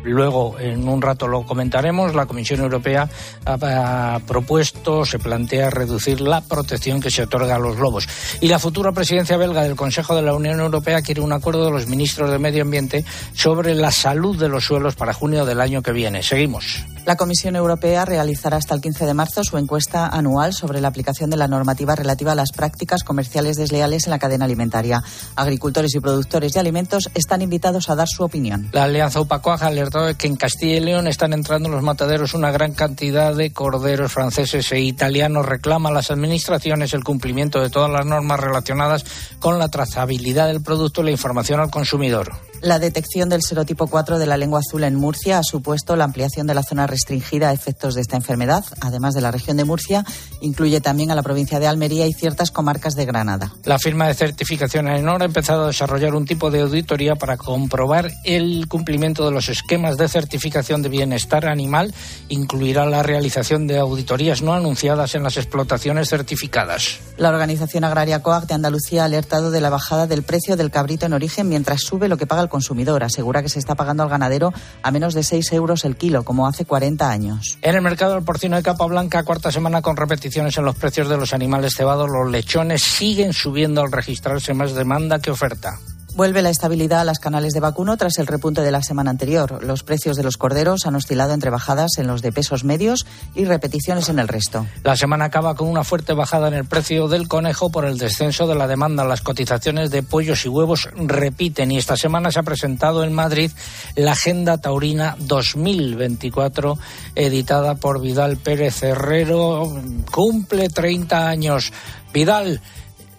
Luego, 0.08 0.58
en 0.60 0.88
un 0.88 1.02
rato 1.02 1.28
lo 1.28 1.46
comentaremos, 1.46 2.16
la 2.16 2.26
Comisión 2.26 2.62
Europea 2.62 3.10
ha, 3.46 4.20
propuesto, 4.26 5.06
se 5.06 5.20
plantea 5.20 5.70
reducir 5.70 6.22
la 6.22 6.42
protección 6.42 7.02
que 7.02 7.12
se 7.12 7.24
otorga 7.24 7.56
a 7.56 7.60
los 7.60 7.78
lobos. 7.78 8.08
Y 8.42 8.48
la 8.48 8.60
futura 8.60 8.92
presidencia 8.92 9.38
belga 9.38 9.64
del 9.64 9.76
Consejo 9.76 10.16
de 10.16 10.22
la 10.22 10.34
Unión 10.34 10.60
Europea 10.60 11.02
quiere 11.02 11.22
un 11.22 11.34
acuerdo 11.34 11.66
de 11.66 11.72
los 11.72 11.88
ministros 11.88 12.32
de 12.32 12.40
Medio 12.40 12.64
Ambiente 12.64 13.06
sobre 13.34 13.76
la 13.76 13.92
salud 13.92 14.40
de 14.40 14.50
los 14.50 14.66
suelos 14.66 14.96
para 14.96 15.14
junio 15.14 15.46
del 15.46 15.62
año 15.62 15.82
que 15.82 15.92
viene. 15.92 16.24
Seguimos. 16.24 16.86
La 17.08 17.16
Comisión 17.16 17.56
Europea 17.56 18.04
realizará 18.04 18.58
hasta 18.58 18.76
el 18.76 18.82
15 18.82 19.06
de 19.06 19.14
marzo 19.14 19.42
su 19.42 19.58
encuesta 19.58 20.08
anual 20.08 20.54
sobre 20.54 20.82
la 20.82 20.90
aplicación 20.90 21.30
de 21.30 21.38
la 21.38 21.48
normativa 21.48 21.96
relativa 21.96 22.34
a 22.34 22.36
las 22.36 22.52
prácticas 22.52 23.06
comerciales 23.06 23.56
desleales 23.56 24.08
en 24.08 24.12
la 24.12 24.20
cadena 24.20 24.44
alimentaria. 24.44 25.02
Agricultores 25.38 25.96
y 25.96 26.02
productores 26.02 26.52
de 26.52 26.60
alimentos 26.60 27.10
están 27.14 27.42
invitados 27.42 27.90
a 27.90 27.96
dar 27.96 28.10
su 28.10 28.24
opinión. 28.24 28.70
La 28.74 28.84
Alianza 28.84 29.22
Upacoag 29.22 29.64
ha 29.64 29.72
de 30.06 30.16
que 30.16 30.28
en 30.28 30.36
Castilla 30.36 30.78
y 30.78 30.80
León 30.80 31.08
están 31.08 31.34
entrando 31.34 31.68
en 31.68 31.76
los 31.76 31.84
mataderos 31.84 32.34
una 32.34 32.52
gran 32.52 32.74
cantidad 32.74 33.36
de 33.36 33.52
corderos 33.52 34.12
franceses 34.12 34.72
e 34.72 34.80
italianos. 34.80 35.46
Reclama 35.46 35.90
a 35.90 35.94
las 35.94 36.12
administraciones 36.12 36.94
el 36.94 37.04
cumplimiento 37.04 37.62
de 37.62 37.70
todas 37.70 37.90
las 37.90 38.06
normas 38.06 38.40
relacionadas 38.40 39.06
con 39.40 39.60
la 39.60 39.70
trazabilidad 39.70 40.48
del 40.48 40.62
producto 40.62 41.02
y 41.02 41.06
la 41.06 41.12
información 41.12 41.60
al 41.60 41.72
consumidor. 41.72 42.32
La 42.62 42.80
detección 42.80 43.30
del 43.30 43.44
serotipo 43.44 43.86
4 43.86 44.18
de 44.18 44.26
la 44.26 44.36
lengua 44.36 44.62
azul 44.62 44.84
en 44.84 44.96
Murcia 44.96 45.38
ha 45.38 45.44
supuesto 45.44 45.96
la 45.96 46.06
ampliación 46.06 46.48
de 46.48 46.56
la 46.56 46.64
zona 46.64 46.88
restringida 46.88 47.50
a 47.50 47.54
efectos 47.54 47.94
de 47.94 48.02
esta 48.02 48.16
enfermedad. 48.16 48.66
Además 48.82 49.14
de 49.14 49.22
la 49.22 49.30
región 49.30 49.58
de 49.58 49.64
Murcia, 49.64 50.04
incluye 50.42 50.82
también 50.82 51.12
a 51.12 51.16
la 51.16 51.22
provincia 51.22 51.60
de 51.60 51.68
Almería 51.68 52.08
y 52.08 52.14
ciertas 52.14 52.50
comarcas 52.50 52.96
de 52.96 53.06
Granada. 53.06 53.54
La 53.64 53.78
firma 53.78 54.08
de 54.08 54.16
certificación 54.16 54.88
AENOR 54.88 55.22
ha 55.22 55.26
empezado 55.26 55.66
a 55.66 55.68
desarrollar 55.68 56.16
un 56.16 56.26
tipo 56.26 56.50
de 56.50 56.62
auditoría 56.62 57.16
para 57.16 57.38
comprobar 57.38 58.12
el 58.24 58.68
cumplimiento 58.68 59.24
de 59.26 59.32
los 59.32 59.50
esquemas 59.50 59.98
de 59.98 60.08
certificación 60.08 60.82
de 60.82 60.90
bienestar 60.90 61.48
animal. 61.48 61.94
Incluirá 62.30 62.88
la 62.88 63.04
realización 63.04 63.68
de 63.68 63.78
auditorías 63.78 64.42
no 64.42 64.54
anunciadas 64.54 65.14
en 65.14 65.22
las 65.22 65.38
explotaciones 65.38 66.10
certificadas. 66.10 67.00
La 67.18 67.30
Organización 67.30 67.84
Agraria 67.84 68.24
COAG 68.24 68.48
de 68.48 68.56
Andalucía 68.56 69.04
ha 69.04 69.06
alertado 69.06 69.52
de 69.52 69.62
la 69.62 69.70
bajada 69.70 70.08
del 70.08 70.24
precio 70.24 70.58
del 70.58 70.72
cabrito 70.72 71.06
en 71.06 71.14
origen 71.14 71.48
mientras 71.48 71.82
sube 71.82 72.08
lo 72.08 72.18
que 72.18 72.26
paga 72.26 72.42
el 72.42 72.47
consumidor. 72.48 73.04
Asegura 73.04 73.42
que 73.42 73.50
se 73.50 73.60
está 73.60 73.76
pagando 73.76 74.04
al 74.04 74.10
ganadero 74.10 74.54
a 74.84 74.92
menos 74.92 75.14
de 75.14 75.24
6 75.24 75.52
euros 75.54 75.86
el 75.86 75.96
kilo, 75.96 76.24
como 76.24 76.48
hace 76.48 76.66
40 76.66 77.10
años. 77.10 77.58
En 77.62 77.76
el 77.76 77.82
mercado 77.82 78.16
del 78.16 78.24
porcino 78.24 78.56
de 78.56 78.64
capa 78.64 78.86
blanca, 78.86 79.24
cuarta 79.24 79.52
semana 79.52 79.82
con 79.82 79.98
repeticiones 79.98 80.58
en 80.58 80.66
los 80.66 80.76
precios 80.76 81.10
de 81.10 81.18
los 81.18 81.34
animales 81.34 81.74
cebados, 81.76 82.10
los 82.10 82.30
lechones 82.32 82.84
siguen 82.84 83.34
subiendo 83.34 83.82
al 83.82 83.92
registrarse 83.92 84.54
más 84.54 84.74
demanda 84.74 85.20
que 85.20 85.32
oferta. 85.32 85.80
Vuelve 86.18 86.42
la 86.42 86.50
estabilidad 86.50 87.02
a 87.02 87.04
las 87.04 87.20
canales 87.20 87.54
de 87.54 87.60
vacuno 87.60 87.96
tras 87.96 88.18
el 88.18 88.26
repunte 88.26 88.64
de 88.64 88.72
la 88.72 88.82
semana 88.82 89.12
anterior. 89.12 89.64
Los 89.64 89.84
precios 89.84 90.18
de 90.18 90.24
los 90.24 90.36
corderos 90.36 90.88
han 90.88 90.96
oscilado 90.96 91.32
entre 91.32 91.52
bajadas 91.52 92.00
en 92.00 92.08
los 92.08 92.24
de 92.24 92.32
pesos 92.32 92.64
medios 92.64 93.06
y 93.36 93.46
repeticiones 93.46 94.10
en 94.10 94.18
el 94.18 94.28
resto. 94.28 94.66
La 94.84 94.98
semana 94.98 95.26
acaba 95.26 95.54
con 95.54 95.68
una 95.68 95.84
fuerte 95.84 96.14
bajada 96.14 96.48
en 96.48 96.56
el 96.56 96.66
precio 96.66 97.08
del 97.08 97.28
conejo 97.28 97.70
por 97.70 97.86
el 97.86 98.00
descenso 98.00 98.48
de 98.48 98.56
la 98.56 98.66
demanda. 98.66 99.06
Las 99.06 99.22
cotizaciones 99.22 99.92
de 99.92 100.02
pollos 100.02 100.44
y 100.44 100.50
huevos 100.50 100.90
repiten 100.96 101.72
y 101.72 101.78
esta 101.78 101.96
semana 101.96 102.32
se 102.32 102.40
ha 102.40 102.44
presentado 102.44 103.04
en 103.04 103.14
Madrid 103.14 103.52
la 103.96 104.14
Agenda 104.14 104.58
Taurina 104.58 105.16
2024 105.20 106.80
editada 107.14 107.76
por 107.76 108.02
Vidal 108.02 108.38
Pérez 108.38 108.82
Herrero. 108.82 109.72
Cumple 110.12 110.70
30 110.70 111.30
años. 111.30 111.72
Vidal, 112.12 112.60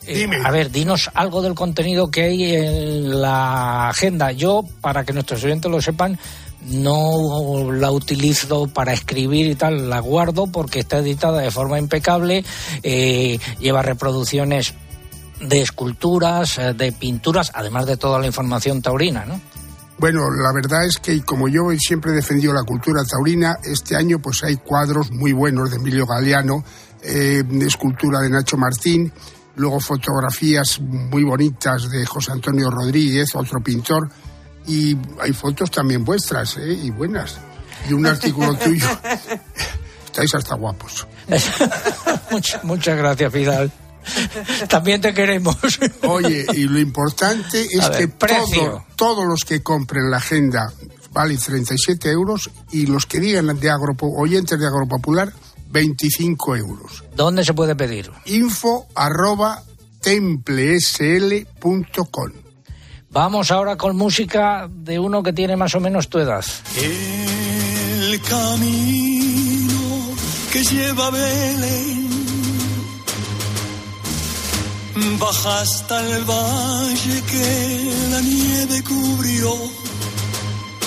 eh, 0.06 0.26
a 0.42 0.50
ver, 0.50 0.70
dinos 0.70 1.10
algo 1.14 1.42
del 1.42 1.54
contenido 1.54 2.10
que 2.10 2.22
hay 2.22 2.54
en 2.54 3.20
la 3.20 3.88
agenda. 3.88 4.32
Yo, 4.32 4.62
para 4.80 5.04
que 5.04 5.12
nuestros 5.12 5.44
oyentes 5.44 5.70
lo 5.70 5.82
sepan, 5.82 6.18
no 6.66 7.70
la 7.72 7.90
utilizo 7.90 8.68
para 8.68 8.92
escribir 8.92 9.46
y 9.46 9.54
tal, 9.54 9.90
la 9.90 10.00
guardo 10.00 10.46
porque 10.46 10.80
está 10.80 10.98
editada 10.98 11.40
de 11.40 11.50
forma 11.50 11.78
impecable, 11.78 12.44
eh, 12.82 13.38
lleva 13.60 13.82
reproducciones 13.82 14.74
de 15.40 15.60
esculturas, 15.60 16.58
eh, 16.58 16.74
de 16.74 16.92
pinturas, 16.92 17.52
además 17.54 17.86
de 17.86 17.96
toda 17.96 18.18
la 18.18 18.26
información 18.26 18.80
taurina, 18.80 19.24
¿no? 19.24 19.40
Bueno, 19.98 20.30
la 20.30 20.52
verdad 20.54 20.86
es 20.86 20.98
que 20.98 21.20
como 21.22 21.48
yo 21.48 21.68
siempre 21.76 22.12
he 22.12 22.14
defendido 22.14 22.52
la 22.52 22.62
cultura 22.62 23.02
taurina, 23.04 23.58
este 23.64 23.96
año 23.96 24.20
pues 24.20 24.44
hay 24.44 24.56
cuadros 24.56 25.10
muy 25.10 25.32
buenos 25.32 25.70
de 25.70 25.76
Emilio 25.76 26.06
Galeano, 26.06 26.64
escultura 27.02 28.20
de 28.20 28.30
Nacho 28.30 28.56
Martín, 28.56 29.12
luego 29.58 29.80
fotografías 29.80 30.80
muy 30.80 31.24
bonitas 31.24 31.90
de 31.90 32.06
José 32.06 32.32
Antonio 32.32 32.70
Rodríguez, 32.70 33.34
otro 33.34 33.60
pintor, 33.60 34.08
y 34.66 34.96
hay 35.20 35.32
fotos 35.32 35.70
también 35.70 36.04
vuestras, 36.04 36.56
¿eh? 36.56 36.72
y 36.72 36.90
buenas, 36.90 37.38
y 37.88 37.92
un 37.92 38.06
artículo 38.06 38.54
tuyo. 38.64 38.86
Estáis 40.06 40.34
hasta 40.34 40.54
guapos. 40.54 41.06
muchas, 42.62 42.96
gracias, 42.96 43.32
Fidal. 43.32 43.70
También 44.68 45.00
te 45.00 45.12
queremos. 45.12 45.56
Oye, 46.06 46.46
y 46.54 46.64
lo 46.64 46.78
importante 46.78 47.66
es 47.70 47.90
que 47.90 48.08
todos 48.96 49.26
los 49.26 49.44
que 49.44 49.62
compren 49.62 50.10
la 50.10 50.16
agenda 50.16 50.72
vale 51.12 51.36
37 51.36 52.10
euros 52.10 52.50
y 52.70 52.86
los 52.86 53.04
que 53.06 53.20
digan 53.20 53.58
de 53.58 53.70
Agropo, 53.70 54.08
oyentes 54.16 54.58
de 54.58 54.66
Agropopular 54.66 55.32
25 55.70 56.56
euros. 56.56 57.04
¿Dónde 57.14 57.44
se 57.44 57.54
puede 57.54 57.76
pedir? 57.76 58.10
Info 58.26 58.86
arroba 58.94 59.62
templesl.com. 60.00 62.32
Vamos 63.10 63.50
ahora 63.50 63.76
con 63.76 63.96
música 63.96 64.68
de 64.70 64.98
uno 64.98 65.22
que 65.22 65.32
tiene 65.32 65.56
más 65.56 65.74
o 65.74 65.80
menos 65.80 66.08
tu 66.08 66.18
edad. 66.18 66.44
El 66.76 68.20
camino 68.20 70.14
que 70.52 70.62
lleva 70.62 71.06
a 71.06 71.10
Belén 71.10 72.08
baja 75.18 75.60
hasta 75.60 76.00
el 76.00 76.24
valle 76.24 77.22
que 77.30 77.92
la 78.10 78.20
nieve 78.20 78.82
cubrió. 78.82 79.54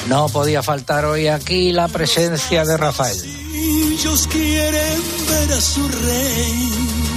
No 0.07 0.29
podía 0.29 0.61
faltar 0.61 1.05
hoy 1.05 1.27
aquí 1.27 1.71
la 1.71 1.87
presencia 1.87 2.65
de 2.65 2.77
Rafael. 2.77 3.40
Ellos 3.63 4.27
quieren 4.27 5.01
ver 5.29 5.51
a 5.53 5.61
su 5.61 5.87
rey. 5.87 7.10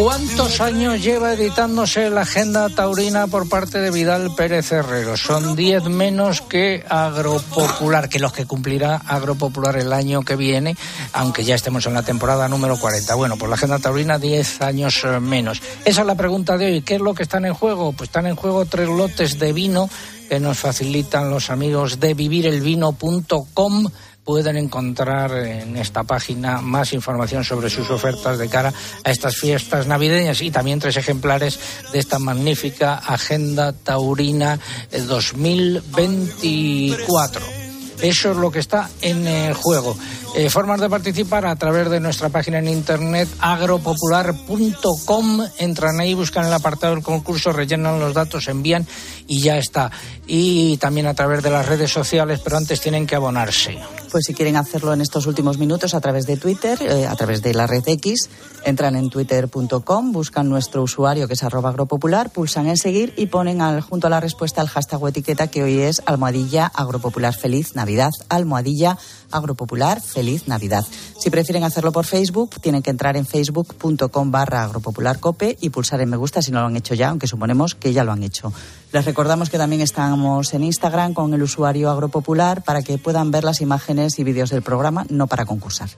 ¿Cuántos 0.00 0.62
años 0.62 1.02
lleva 1.02 1.34
editándose 1.34 2.08
la 2.08 2.22
agenda 2.22 2.70
taurina 2.70 3.26
por 3.26 3.50
parte 3.50 3.80
de 3.80 3.90
Vidal 3.90 4.34
Pérez 4.34 4.72
Herrero? 4.72 5.18
Son 5.18 5.54
10 5.54 5.90
menos 5.90 6.40
que 6.40 6.82
Agropopular, 6.88 8.08
que 8.08 8.18
los 8.18 8.32
que 8.32 8.46
cumplirá 8.46 8.96
Agropopular 8.96 9.76
el 9.76 9.92
año 9.92 10.22
que 10.22 10.36
viene, 10.36 10.74
aunque 11.12 11.44
ya 11.44 11.54
estemos 11.54 11.84
en 11.84 11.92
la 11.92 12.02
temporada 12.02 12.48
número 12.48 12.78
40. 12.78 13.14
Bueno, 13.14 13.36
por 13.36 13.50
la 13.50 13.56
agenda 13.56 13.78
taurina 13.78 14.18
10 14.18 14.62
años 14.62 15.02
eh, 15.04 15.20
menos. 15.20 15.60
Esa 15.84 16.00
es 16.00 16.06
la 16.06 16.14
pregunta 16.14 16.56
de 16.56 16.72
hoy. 16.72 16.80
¿Qué 16.80 16.94
es 16.94 17.00
lo 17.02 17.12
que 17.12 17.24
están 17.24 17.44
en 17.44 17.52
juego? 17.52 17.92
Pues 17.92 18.08
están 18.08 18.26
en 18.26 18.36
juego 18.36 18.64
tres 18.64 18.88
lotes 18.88 19.38
de 19.38 19.52
vino 19.52 19.90
que 20.30 20.40
nos 20.40 20.58
facilitan 20.58 21.28
los 21.28 21.50
amigos 21.50 22.00
de 22.00 22.14
vivirelvino.com 22.14 23.90
pueden 24.24 24.56
encontrar 24.56 25.32
en 25.32 25.76
esta 25.76 26.04
página 26.04 26.60
más 26.60 26.92
información 26.92 27.42
sobre 27.44 27.70
sus 27.70 27.88
ofertas 27.90 28.38
de 28.38 28.48
cara 28.48 28.72
a 29.04 29.10
estas 29.10 29.36
fiestas 29.36 29.86
navideñas 29.86 30.40
y 30.42 30.50
también 30.50 30.78
tres 30.78 30.96
ejemplares 30.96 31.58
de 31.92 31.98
esta 31.98 32.18
magnífica 32.18 32.94
Agenda 32.94 33.72
Taurina 33.72 34.58
2024. 34.90 37.59
Eso 38.02 38.30
es 38.30 38.36
lo 38.36 38.50
que 38.50 38.60
está 38.60 38.88
en 39.02 39.26
el 39.26 39.54
juego. 39.54 39.96
Eh, 40.34 40.48
formas 40.48 40.80
de 40.80 40.88
participar 40.88 41.44
a 41.44 41.56
través 41.56 41.90
de 41.90 41.98
nuestra 41.98 42.28
página 42.28 42.60
en 42.60 42.68
internet 42.68 43.28
agropopular.com. 43.40 45.40
Entran 45.58 45.98
ahí, 46.00 46.14
buscan 46.14 46.46
el 46.46 46.52
apartado 46.52 46.94
del 46.94 47.02
concurso, 47.02 47.52
rellenan 47.52 47.98
los 47.98 48.14
datos, 48.14 48.46
envían 48.48 48.86
y 49.26 49.40
ya 49.40 49.58
está. 49.58 49.90
Y 50.26 50.76
también 50.76 51.08
a 51.08 51.14
través 51.14 51.42
de 51.42 51.50
las 51.50 51.66
redes 51.66 51.90
sociales, 51.90 52.40
pero 52.44 52.56
antes 52.56 52.80
tienen 52.80 53.08
que 53.08 53.16
abonarse. 53.16 53.76
Pues 54.10 54.24
si 54.26 54.34
quieren 54.34 54.56
hacerlo 54.56 54.92
en 54.92 55.00
estos 55.00 55.26
últimos 55.26 55.58
minutos 55.58 55.94
a 55.94 56.00
través 56.00 56.26
de 56.26 56.36
Twitter, 56.36 56.78
eh, 56.82 57.06
a 57.06 57.16
través 57.16 57.42
de 57.42 57.54
la 57.54 57.66
red 57.66 57.86
X, 57.86 58.28
entran 58.64 58.96
en 58.96 59.10
twitter.com, 59.10 60.12
buscan 60.12 60.48
nuestro 60.48 60.82
usuario 60.82 61.28
que 61.28 61.34
es 61.34 61.42
arroba 61.42 61.70
agropopular, 61.70 62.30
pulsan 62.30 62.68
en 62.68 62.76
seguir 62.76 63.14
y 63.16 63.26
ponen 63.26 63.80
junto 63.80 64.06
a 64.06 64.10
la 64.10 64.20
respuesta 64.20 64.62
el 64.62 64.68
hashtag 64.68 65.02
o 65.02 65.08
etiqueta 65.08 65.48
que 65.48 65.62
hoy 65.62 65.80
es 65.80 66.02
almohadilla 66.06 66.66
agropopular 66.66 67.34
feliz 67.34 67.74
Navidad, 67.74 67.89
almohadilla 68.28 68.98
agropopular 69.30 70.00
feliz 70.00 70.48
Navidad. 70.48 70.84
Si 71.18 71.30
prefieren 71.30 71.64
hacerlo 71.64 71.92
por 71.92 72.06
Facebook, 72.06 72.60
tienen 72.60 72.82
que 72.82 72.90
entrar 72.90 73.16
en 73.16 73.26
facebook.com 73.26 74.30
barra 74.30 74.64
agropopularcope 74.64 75.56
y 75.60 75.70
pulsar 75.70 76.00
en 76.00 76.10
me 76.10 76.16
gusta 76.16 76.42
si 76.42 76.50
no 76.50 76.60
lo 76.60 76.66
han 76.66 76.76
hecho 76.76 76.94
ya, 76.94 77.10
aunque 77.10 77.26
suponemos 77.26 77.74
que 77.74 77.92
ya 77.92 78.04
lo 78.04 78.12
han 78.12 78.22
hecho. 78.22 78.52
Les 78.92 79.04
recordamos 79.04 79.50
que 79.50 79.58
también 79.58 79.82
estamos 79.82 80.52
en 80.54 80.64
Instagram 80.64 81.14
con 81.14 81.32
el 81.34 81.42
usuario 81.42 81.90
agropopular 81.90 82.62
para 82.62 82.82
que 82.82 82.98
puedan 82.98 83.30
ver 83.30 83.44
las 83.44 83.60
imágenes 83.60 84.18
y 84.18 84.24
vídeos 84.24 84.50
del 84.50 84.62
programa, 84.62 85.06
no 85.10 85.26
para 85.26 85.44
concursar. 85.44 85.90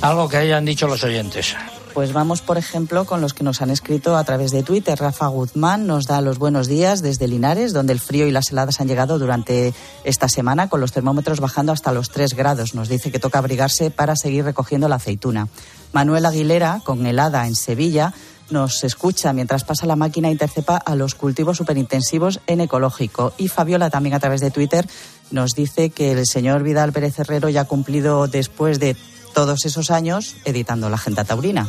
Algo 0.00 0.28
que 0.28 0.36
hayan 0.36 0.64
dicho 0.64 0.86
los 0.86 1.02
oyentes. 1.04 1.54
Pues 1.94 2.12
vamos, 2.12 2.42
por 2.42 2.58
ejemplo, 2.58 3.04
con 3.04 3.20
los 3.20 3.34
que 3.34 3.44
nos 3.44 3.62
han 3.62 3.70
escrito 3.70 4.16
a 4.16 4.24
través 4.24 4.50
de 4.50 4.64
Twitter. 4.64 4.98
Rafa 4.98 5.28
Guzmán 5.28 5.86
nos 5.86 6.06
da 6.06 6.20
los 6.20 6.40
buenos 6.40 6.66
días 6.66 7.02
desde 7.02 7.28
Linares, 7.28 7.72
donde 7.72 7.92
el 7.92 8.00
frío 8.00 8.26
y 8.26 8.32
las 8.32 8.50
heladas 8.50 8.80
han 8.80 8.88
llegado 8.88 9.20
durante 9.20 9.72
esta 10.02 10.28
semana, 10.28 10.68
con 10.68 10.80
los 10.80 10.90
termómetros 10.90 11.38
bajando 11.38 11.70
hasta 11.70 11.92
los 11.92 12.10
3 12.10 12.34
grados. 12.34 12.74
Nos 12.74 12.88
dice 12.88 13.12
que 13.12 13.20
toca 13.20 13.38
abrigarse 13.38 13.92
para 13.92 14.16
seguir 14.16 14.44
recogiendo 14.44 14.88
la 14.88 14.96
aceituna. 14.96 15.46
Manuel 15.92 16.26
Aguilera, 16.26 16.82
con 16.84 17.06
helada 17.06 17.46
en 17.46 17.54
Sevilla, 17.54 18.12
nos 18.50 18.82
escucha 18.82 19.32
mientras 19.32 19.62
pasa 19.62 19.86
la 19.86 19.94
máquina 19.94 20.32
intercepa 20.32 20.76
a 20.76 20.96
los 20.96 21.14
cultivos 21.14 21.58
superintensivos 21.58 22.40
en 22.48 22.60
ecológico. 22.60 23.32
Y 23.38 23.46
Fabiola 23.46 23.88
también 23.88 24.16
a 24.16 24.20
través 24.20 24.40
de 24.40 24.50
Twitter 24.50 24.84
nos 25.30 25.54
dice 25.54 25.90
que 25.90 26.10
el 26.10 26.26
señor 26.26 26.64
Vidal 26.64 26.92
Pérez 26.92 27.20
Herrero 27.20 27.48
ya 27.50 27.62
ha 27.62 27.66
cumplido 27.66 28.26
después 28.26 28.80
de 28.80 28.96
todos 29.34 29.66
esos 29.66 29.90
años 29.90 30.36
editando 30.46 30.88
la 30.88 30.96
Agenda 30.96 31.24
Taurina. 31.24 31.68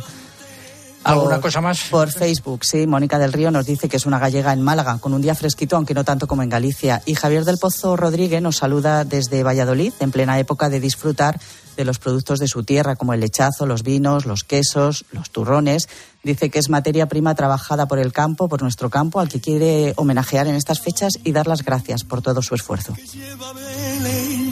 ¿Alguna 1.04 1.40
cosa 1.40 1.60
más? 1.60 1.82
Por 1.88 2.10
Facebook, 2.10 2.64
sí. 2.64 2.86
Mónica 2.86 3.18
del 3.18 3.32
Río 3.32 3.52
nos 3.52 3.66
dice 3.66 3.88
que 3.88 3.96
es 3.96 4.06
una 4.06 4.18
gallega 4.18 4.52
en 4.52 4.62
Málaga, 4.62 4.98
con 4.98 5.14
un 5.14 5.22
día 5.22 5.36
fresquito, 5.36 5.76
aunque 5.76 5.94
no 5.94 6.02
tanto 6.02 6.26
como 6.26 6.42
en 6.42 6.48
Galicia. 6.48 7.00
Y 7.06 7.14
Javier 7.14 7.44
del 7.44 7.58
Pozo 7.58 7.96
Rodríguez 7.96 8.42
nos 8.42 8.56
saluda 8.56 9.04
desde 9.04 9.44
Valladolid, 9.44 9.92
en 10.00 10.10
plena 10.10 10.38
época 10.40 10.68
de 10.68 10.80
disfrutar 10.80 11.38
de 11.76 11.84
los 11.84 11.98
productos 11.98 12.38
de 12.38 12.48
su 12.48 12.62
tierra, 12.62 12.96
como 12.96 13.12
el 13.12 13.20
lechazo, 13.20 13.66
los 13.66 13.82
vinos, 13.82 14.26
los 14.26 14.44
quesos, 14.44 15.04
los 15.12 15.30
turrones. 15.30 15.88
Dice 16.22 16.50
que 16.50 16.58
es 16.58 16.68
materia 16.68 17.06
prima 17.06 17.34
trabajada 17.34 17.86
por 17.86 17.98
el 17.98 18.12
campo, 18.12 18.48
por 18.48 18.62
nuestro 18.62 18.90
campo, 18.90 19.20
al 19.20 19.28
que 19.28 19.40
quiere 19.40 19.92
homenajear 19.96 20.46
en 20.48 20.54
estas 20.54 20.80
fechas 20.80 21.12
y 21.22 21.32
dar 21.32 21.46
las 21.46 21.62
gracias 21.62 22.04
por 22.04 22.22
todo 22.22 22.42
su 22.42 22.54
esfuerzo. 22.54 22.94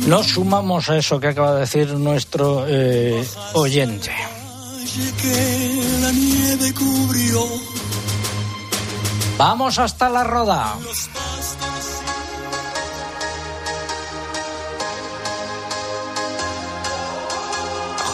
Nos 0.07 0.27
sumamos 0.27 0.91
a 0.91 0.99
eso 0.99 1.19
que 1.19 1.29
acaba 1.29 1.55
de 1.55 1.61
decir 1.61 1.93
nuestro 1.95 2.65
eh, 2.69 3.27
oyente. 3.55 4.13
Vamos 9.37 9.79
hasta 9.79 10.09
la 10.09 10.23
roda. 10.23 10.75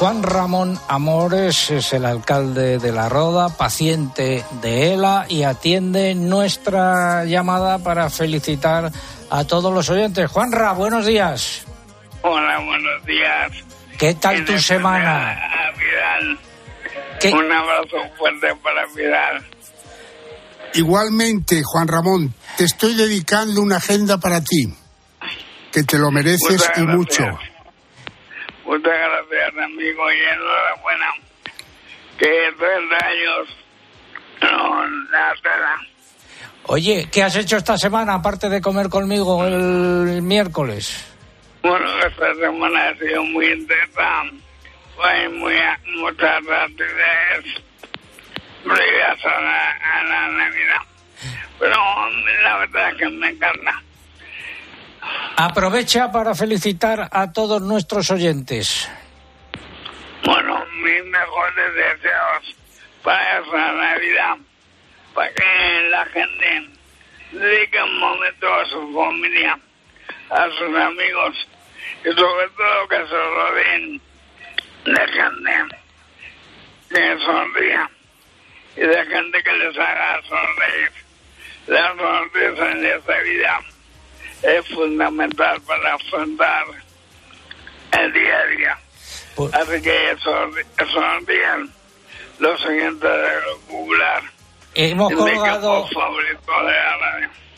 Juan 0.00 0.22
Ramón 0.22 0.80
Amores 0.88 1.70
es 1.70 1.92
el 1.92 2.06
alcalde 2.06 2.78
de 2.78 2.90
La 2.90 3.10
Roda, 3.10 3.54
paciente 3.54 4.42
de 4.62 4.94
ELA 4.94 5.26
y 5.28 5.42
atiende 5.42 6.14
nuestra 6.14 7.26
llamada 7.26 7.80
para 7.80 8.08
felicitar 8.08 8.90
a 9.28 9.44
todos 9.44 9.74
los 9.74 9.90
oyentes. 9.90 10.30
Juanra, 10.30 10.72
buenos 10.72 11.04
días. 11.04 11.66
Hola, 12.22 12.60
buenos 12.60 13.04
días. 13.04 13.52
¿Qué 13.98 14.14
tal 14.14 14.42
tu 14.46 14.58
semana? 14.58 15.38
Un 17.30 17.52
abrazo 17.52 17.96
fuerte 18.16 18.46
para 18.62 18.86
Vidal. 18.96 19.44
Igualmente, 20.72 21.60
Juan 21.62 21.88
Ramón, 21.88 22.32
te 22.56 22.64
estoy 22.64 22.94
dedicando 22.94 23.60
una 23.60 23.76
agenda 23.76 24.16
para 24.16 24.40
ti, 24.40 24.74
que 25.70 25.82
te 25.82 25.98
lo 25.98 26.10
mereces 26.10 26.52
Muchas 26.52 26.78
y 26.78 26.86
gracias. 26.86 26.96
mucho. 26.96 27.49
Muchas 28.70 28.92
gracias, 28.92 29.64
amigo, 29.64 30.12
y 30.12 30.16
enhorabuena. 30.32 31.06
Que 32.16 32.52
30 32.56 33.04
años 33.04 33.48
no 34.42 34.86
la 35.10 35.34
tela. 35.42 35.80
Oye, 36.66 37.08
¿qué 37.10 37.24
has 37.24 37.34
hecho 37.34 37.56
esta 37.56 37.76
semana 37.76 38.14
aparte 38.14 38.48
de 38.48 38.60
comer 38.60 38.88
conmigo 38.88 39.44
el 39.44 40.22
miércoles? 40.22 41.04
Bueno, 41.62 41.84
esta 41.98 42.32
semana 42.36 42.90
ha 42.90 42.94
sido 42.96 43.24
muy 43.24 43.46
intensa. 43.50 44.22
Fue 44.94 45.28
muy, 45.30 45.56
muchas 45.96 46.38
actividades 46.38 47.44
previas 48.62 49.24
a 49.24 49.40
la, 49.40 49.70
a 49.72 50.04
la 50.04 50.28
Navidad. 50.28 50.82
Pero 51.58 51.74
la 52.44 52.58
verdad 52.58 52.90
es 52.90 52.98
que 52.98 53.08
me 53.08 53.30
encanta. 53.30 53.82
Aprovecha 55.36 56.12
para 56.12 56.34
felicitar 56.34 57.08
a 57.10 57.32
todos 57.32 57.62
nuestros 57.62 58.10
oyentes. 58.10 58.90
Bueno, 60.24 60.64
mis 60.82 61.04
mejores 61.04 61.74
deseos 61.74 62.56
para 63.02 63.38
esa 63.38 63.72
Navidad, 63.72 64.36
para 65.14 65.32
que 65.32 65.88
la 65.90 66.04
gente 66.06 66.68
dedique 67.32 67.82
un 67.82 67.98
momento 67.98 68.52
a 68.52 68.66
su 68.66 68.92
familia, 68.92 69.58
a 70.30 70.48
sus 70.50 70.76
amigos 70.76 71.48
y 72.04 72.08
sobre 72.08 72.48
todo 72.56 72.88
que 72.88 73.06
se 73.06 73.16
rodeen 73.16 74.00
de 74.84 75.08
gente 75.08 75.80
que 76.90 77.18
sonría 77.24 77.90
y 78.76 78.80
de 78.80 79.06
gente 79.06 79.42
que 79.42 79.52
les 79.52 79.78
haga 79.78 80.20
sonreír. 80.22 80.92
La 81.66 81.94
sonrisa 81.96 82.70
en 82.72 82.84
esta 82.84 83.18
vida 83.20 83.60
es 84.42 84.66
fundamental 84.68 85.60
para 85.62 85.94
afrontar 85.94 86.64
el 88.00 88.12
día 88.12 88.38
a 88.38 88.46
día. 88.46 88.78
Así 89.52 89.82
que 89.82 90.16
sonri- 90.18 90.66
sonrían 90.92 91.70
los 92.38 92.64
oyentes 92.66 93.00
de 93.10 93.40
lo 93.46 93.58
popular 93.68 94.22
Hemos 94.74 95.12
colgado-. 95.12 95.88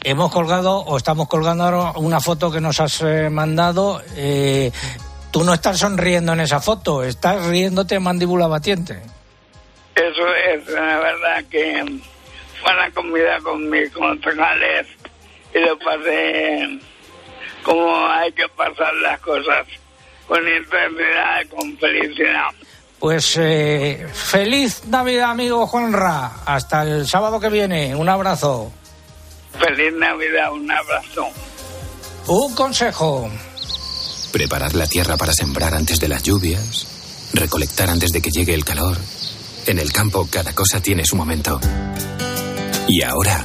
Hemos 0.05 0.33
colgado 0.33 0.79
o 0.79 0.97
estamos 0.97 1.29
colgando 1.29 1.65
ahora 1.65 1.93
una 1.99 2.21
foto 2.21 2.51
que 2.51 2.61
nos 2.61 2.81
has 2.81 3.01
eh, 3.03 3.29
mandado. 3.31 4.03
eh, 4.17 4.73
tú 5.31 5.45
no 5.45 5.55
estás 5.55 5.79
sonriendo 5.79 6.33
en 6.33 6.41
esa 6.41 6.61
foto, 6.61 7.03
estás 7.05 7.47
riéndote 7.47 7.99
mandíbula 8.01 8.47
batiente. 8.49 9.01
Eso 9.95 10.35
es, 10.35 10.67
la 10.69 10.99
verdad 10.99 11.45
que 11.51 11.85
fue 12.61 12.73
una 12.73 12.91
comida 12.91 13.39
con 13.41 13.69
mis 13.71 13.91
concejales 13.93 14.87
y 15.55 15.59
lo 15.59 15.79
pasé 15.79 16.79
como 17.63 18.07
hay 18.07 18.33
que 18.33 18.49
pasar 18.49 18.93
las 19.03 19.21
cosas, 19.21 19.67
con 20.27 20.41
intensidad 20.41 21.43
y 21.43 21.47
con 21.49 21.79
felicidad. 21.79 22.51
Pues 22.99 23.37
eh, 23.37 24.07
feliz 24.13 24.85
Navidad, 24.87 25.31
amigo 25.31 25.67
Juanra. 25.67 26.31
Hasta 26.47 26.83
el 26.83 27.07
sábado 27.07 27.41
que 27.41 27.49
viene. 27.49 27.97
Un 27.97 28.09
abrazo. 28.09 28.71
Feliz 29.59 29.93
Navidad, 29.95 30.53
un 30.53 30.71
abrazo. 30.71 31.29
Un 32.29 32.55
consejo. 32.55 33.29
Preparar 34.33 34.75
la 34.75 34.87
tierra 34.87 35.17
para 35.17 35.33
sembrar 35.33 35.75
antes 35.75 35.99
de 35.99 36.09
las 36.09 36.23
lluvias. 36.23 37.31
Recolectar 37.35 37.91
antes 37.91 38.13
de 38.13 38.23
que 38.23 38.31
llegue 38.31 38.55
el 38.55 38.65
calor. 38.65 38.97
En 39.67 39.79
el 39.79 39.93
campo 39.93 40.29
cada 40.31 40.55
cosa 40.55 40.81
tiene 40.81 41.05
su 41.05 41.17
momento. 41.17 41.61
Y 42.89 43.03
ahora 43.03 43.45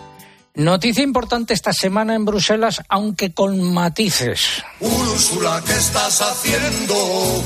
Noticia 0.55 1.01
importante 1.01 1.53
esta 1.53 1.71
semana 1.71 2.13
en 2.13 2.25
Bruselas, 2.25 2.81
aunque 2.89 3.33
con 3.33 3.61
matices. 3.73 4.61
Úrsula, 4.81 5.63
¿qué 5.65 5.71
estás 5.71 6.21
haciendo? 6.21 7.41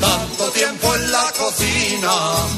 Tanto 0.00 0.50
tiempo 0.52 0.94
en 0.94 1.12
la 1.12 1.24
cocina. 1.36 2.12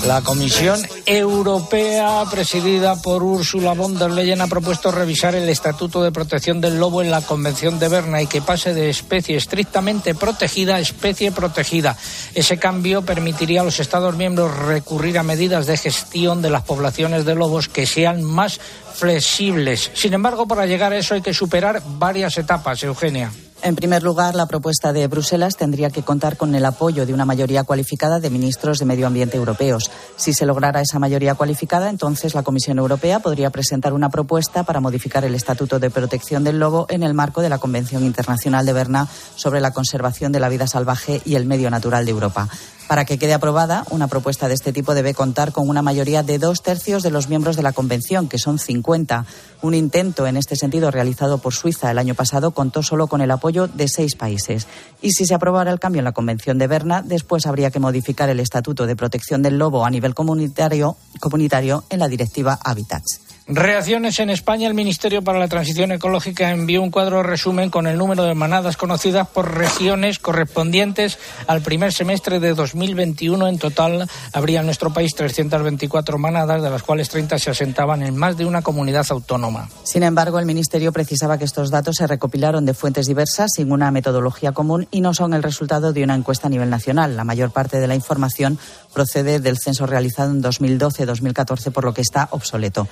La 0.07 0.21
Comisión 0.21 0.81
Europea, 1.05 2.23
presidida 2.31 2.95
por 3.03 3.25
Ursula 3.25 3.73
von 3.73 3.99
der 3.99 4.13
Leyen, 4.13 4.41
ha 4.41 4.47
propuesto 4.47 4.93
revisar 4.93 5.35
el 5.35 5.49
Estatuto 5.49 6.05
de 6.05 6.13
Protección 6.13 6.61
del 6.61 6.79
Lobo 6.79 7.03
en 7.03 7.11
la 7.11 7.23
Convención 7.23 7.81
de 7.81 7.89
Berna 7.89 8.23
y 8.23 8.29
que 8.29 8.41
pase 8.41 8.75
de 8.75 8.91
especie 8.91 9.37
estrictamente 9.37 10.15
protegida 10.15 10.77
a 10.77 10.81
especie 10.81 11.33
protegida. 11.33 11.97
Ese 12.37 12.57
cambio 12.57 13.03
permitiría 13.03 13.63
a 13.63 13.65
los 13.65 13.81
Estados 13.81 14.15
miembros 14.15 14.57
recurrir 14.59 15.19
a 15.19 15.25
medidas 15.25 15.67
de 15.67 15.77
gestión 15.77 16.41
de 16.41 16.51
las 16.51 16.63
poblaciones 16.63 17.25
de 17.25 17.35
lobos 17.35 17.69
que 17.69 17.85
sean 17.85 18.23
más 18.23 18.61
flexibles. 18.99 19.91
Sin 19.95 20.13
embargo, 20.13 20.47
para 20.47 20.67
llegar 20.67 20.93
a 20.93 20.99
eso 20.99 21.15
hay 21.15 21.23
que 21.23 21.33
superar 21.33 21.83
varias 21.99 22.37
etapas, 22.37 22.83
Eugenia. 22.83 23.31
En 23.61 23.75
primer 23.75 24.05
lugar, 24.05 24.37
la 24.37 24.47
propuesta 24.47 24.93
de 24.93 25.09
Bruselas 25.09 25.57
tendría 25.57 25.91
que 25.91 26.03
contar 26.05 26.37
con 26.37 26.55
el 26.55 26.65
apoyo 26.65 27.07
de 27.07 27.13
una 27.13 27.25
mayoría 27.25 27.65
cualificada 27.65 28.21
de 28.21 28.31
ministros 28.31 28.79
de 28.79 28.85
Medio 28.85 29.09
Ambiente 29.09 29.37
europeos. 29.37 29.91
Si 30.17 30.33
se 30.33 30.47
lograra 30.47 30.81
esa 30.81 31.01
mayoría 31.01 31.35
cualificada, 31.35 31.91
entonces 31.91 32.35
la 32.35 32.45
Comisión 32.45 32.79
Europea 32.79 33.19
podría 33.19 33.51
presentar 33.51 33.93
una 33.95 34.11
propuesta 34.11 34.63
para 34.63 34.81
modificar 34.81 35.25
el 35.25 35.35
Estatuto 35.35 35.81
de 35.81 35.91
Protección 35.91 36.45
del 36.45 36.61
Lobo 36.61 36.87
en 36.89 37.03
el 37.03 37.15
marco 37.15 37.43
de 37.43 37.49
la 37.49 37.59
Convención 37.59 38.05
Internacional 38.05 38.65
de 38.65 38.73
Berna 38.73 39.09
sobre 39.35 39.61
la 39.61 39.73
conservación 39.73 40.31
de 40.31 40.41
la 40.41 40.49
vida 40.49 40.69
salvaje 40.69 41.21
y 41.25 41.35
el 41.35 41.45
medio 41.45 41.69
natural 41.69 42.05
de 42.05 42.13
Europa. 42.13 42.49
Para 42.89 43.05
que 43.05 43.19
quede 43.19 43.35
aprobada, 43.35 43.85
una 43.91 44.09
propuesta 44.09 44.49
de 44.49 44.55
este 44.55 44.73
tipo 44.73 44.95
debe 44.95 45.13
contar 45.13 45.53
con 45.53 45.69
una 45.69 45.83
mayoría 45.83 46.23
de 46.23 46.39
dos 46.39 46.63
tercios 46.63 47.03
de 47.03 47.11
los 47.11 47.29
miembros 47.29 47.55
de 47.55 47.63
la 47.63 47.75
Convención, 47.75 48.29
que 48.29 48.39
son 48.39 48.59
50. 48.59 49.27
Un 49.61 49.75
intento 49.75 50.27
en 50.27 50.39
este 50.39 50.57
sentido 50.57 50.91
realizado 50.91 51.37
por 51.37 51.53
Suiza 51.53 51.91
el 51.91 51.99
año 51.99 52.15
pasado 52.15 52.53
contó 52.53 52.83
solo 52.83 53.07
con 53.07 53.21
el 53.21 53.31
apoyo 53.31 53.69
de 53.69 53.89
seis 53.89 54.17
países. 54.17 54.67
Y 55.03 55.11
si 55.11 55.27
se 55.27 55.35
aprobara 55.35 55.71
el 55.71 55.81
cambio 55.81 56.01
en 56.01 56.07
la 56.07 56.13
Convención 56.13 56.57
de 56.57 56.67
Berna, 56.67 57.03
después 57.03 57.47
habría 57.47 57.71
que 57.71 57.79
modificar 57.79 58.31
el 58.31 58.41
Estatuto 58.41 58.87
de 58.87 58.97
Protección 58.97 59.43
del 59.43 59.59
Lobo 59.59 59.85
a 59.85 59.91
nivel 59.91 60.15
comunitario, 60.15 60.97
comunitario 61.21 61.85
en 61.91 61.99
la 61.99 62.09
Directiva 62.09 62.59
Habitats. 62.65 63.28
Reacciones 63.51 64.19
en 64.19 64.29
España. 64.29 64.69
El 64.69 64.75
Ministerio 64.75 65.23
para 65.23 65.39
la 65.39 65.49
Transición 65.49 65.91
Ecológica 65.91 66.51
envió 66.51 66.83
un 66.83 66.91
cuadro 66.91 67.23
resumen 67.23 67.71
con 67.71 67.87
el 67.87 67.97
número 67.97 68.25
de 68.25 68.35
manadas 68.35 68.77
conocidas 68.77 69.27
por 69.27 69.57
regiones 69.57 70.19
correspondientes 70.19 71.19
al 71.47 71.63
primer 71.63 71.95
semestre 71.95 72.41
de 72.41 72.53
2021. 72.53 73.49
En 73.49 73.59
total 73.59 74.07
habría 74.35 74.61
en 74.61 74.67
nuestro 74.67 74.93
país 74.93 75.15
324 75.15 76.19
manadas, 76.19 76.63
de 76.63 76.69
las 76.69 76.83
cuales 76.83 77.09
30 77.09 77.39
se 77.39 77.51
asentaban 77.51 78.03
en 78.03 78.19
más 78.19 78.37
de 78.37 78.45
una 78.45 78.61
comunidad 78.61 79.07
autónoma. 79.09 79.71
Sin 79.83 80.03
embargo, 80.03 80.39
el 80.39 80.45
Ministerio 80.45 80.93
precisaba 80.93 81.39
que 81.39 81.47
estos 81.47 81.71
datos 81.71 81.97
se 81.97 82.07
recopilaron 82.07 82.67
de 82.67 82.75
fuentes 82.75 83.07
diversas, 83.07 83.53
sin 83.55 83.73
una 83.73 83.91
metodología 83.91 84.53
común 84.53 84.89
y 84.91 85.01
no 85.01 85.15
son 85.15 85.33
el 85.33 85.43
resultado 85.43 85.95
de 85.95 86.05
una 86.05 86.15
encuesta 86.15 86.49
a 86.49 86.51
nivel 86.51 86.69
nacional. 86.69 87.17
La 87.17 87.25
mayor 87.25 87.51
parte 87.51 87.81
de 87.81 87.87
la 87.87 87.95
información 87.95 88.59
procede 88.93 89.41
del 89.41 89.57
censo 89.57 89.87
realizado 89.87 90.33
en 90.33 90.43
2012-2014, 90.43 91.73
por 91.73 91.85
lo 91.85 91.95
que 91.95 92.03
está 92.03 92.29
obsoleto. 92.33 92.87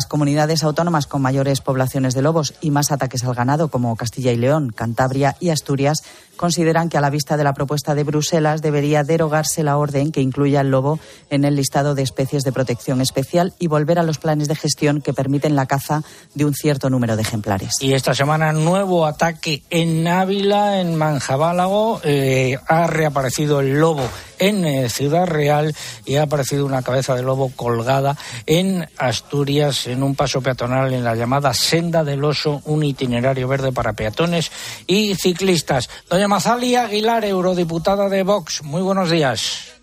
Las 0.00 0.06
comunidades 0.06 0.64
autónomas 0.64 1.06
con 1.06 1.20
mayores 1.20 1.60
poblaciones 1.60 2.14
de 2.14 2.22
lobos 2.22 2.54
y 2.62 2.70
más 2.70 2.90
ataques 2.90 3.22
al 3.22 3.34
ganado, 3.34 3.68
como 3.68 3.94
Castilla 3.96 4.32
y 4.32 4.38
León, 4.38 4.72
Cantabria 4.74 5.36
y 5.40 5.50
Asturias, 5.50 6.04
consideran 6.40 6.88
que 6.88 6.96
a 6.96 7.02
la 7.02 7.10
vista 7.10 7.36
de 7.36 7.44
la 7.44 7.52
propuesta 7.52 7.94
de 7.94 8.02
Bruselas 8.02 8.62
debería 8.62 9.04
derogarse 9.04 9.62
la 9.62 9.76
orden 9.76 10.10
que 10.10 10.22
incluya 10.22 10.62
el 10.62 10.70
lobo 10.70 10.98
en 11.28 11.44
el 11.44 11.54
listado 11.54 11.94
de 11.94 12.00
especies 12.00 12.44
de 12.44 12.50
protección 12.50 13.02
especial 13.02 13.52
y 13.58 13.66
volver 13.66 13.98
a 13.98 14.02
los 14.04 14.16
planes 14.16 14.48
de 14.48 14.56
gestión 14.56 15.02
que 15.02 15.12
permiten 15.12 15.54
la 15.54 15.66
caza 15.66 16.02
de 16.34 16.46
un 16.46 16.54
cierto 16.54 16.88
número 16.88 17.14
de 17.16 17.20
ejemplares. 17.20 17.74
Y 17.80 17.92
esta 17.92 18.14
semana 18.14 18.54
nuevo 18.54 19.04
ataque 19.04 19.64
en 19.68 20.08
Ávila, 20.08 20.80
en 20.80 20.96
Manjabálago. 20.96 22.00
Eh, 22.04 22.58
ha 22.66 22.86
reaparecido 22.86 23.60
el 23.60 23.78
lobo 23.78 24.08
en 24.38 24.64
eh, 24.64 24.88
Ciudad 24.88 25.26
Real 25.26 25.74
y 26.06 26.16
ha 26.16 26.22
aparecido 26.22 26.64
una 26.64 26.82
cabeza 26.82 27.14
de 27.14 27.22
lobo 27.22 27.52
colgada 27.54 28.16
en 28.46 28.88
Asturias 28.96 29.86
en 29.86 30.02
un 30.02 30.16
paso 30.16 30.40
peatonal 30.40 30.92
en 30.94 31.04
la 31.04 31.14
llamada 31.14 31.52
Senda 31.52 32.02
del 32.02 32.24
Oso, 32.24 32.62
un 32.64 32.82
itinerario 32.82 33.46
verde 33.46 33.70
para 33.70 33.92
peatones 33.92 34.50
y 34.86 35.14
ciclistas. 35.14 35.90
Mazali 36.30 36.76
Aguilar, 36.76 37.24
eurodiputada 37.24 38.08
de 38.08 38.22
Vox, 38.22 38.62
muy 38.62 38.82
buenos 38.82 39.10
días. 39.10 39.74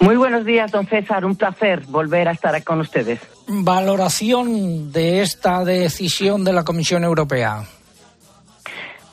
Muy 0.00 0.16
buenos 0.16 0.46
días, 0.46 0.72
don 0.72 0.86
César. 0.86 1.22
Un 1.26 1.36
placer 1.36 1.82
volver 1.86 2.28
a 2.28 2.32
estar 2.32 2.64
con 2.64 2.80
ustedes. 2.80 3.20
Valoración 3.46 4.90
de 4.90 5.20
esta 5.20 5.62
decisión 5.64 6.44
de 6.44 6.54
la 6.54 6.64
Comisión 6.64 7.04
Europea. 7.04 7.64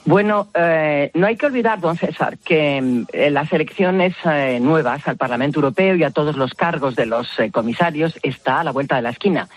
Bueno, 0.06 0.48
eh, 0.54 1.12
no 1.16 1.28
hay 1.28 1.36
que 1.36 1.48
olvidar, 1.48 1.82
don 1.82 1.98
César, 1.98 2.38
que 2.38 2.82
mm, 2.82 3.08
eh, 3.12 3.30
las 3.30 3.52
elecciones 3.52 4.16
eh, 4.24 4.60
nuevas 4.62 5.06
al 5.06 5.18
Parlamento 5.18 5.60
Europeo 5.60 5.98
y 5.98 6.06
a 6.06 6.12
todos 6.12 6.38
los 6.38 6.54
cargos 6.54 6.96
de 6.96 7.06
los 7.06 7.28
eh, 7.40 7.52
comisarios 7.52 8.18
está 8.24 8.62
a 8.62 8.64
la 8.64 8.72
vuelta 8.72 8.96
de 8.96 9.02
la 9.02 9.10
esquina. 9.10 9.50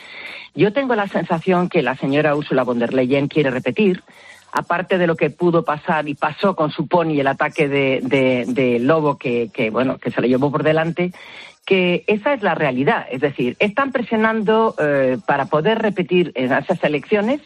Yo 0.56 0.72
tengo 0.72 0.96
la 0.96 1.06
sensación 1.06 1.68
que 1.68 1.82
la 1.82 1.94
señora 1.94 2.34
Ursula 2.34 2.64
von 2.64 2.80
der 2.80 2.92
Leyen 2.92 3.28
quiere 3.28 3.50
repetir, 3.50 4.02
aparte 4.52 4.98
de 4.98 5.06
lo 5.06 5.16
que 5.16 5.30
pudo 5.30 5.64
pasar 5.64 6.08
y 6.08 6.14
pasó 6.14 6.54
con 6.54 6.70
su 6.70 6.86
pony 6.86 7.18
el 7.20 7.26
ataque 7.26 7.68
de, 7.68 8.00
de- 8.46 8.78
lobo 8.78 9.16
que, 9.16 9.50
que, 9.52 9.70
bueno, 9.70 9.98
que 9.98 10.10
se 10.10 10.20
le 10.20 10.28
llevó 10.28 10.50
por 10.50 10.62
delante, 10.62 11.12
que 11.64 12.04
esa 12.06 12.34
es 12.34 12.42
la 12.42 12.54
realidad. 12.54 13.06
Es 13.10 13.20
decir, 13.20 13.56
están 13.58 13.92
presionando 13.92 14.74
eh, 14.78 15.18
para 15.26 15.46
poder 15.46 15.78
repetir 15.80 16.32
en 16.34 16.52
esas 16.52 16.82
elecciones 16.84 17.40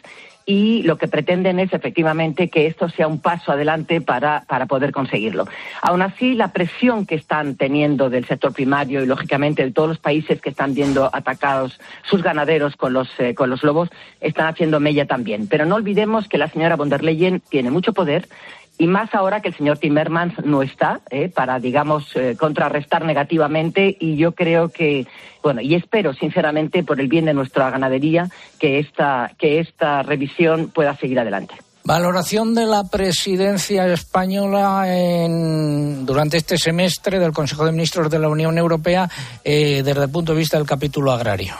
y 0.49 0.81
lo 0.83 0.97
que 0.97 1.09
pretenden 1.09 1.59
es 1.59 1.73
efectivamente 1.73 2.49
que 2.49 2.67
esto 2.67 2.87
sea 2.87 3.05
un 3.05 3.19
paso 3.19 3.51
adelante 3.51 3.99
para, 3.99 4.45
para 4.47 4.65
poder 4.65 4.93
conseguirlo. 4.93 5.45
Aún 5.81 6.01
así, 6.01 6.35
la 6.35 6.53
presión 6.53 7.05
que 7.05 7.15
están 7.15 7.55
teniendo 7.55 8.09
del 8.09 8.25
sector 8.25 8.53
primario 8.53 9.03
y, 9.03 9.05
lógicamente, 9.05 9.65
de 9.65 9.71
todos 9.71 9.89
los 9.89 9.97
países 9.99 10.39
que 10.39 10.49
están 10.49 10.73
viendo 10.73 11.09
atacados 11.11 11.77
sus 12.03 12.23
ganaderos 12.23 12.77
con 12.77 12.93
los, 12.93 13.09
eh, 13.19 13.35
con 13.35 13.49
los 13.49 13.61
lobos, 13.61 13.89
están 14.21 14.47
haciendo 14.47 14.79
mella 14.79 15.05
también. 15.05 15.47
Pero 15.47 15.65
no 15.65 15.75
olvidemos 15.75 16.29
que 16.29 16.37
la 16.37 16.47
señora 16.47 16.77
von 16.77 16.87
der 16.87 17.03
Leyen 17.03 17.41
tiene 17.41 17.69
mucho 17.69 17.91
poder 17.91 18.29
y 18.77 18.87
más 18.87 19.13
ahora 19.15 19.41
que 19.41 19.49
el 19.49 19.55
señor 19.55 19.77
Timmermans 19.79 20.43
no 20.45 20.61
está 20.63 21.01
eh, 21.09 21.29
para, 21.29 21.59
digamos, 21.59 22.15
eh, 22.15 22.35
contrarrestar 22.39 23.05
negativamente 23.05 23.95
y 23.99 24.17
yo 24.17 24.33
creo 24.33 24.69
que, 24.69 25.07
bueno, 25.41 25.61
y 25.61 25.75
espero 25.75 26.13
sinceramente 26.13 26.83
por 26.83 26.99
el 26.99 27.07
bien 27.07 27.25
de 27.25 27.33
nuestra 27.33 27.69
ganadería 27.69 28.29
que 28.59 28.79
esta, 28.79 29.31
que 29.37 29.59
esta 29.59 30.03
revisión 30.03 30.69
pueda 30.69 30.95
seguir 30.95 31.19
adelante. 31.19 31.55
Valoración 31.83 32.53
de 32.53 32.65
la 32.65 32.83
presidencia 32.83 33.87
española 33.87 34.83
en- 34.93 36.05
durante 36.05 36.35
este 36.35 36.57
semestre 36.57 37.17
del 37.17 37.31
Consejo 37.31 37.65
de 37.65 37.71
Ministros 37.71 38.09
de 38.11 38.19
la 38.19 38.27
Unión 38.27 38.57
Europea 38.57 39.07
eh, 39.43 39.81
desde 39.83 40.03
el 40.03 40.11
punto 40.11 40.33
de 40.33 40.39
vista 40.39 40.57
del 40.57 40.67
capítulo 40.67 41.13
agrario. 41.13 41.53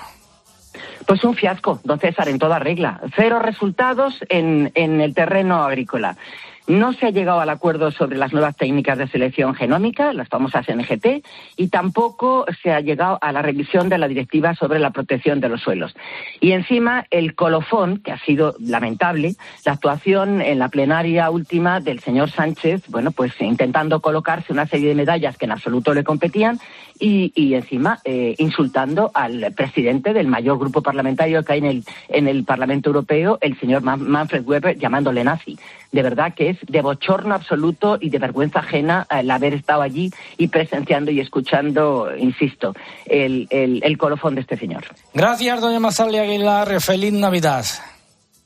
Pues 1.06 1.24
un 1.24 1.34
fiasco, 1.36 1.80
don 1.86 1.98
César, 2.02 2.28
en 2.28 2.38
toda 2.40 2.60
regla. 2.60 3.00
Cero 3.16 3.40
resultados 3.40 4.16
en, 4.28 4.70
en 4.76 5.00
el 5.00 5.14
terreno 5.14 5.64
agrícola. 5.64 6.18
No 6.68 6.92
se 6.92 7.06
ha 7.06 7.12
llegado 7.12 7.40
al 7.40 7.50
acuerdo 7.50 7.92
sobre 7.92 8.18
las 8.18 8.34
nuevas 8.34 8.58
técnicas 8.58 8.98
de 8.98 9.08
selección 9.08 9.56
genómica, 9.56 10.12
las 10.12 10.28
famosas 10.28 10.68
NGT, 10.68 11.26
y 11.56 11.70
tampoco 11.70 12.46
se 12.62 12.74
ha 12.74 12.82
llegado 12.82 13.18
a 13.22 13.32
la 13.32 13.42
revisión 13.42 13.88
de 13.88 13.98
la 13.98 14.10
directiva 14.10 14.54
sobre 14.54 14.80
la 14.80 14.92
protección 14.92 15.40
de 15.40 15.48
los 15.48 15.62
suelos. 15.62 15.96
Y 16.42 16.52
encima 16.52 17.06
el 17.10 17.36
colofón, 17.36 18.00
que 18.00 18.12
ha 18.12 18.20
sido 18.20 18.56
lamentable, 18.60 19.36
la 19.66 19.72
actuación 19.72 20.42
en 20.42 20.60
la 20.60 20.68
plenaria 20.68 21.30
última 21.30 21.80
del 21.80 22.02
señor 22.02 22.32
Sánchez, 22.32 22.84
bueno, 22.90 23.12
pues 23.12 23.32
intentando 23.40 24.02
colocarse 24.02 24.52
una 24.52 24.66
serie 24.66 24.90
de 24.90 24.96
medallas 24.96 25.38
que 25.38 25.46
en 25.46 25.54
absoluto 25.54 25.94
le 25.94 26.04
competían 26.04 26.60
y, 27.00 27.54
encima 27.54 28.00
eh, 28.04 28.36
insultando 28.38 29.12
al 29.14 29.54
presidente 29.56 30.14
del 30.14 30.28
mayor 30.28 30.60
grupo 30.60 30.82
parlamentario 30.82 31.44
que 31.44 31.54
hay 31.54 31.60
en 31.60 31.66
el, 31.66 31.84
en 32.10 32.28
el 32.28 32.44
Parlamento 32.44 32.90
Europeo, 32.90 33.38
el 33.42 33.60
señor 33.60 33.82
Manfred 33.82 34.46
Weber, 34.46 34.78
llamándole 34.78 35.24
nazi. 35.24 35.58
De 35.92 36.02
verdad 36.02 36.34
que 36.34 36.50
es 36.50 36.58
de 36.68 36.82
bochorno 36.82 37.34
absoluto 37.36 37.98
y 38.00 38.10
de 38.10 38.20
vergüenza 38.20 38.60
ajena 38.60 39.08
el 39.10 39.32
haber 39.32 39.54
estado 39.54 39.82
allí 39.82 40.12
y 40.38 40.50
presenciando 40.50 41.12
y 41.12 41.20
escuchando, 41.20 42.10
insisto, 42.18 42.74
el, 43.06 43.48
el, 43.50 43.98
colofón 43.98 44.36
de 44.36 44.42
este 44.42 44.58
señor. 44.58 44.84
Gracias, 45.14 45.62
doña 45.62 45.80
Mazalia 45.80 46.24
Aguilar. 46.24 46.82
Feliz 46.82 47.14
Navidad. 47.14 47.66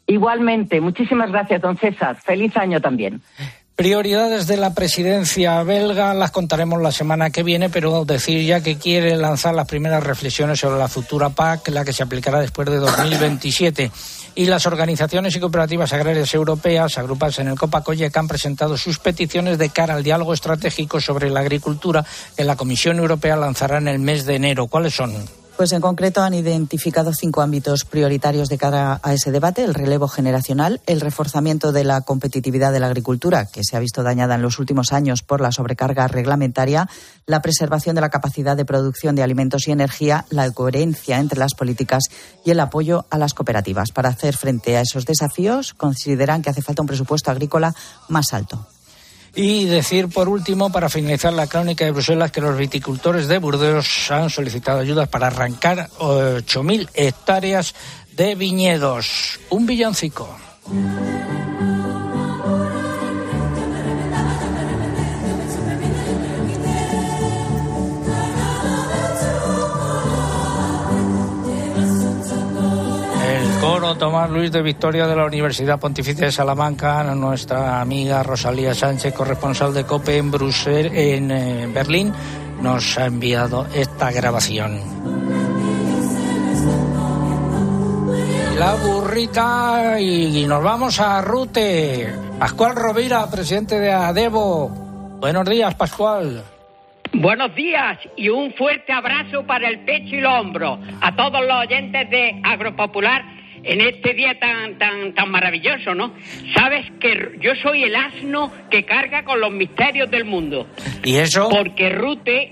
Igualmente, 0.08 0.82
muchísimas 0.82 1.32
gracias, 1.32 1.62
don 1.62 1.78
César. 1.78 2.18
Feliz 2.18 2.56
año 2.58 2.82
también. 2.82 3.22
Prioridades 3.82 4.46
de 4.46 4.58
la 4.58 4.76
presidencia 4.76 5.64
belga 5.64 6.14
las 6.14 6.30
contaremos 6.30 6.80
la 6.84 6.92
semana 6.92 7.32
que 7.32 7.42
viene, 7.42 7.72
pero 7.72 8.06
decir 8.06 8.46
ya 8.46 8.62
que 8.62 8.78
quiere 8.78 9.18
lanzar 9.18 9.56
las 9.56 9.68
primeras 9.68 10.04
reflexiones 10.04 10.60
sobre 10.60 10.78
la 10.78 10.88
futura 10.88 11.30
PAC, 11.30 11.70
la 11.70 11.84
que 11.84 11.92
se 11.92 12.04
aplicará 12.04 12.40
después 12.40 12.70
de 12.70 12.78
2027. 12.78 13.92
Y 14.36 14.46
las 14.46 14.68
organizaciones 14.68 15.36
y 15.36 15.40
cooperativas 15.40 15.92
agrarias 15.94 16.32
europeas, 16.36 17.00
agrupadas 17.00 17.40
en 17.40 17.48
el 17.48 17.58
COPACOYEC, 17.58 18.16
han 18.16 18.28
presentado 18.28 18.78
sus 18.78 19.00
peticiones 19.00 19.58
de 19.58 19.70
cara 19.70 19.96
al 19.96 20.04
diálogo 20.04 20.36
estratégico 20.36 21.02
sobre 21.02 21.32
la 21.32 21.40
agricultura 21.40 22.06
que 22.38 22.44
la 22.44 22.56
Comisión 22.58 23.00
Europea 23.00 23.36
lanzará 23.36 23.80
en 23.80 23.88
el 23.88 23.98
mes 23.98 24.28
de 24.28 24.36
enero. 24.36 24.68
¿Cuáles 24.68 24.94
son? 24.94 25.41
Pues 25.62 25.74
en 25.74 25.82
concreto 25.82 26.24
han 26.24 26.34
identificado 26.34 27.14
cinco 27.14 27.44
ámbitos 27.44 27.86
prioritarios 27.86 28.50
de 28.50 28.58
cara 28.58 29.00
a 29.04 29.14
ese 29.14 29.30
debate: 29.30 29.64
el 29.64 29.76
relevo 29.76 30.08
generacional, 30.08 30.82
el 30.88 31.00
reforzamiento 31.00 31.72
de 31.72 31.84
la 31.84 32.02
competitividad 32.02 32.72
de 32.72 32.80
la 32.80 32.88
agricultura, 32.88 33.46
que 33.46 33.64
se 33.64 33.78
ha 33.78 33.80
visto 33.80 34.02
dañada 34.02 34.34
en 34.34 34.42
los 34.42 34.58
últimos 34.58 34.92
años 34.92 35.22
por 35.22 35.40
la 35.40 35.52
sobrecarga 35.52 36.08
reglamentaria, 36.08 36.90
la 37.28 37.44
preservación 37.44 37.94
de 37.94 38.02
la 38.02 38.10
capacidad 38.10 38.58
de 38.58 38.66
producción 38.66 39.16
de 39.16 39.22
alimentos 39.22 39.68
y 39.68 39.72
energía, 39.72 40.26
la 40.32 40.50
coherencia 40.50 41.20
entre 41.20 41.38
las 41.38 41.54
políticas 41.54 42.06
y 42.44 42.50
el 42.50 42.60
apoyo 42.60 43.06
a 43.12 43.20
las 43.20 43.36
cooperativas. 43.36 43.92
Para 43.92 44.10
hacer 44.10 44.36
frente 44.36 44.78
a 44.78 44.82
esos 44.82 45.06
desafíos, 45.06 45.76
consideran 45.76 46.42
que 46.42 46.50
hace 46.50 46.64
falta 46.64 46.82
un 46.82 46.88
presupuesto 46.88 47.30
agrícola 47.30 47.76
más 48.10 48.34
alto. 48.34 48.66
Y 49.34 49.66
decir, 49.66 50.10
por 50.10 50.28
último, 50.28 50.72
para 50.72 50.90
finalizar 50.90 51.32
la 51.32 51.48
crónica 51.48 51.86
de 51.86 51.92
Bruselas, 51.92 52.32
que 52.32 52.42
los 52.42 52.58
viticultores 52.58 53.28
de 53.28 53.38
Burdeos 53.38 54.12
han 54.12 54.30
solicitado 54.30 54.80
ayudas 54.80 55.08
para 55.08 55.28
arrancar 55.28 55.90
8.000 56.00 56.90
hectáreas 56.94 57.74
de 58.12 58.36
viñedos. 58.36 59.40
Un 59.50 59.66
villancico. 59.66 60.38
Coro 73.72 73.96
Tomás 73.96 74.30
Luis 74.30 74.52
de 74.52 74.62
Victoria 74.62 75.08
de 75.08 75.16
la 75.16 75.26
Universidad 75.26 75.80
Pontificia 75.80 76.26
de 76.26 76.34
Salamanca, 76.34 77.06
nuestra 77.16 77.80
amiga 77.80 78.22
Rosalía 78.22 78.74
Sánchez, 78.74 79.14
corresponsal 79.14 79.74
de 79.74 79.86
COPE 79.86 80.18
en 80.18 80.30
Bruselas, 80.30 80.92
en 80.94 81.32
eh, 81.32 81.68
Berlín, 81.74 82.12
nos 82.62 82.98
ha 82.98 83.06
enviado 83.06 83.66
esta 83.74 84.12
grabación. 84.12 84.78
La 88.60 88.76
burrita 88.76 90.02
y 90.02 90.46
nos 90.46 90.62
vamos 90.62 91.00
a 91.00 91.22
Rute. 91.22 92.14
Pascual 92.40 92.76
Rovira, 92.76 93.26
presidente 93.32 93.80
de 93.80 93.90
ADEVO. 93.90 94.68
Buenos 95.22 95.50
días, 95.50 95.74
Pascual. 95.76 96.44
Buenos 97.14 97.56
días 97.56 98.00
y 98.18 98.28
un 98.28 98.54
fuerte 98.54 98.92
abrazo 98.92 99.46
para 99.46 99.70
el 99.70 99.80
pecho 99.86 100.16
y 100.16 100.18
el 100.18 100.26
hombro 100.26 100.78
a 101.00 101.16
todos 101.16 101.40
los 101.42 101.56
oyentes 101.56 102.10
de 102.10 102.42
Agropopular 102.44 103.41
en 103.64 103.82
este 103.82 104.14
día 104.14 104.40
tan, 104.40 104.78
tan, 104.78 105.14
tan 105.14 105.30
maravilloso, 105.30 105.94
¿no? 105.94 106.14
Sabes 106.54 106.86
que 107.00 107.38
yo 107.40 107.56
soy 107.56 107.84
el 107.84 107.96
asno 107.96 108.52
que 108.70 108.84
carga 108.86 109.24
con 109.24 109.40
los 109.40 109.52
misterios 109.52 110.10
del 110.10 110.26
mundo. 110.26 110.68
¿Y 111.04 111.18
eso? 111.18 111.50
Porque 111.50 111.90
Rute 111.90 112.52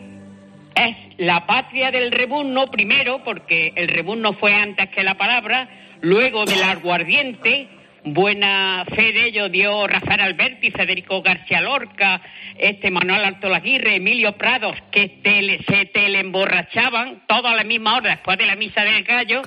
es 0.76 0.95
la 1.18 1.45
patria 1.45 1.91
del 1.91 2.12
rebuzno, 2.12 2.70
primero, 2.72 3.24
porque 3.24 3.74
el 3.76 3.88
rebuzno 3.88 4.34
fue 4.34 4.53
antes 4.53 4.89
que 4.89 5.03
la 5.03 5.18
palabra, 5.18 5.70
luego 6.01 6.45
del 6.45 6.64
aguardiente, 6.64 7.68
buena 8.04 8.86
fe 8.95 9.12
de 9.12 9.28
ello 9.28 9.50
dio 9.50 9.88
Rafael 9.88 10.22
Alberti, 10.22 10.72
Federico 10.72 11.22
García 11.22 11.62
Lorca, 11.62 12.22
este 12.58 12.91
Manuel 12.91 13.26
Alto 13.26 13.50
Laguirre, 13.50 13.95
Emilio 13.95 14.38
Prados, 14.38 14.76
que 14.91 15.20
se 15.68 15.86
teleemborrachaban 15.88 17.24
todo 17.28 17.47
a 17.47 17.56
la 17.56 17.64
misma 17.64 17.97
hora 17.97 18.12
después 18.12 18.38
de 18.38 18.45
la 18.45 18.56
misa 18.56 18.82
del 18.82 19.04
gallo, 19.04 19.41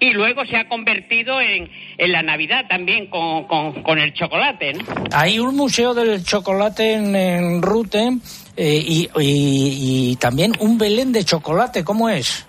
y 0.00 0.12
luego 0.12 0.44
se 0.46 0.56
ha 0.56 0.68
convertido 0.68 1.40
en, 1.40 1.70
en 1.98 2.12
la 2.12 2.22
Navidad 2.22 2.66
también 2.68 3.08
con, 3.08 3.44
con, 3.44 3.98
el 3.98 4.12
chocolate. 4.14 4.74
¿no? 4.74 4.84
Hay 5.12 5.38
un 5.38 5.56
museo 5.56 5.94
del 5.94 6.22
chocolate 6.24 6.94
en, 6.94 7.62
Rute 7.62 8.10
eh, 8.56 8.84
y, 8.86 9.08
y, 9.18 10.16
también 10.16 10.52
un 10.60 10.78
Belén 10.78 11.12
de 11.12 11.24
chocolate, 11.24 11.84
¿cómo 11.84 12.08
es? 12.08 12.46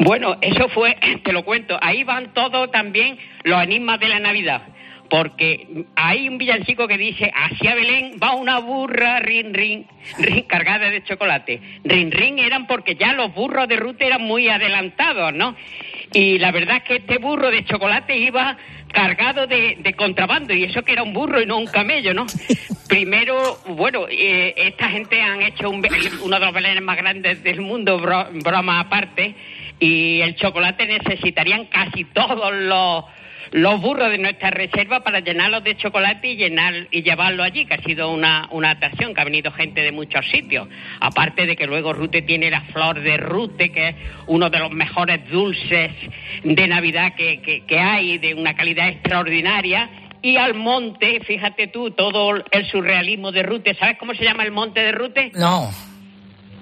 Bueno, 0.00 0.38
eso 0.40 0.68
fue, 0.70 0.96
te 1.24 1.32
lo 1.32 1.44
cuento, 1.44 1.78
ahí 1.80 2.04
van 2.04 2.32
todos 2.32 2.70
también 2.70 3.18
los 3.44 3.62
enigmas 3.62 4.00
de 4.00 4.08
la 4.08 4.18
Navidad 4.18 4.62
porque 5.10 5.66
hay 5.96 6.28
un 6.28 6.38
villancico 6.38 6.86
que 6.86 6.96
dice, 6.96 7.32
hacia 7.34 7.74
Belén 7.74 8.12
va 8.22 8.36
una 8.36 8.60
burra, 8.60 9.18
rin, 9.18 9.52
rin, 9.52 9.84
rin, 10.18 10.44
cargada 10.44 10.88
de 10.88 11.02
chocolate. 11.02 11.60
Rin, 11.82 12.12
rin 12.12 12.38
eran 12.38 12.68
porque 12.68 12.94
ya 12.94 13.12
los 13.12 13.34
burros 13.34 13.66
de 13.66 13.74
ruta 13.74 14.04
eran 14.04 14.22
muy 14.22 14.48
adelantados, 14.48 15.34
¿no? 15.34 15.56
Y 16.12 16.38
la 16.38 16.52
verdad 16.52 16.76
es 16.76 16.82
que 16.84 16.96
este 16.96 17.18
burro 17.18 17.50
de 17.50 17.64
chocolate 17.64 18.16
iba 18.16 18.56
cargado 18.92 19.48
de, 19.48 19.94
contrabando, 19.96 20.54
y 20.54 20.64
eso 20.64 20.82
que 20.82 20.92
era 20.92 21.02
un 21.02 21.12
burro 21.12 21.42
y 21.42 21.46
no 21.46 21.58
un 21.58 21.66
camello, 21.66 22.14
¿no? 22.14 22.26
Primero, 22.88 23.58
bueno, 23.66 24.06
eh, 24.08 24.54
esta 24.56 24.90
gente 24.90 25.20
han 25.20 25.42
hecho 25.42 25.70
uno 25.70 26.38
de 26.38 26.46
los 26.46 26.54
belenes 26.54 26.82
más 26.82 26.96
grandes 26.96 27.42
del 27.42 27.60
mundo, 27.60 27.98
broma 27.98 28.78
aparte, 28.78 29.34
y 29.80 30.20
el 30.20 30.36
chocolate 30.36 30.86
necesitarían 30.86 31.64
casi 31.66 32.04
todos 32.04 32.52
los 32.52 33.04
los 33.52 33.80
burros 33.80 34.10
de 34.10 34.18
nuestra 34.18 34.50
reserva 34.50 35.00
para 35.00 35.20
llenarlos 35.20 35.64
de 35.64 35.76
chocolate 35.76 36.28
y 36.28 36.36
llenar 36.36 36.86
y 36.90 37.02
llevarlo 37.02 37.42
allí, 37.42 37.66
que 37.66 37.74
ha 37.74 37.82
sido 37.82 38.10
una, 38.12 38.48
una 38.52 38.70
atracción, 38.70 39.14
que 39.14 39.20
ha 39.20 39.24
venido 39.24 39.50
gente 39.50 39.82
de 39.82 39.92
muchos 39.92 40.24
sitios. 40.30 40.68
Aparte 41.00 41.46
de 41.46 41.56
que 41.56 41.66
luego 41.66 41.92
Rute 41.92 42.22
tiene 42.22 42.50
la 42.50 42.60
flor 42.62 43.00
de 43.00 43.16
Rute, 43.16 43.72
que 43.72 43.88
es 43.88 43.96
uno 44.26 44.50
de 44.50 44.58
los 44.58 44.70
mejores 44.70 45.28
dulces 45.28 45.90
de 46.44 46.68
Navidad 46.68 47.14
que, 47.16 47.64
que, 47.66 47.78
hay, 47.78 48.18
de 48.18 48.34
una 48.34 48.54
calidad 48.54 48.88
extraordinaria 48.88 49.90
y 50.22 50.36
al 50.36 50.54
monte, 50.54 51.20
fíjate 51.20 51.68
tú, 51.68 51.90
todo 51.92 52.44
el 52.50 52.66
surrealismo 52.70 53.32
de 53.32 53.42
Rute. 53.42 53.74
¿Sabes 53.74 53.98
cómo 53.98 54.14
se 54.14 54.22
llama 54.22 54.44
el 54.44 54.52
monte 54.52 54.80
de 54.80 54.92
Rute? 54.92 55.32
No. 55.34 55.70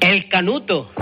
El 0.00 0.28
canuto. 0.28 0.90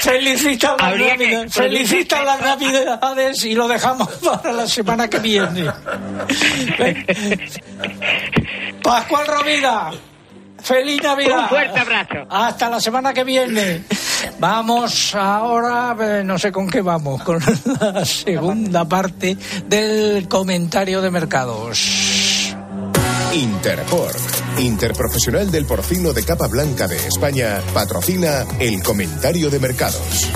felicita 0.00 0.76
las 0.78 0.98
navidades, 0.98 1.52
felicita 1.52 2.22
las 2.22 2.40
navidades 2.40 3.44
y 3.44 3.54
lo 3.54 3.68
dejamos 3.68 4.08
para 4.24 4.52
la 4.52 4.66
semana 4.66 5.08
que 5.08 5.18
viene. 5.18 5.64
Pascual 8.82 9.26
Rovira. 9.26 9.90
¡Feliz 10.62 11.02
Navidad! 11.02 11.42
Un 11.42 11.48
fuerte 11.48 11.78
abrazo. 11.78 12.26
Hasta 12.28 12.70
la 12.70 12.80
semana 12.80 13.12
que 13.14 13.22
viene. 13.24 13.84
Vamos 14.38 15.14
ahora, 15.14 15.94
eh, 16.00 16.22
no 16.24 16.38
sé 16.38 16.50
con 16.50 16.68
qué 16.68 16.80
vamos, 16.80 17.22
con 17.22 17.38
la 17.80 18.04
segunda 18.04 18.84
parte 18.84 19.36
del 19.66 20.26
comentario 20.28 21.00
de 21.00 21.10
mercados. 21.10 22.54
Interport 23.32 24.35
Interprofesional 24.58 25.50
del 25.50 25.66
Porcino 25.66 26.12
de 26.12 26.22
Capa 26.22 26.46
Blanca 26.46 26.88
de 26.88 26.96
España, 26.96 27.60
patrocina 27.74 28.46
el 28.58 28.82
comentario 28.82 29.50
de 29.50 29.58
mercados. 29.58 30.30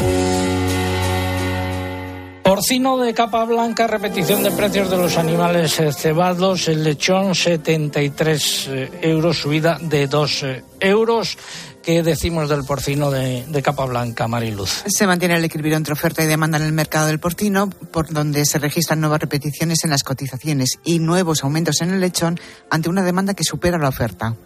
Porcino 2.43 2.99
de 2.99 3.15
capa 3.15 3.45
blanca, 3.45 3.87
repetición 3.87 4.43
de 4.43 4.51
precios 4.51 4.91
de 4.91 4.97
los 4.97 5.17
animales 5.17 5.79
eh, 5.79 5.93
cebados, 5.93 6.67
el 6.67 6.83
lechón 6.83 7.35
73 7.35 8.69
eh, 8.69 8.91
euros, 9.03 9.39
subida 9.39 9.79
de 9.81 10.09
2 10.09 10.43
eh, 10.43 10.65
euros. 10.81 11.39
¿Qué 11.83 12.03
decimos 12.03 12.51
del 12.51 12.65
porcino 12.65 13.11
de, 13.11 13.63
capa 13.63 13.87
blanca, 13.87 14.29
Mariluz? 14.29 14.85
Se 14.87 15.07
mantiene 15.07 15.37
el 15.37 15.45
equilibrio 15.45 15.79
entre 15.79 15.95
oferta 15.95 16.23
y 16.23 16.27
demanda 16.27 16.59
en 16.59 16.65
el 16.65 16.73
mercado 16.73 17.07
del 17.07 17.19
porcino, 17.19 17.71
por 17.71 18.13
donde 18.13 18.45
se 18.45 18.59
registran 18.59 19.01
nuevas 19.01 19.21
repeticiones 19.21 19.83
en 19.85 19.91
las 19.91 20.03
cotizaciones 20.03 20.79
y 20.85 20.99
nuevos 20.99 21.43
aumentos 21.43 21.81
en 21.81 21.91
el 21.91 22.01
lechón 22.01 22.39
ante 22.69 22.91
una 22.91 23.03
demanda 23.03 23.33
que 23.33 23.45
supera 23.45 23.79
la 23.79 23.89
oferta. 23.89 24.37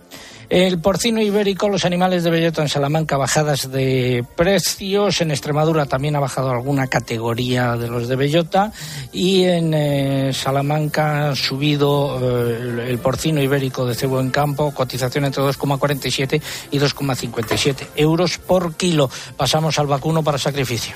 El 0.48 0.78
porcino 0.78 1.20
ibérico, 1.20 1.68
los 1.68 1.84
animales 1.84 2.24
de 2.24 2.30
bellota 2.30 2.62
en 2.62 2.68
Salamanca, 2.68 3.16
bajadas 3.16 3.70
de 3.70 4.24
precios. 4.36 5.20
En 5.20 5.30
Extremadura 5.30 5.86
también 5.86 6.16
ha 6.16 6.20
bajado 6.20 6.50
alguna 6.50 6.86
categoría 6.86 7.76
de 7.76 7.88
los 7.88 8.08
de 8.08 8.16
bellota. 8.16 8.72
Y 9.12 9.44
en 9.44 9.72
eh, 9.74 10.32
Salamanca 10.32 11.30
ha 11.30 11.36
subido 11.36 12.18
eh, 12.20 12.90
el, 12.90 12.98
porcino 12.98 13.42
ibérico 13.42 13.86
de 13.86 13.94
cebo 13.94 14.20
en 14.20 14.30
campo, 14.30 14.72
cotización 14.72 15.24
entre 15.24 15.42
2,47 15.42 16.40
y 16.70 16.78
2,57 16.78 17.88
euros 17.96 18.38
por 18.38 18.74
kilo. 18.74 19.10
Pasamos 19.36 19.78
al 19.78 19.86
vacuno 19.86 20.22
para 20.22 20.38
sacrificio. 20.38 20.94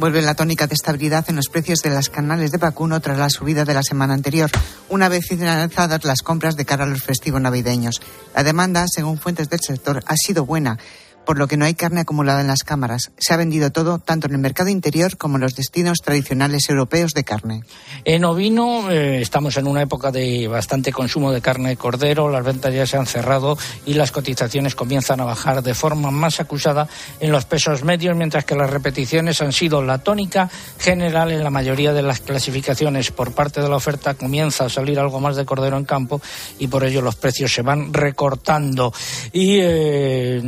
Vuelve 0.00 0.22
la 0.22 0.34
tónica 0.34 0.66
de 0.66 0.72
estabilidad 0.72 1.26
en 1.28 1.36
los 1.36 1.48
precios 1.50 1.80
de 1.80 1.90
las 1.90 2.08
canales 2.08 2.50
de 2.50 2.56
vacuno 2.56 3.00
tras 3.00 3.18
la 3.18 3.28
subida 3.28 3.66
de 3.66 3.74
la 3.74 3.82
semana 3.82 4.14
anterior, 4.14 4.50
una 4.88 5.10
vez 5.10 5.26
finalizadas 5.28 6.06
las 6.06 6.22
compras 6.22 6.56
de 6.56 6.64
cara 6.64 6.84
a 6.84 6.86
los 6.86 7.02
festivos 7.02 7.38
navideños. 7.42 8.00
La 8.34 8.42
demanda, 8.42 8.86
según 8.88 9.18
fuentes 9.18 9.50
del 9.50 9.60
sector, 9.60 10.02
ha 10.06 10.16
sido 10.16 10.46
buena 10.46 10.78
por 11.24 11.38
lo 11.38 11.46
que 11.46 11.56
no 11.56 11.64
hay 11.64 11.74
carne 11.74 12.00
acumulada 12.00 12.40
en 12.40 12.48
las 12.48 12.64
cámaras. 12.64 13.12
Se 13.18 13.34
ha 13.34 13.36
vendido 13.36 13.70
todo, 13.70 13.98
tanto 13.98 14.26
en 14.26 14.34
el 14.34 14.38
mercado 14.38 14.68
interior 14.68 15.16
como 15.16 15.36
en 15.36 15.42
los 15.42 15.54
destinos 15.54 15.98
tradicionales 16.04 16.68
europeos 16.68 17.12
de 17.12 17.24
carne. 17.24 17.62
En 18.04 18.24
ovino 18.24 18.90
eh, 18.90 19.20
estamos 19.20 19.56
en 19.56 19.66
una 19.66 19.82
época 19.82 20.10
de 20.10 20.48
bastante 20.48 20.92
consumo 20.92 21.32
de 21.32 21.40
carne 21.40 21.70
de 21.70 21.76
cordero, 21.76 22.28
las 22.28 22.44
ventas 22.44 22.74
ya 22.74 22.86
se 22.86 22.96
han 22.96 23.06
cerrado 23.06 23.56
y 23.86 23.94
las 23.94 24.12
cotizaciones 24.12 24.74
comienzan 24.74 25.20
a 25.20 25.24
bajar 25.24 25.62
de 25.62 25.74
forma 25.74 26.10
más 26.10 26.40
acusada 26.40 26.88
en 27.20 27.32
los 27.32 27.44
pesos 27.44 27.84
medios, 27.84 28.16
mientras 28.16 28.44
que 28.44 28.56
las 28.56 28.70
repeticiones 28.70 29.40
han 29.40 29.52
sido 29.52 29.82
la 29.82 29.98
tónica 29.98 30.50
general 30.78 31.32
en 31.32 31.44
la 31.44 31.50
mayoría 31.50 31.92
de 31.92 32.02
las 32.02 32.20
clasificaciones. 32.20 33.10
Por 33.10 33.32
parte 33.32 33.60
de 33.60 33.68
la 33.68 33.76
oferta 33.76 34.14
comienza 34.14 34.64
a 34.64 34.68
salir 34.68 34.98
algo 34.98 35.20
más 35.20 35.36
de 35.36 35.44
cordero 35.44 35.76
en 35.76 35.84
campo 35.84 36.20
y 36.58 36.66
por 36.68 36.84
ello 36.84 37.02
los 37.02 37.16
precios 37.16 37.52
se 37.52 37.62
van 37.62 37.92
recortando. 37.92 38.92
Y 39.32 39.58
eh, 39.60 40.40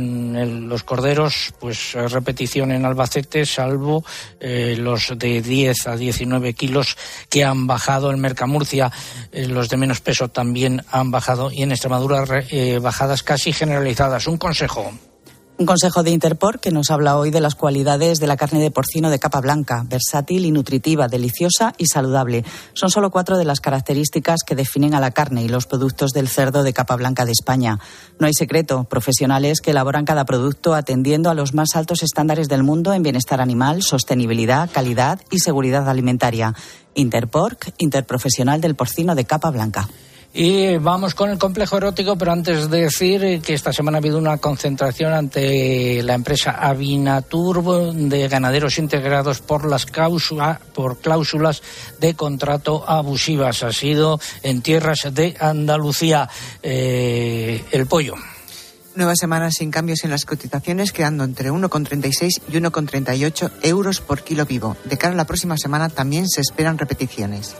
los 0.73 0.83
corderos, 0.83 1.53
pues 1.59 1.93
repetición 1.93 2.71
en 2.71 2.83
Albacete, 2.83 3.45
salvo 3.45 4.03
eh, 4.39 4.75
los 4.75 5.13
de 5.15 5.39
10 5.39 5.85
a 5.85 5.95
19 5.95 6.55
kilos 6.55 6.97
que 7.29 7.43
han 7.43 7.67
bajado. 7.67 8.09
En 8.09 8.19
Mercamurcia, 8.19 8.91
eh, 9.31 9.45
los 9.45 9.69
de 9.69 9.77
menos 9.77 10.01
peso 10.01 10.29
también 10.29 10.83
han 10.89 11.11
bajado 11.11 11.51
y 11.51 11.61
en 11.61 11.71
Extremadura 11.71 12.25
eh, 12.49 12.79
bajadas 12.79 13.21
casi 13.21 13.53
generalizadas. 13.53 14.25
Un 14.25 14.37
consejo. 14.37 14.91
Un 15.55 15.67
consejo 15.67 16.01
de 16.01 16.09
Interpor 16.09 16.59
que 16.59 16.71
nos 16.71 16.89
habla 16.89 17.15
hoy 17.15 17.29
de 17.29 17.39
las 17.39 17.53
cualidades 17.53 18.19
de 18.19 18.25
la 18.25 18.37
carne 18.37 18.59
de 18.59 18.71
porcino 18.71 19.11
de 19.11 19.19
capa 19.19 19.39
blanca, 19.39 19.85
versátil 19.87 20.45
y 20.45 20.51
nutritiva, 20.51 21.07
deliciosa 21.07 21.73
y 21.77 21.85
saludable. 21.85 22.43
Son 22.73 22.89
solo 22.89 23.11
cuatro 23.11 23.37
de 23.37 23.45
las 23.45 23.59
características 23.59 24.39
que 24.43 24.55
definen 24.55 24.95
a 24.95 24.99
la 24.99 25.11
carne 25.11 25.43
y 25.43 25.47
los 25.47 25.67
productos 25.67 26.11
del 26.11 26.27
cerdo 26.27 26.63
de 26.63 26.73
capa 26.73 26.95
blanca 26.95 27.23
de 27.23 27.33
España. 27.33 27.77
No 28.17 28.25
hay 28.25 28.33
secreto, 28.33 28.85
profesionales 28.85 29.61
que 29.61 29.71
elaboran 29.71 30.05
cada 30.05 30.25
producto 30.25 30.73
atendiendo 30.73 31.29
a 31.29 31.35
los 31.35 31.53
más 31.53 31.75
altos 31.75 32.01
estándares 32.01 32.49
del 32.49 32.63
mundo 32.63 32.91
en 32.91 33.03
bienestar 33.03 33.39
animal, 33.39 33.83
sostenibilidad, 33.83 34.71
calidad 34.73 35.21
y 35.29 35.37
seguridad 35.37 35.87
alimentaria. 35.87 36.55
Interporc, 36.95 37.73
interprofesional 37.77 38.59
del 38.59 38.73
porcino 38.73 39.13
de 39.13 39.25
capa 39.25 39.51
blanca. 39.51 39.87
Y 40.35 40.77
vamos 40.77 41.13
con 41.13 41.29
el 41.29 41.37
complejo 41.37 41.77
erótico, 41.77 42.17
pero 42.17 42.31
antes 42.31 42.67
de 42.67 42.81
decir 42.81 43.39
que 43.43 43.53
esta 43.53 43.71
semana 43.71 43.97
ha 43.97 43.99
habido 43.99 44.17
una 44.17 44.39
concentración 44.39 45.13
ante 45.13 46.01
la 46.01 46.15
empresa 46.15 46.57
Avinatur 46.59 47.93
de 47.93 48.27
ganaderos 48.27 48.79
integrados 48.79 49.41
por 49.41 49.69
las 49.69 49.85
por 49.85 50.97
cláusulas 50.97 51.61
de 51.99 52.15
contrato 52.15 52.83
abusivas. 52.89 53.61
Ha 53.61 53.71
sido 53.71 54.19
en 54.41 54.63
tierras 54.63 55.07
de 55.11 55.35
Andalucía. 55.39 56.27
Eh, 56.63 57.63
el 57.71 57.85
pollo. 57.85 58.15
Nueva 58.95 59.15
semana 59.15 59.51
sin 59.51 59.69
cambios 59.69 60.03
en 60.03 60.09
las 60.09 60.25
cotizaciones, 60.25 60.91
quedando 60.91 61.23
entre 61.25 61.51
1,36 61.51 62.41
y 62.47 62.51
1,38 62.53 63.51
euros 63.61 64.01
por 64.01 64.23
kilo 64.23 64.47
vivo. 64.47 64.77
De 64.83 64.97
cara 64.97 65.13
a 65.13 65.17
la 65.17 65.25
próxima 65.25 65.57
semana 65.57 65.89
también 65.89 66.27
se 66.27 66.41
esperan 66.41 66.79
repeticiones. 66.79 67.55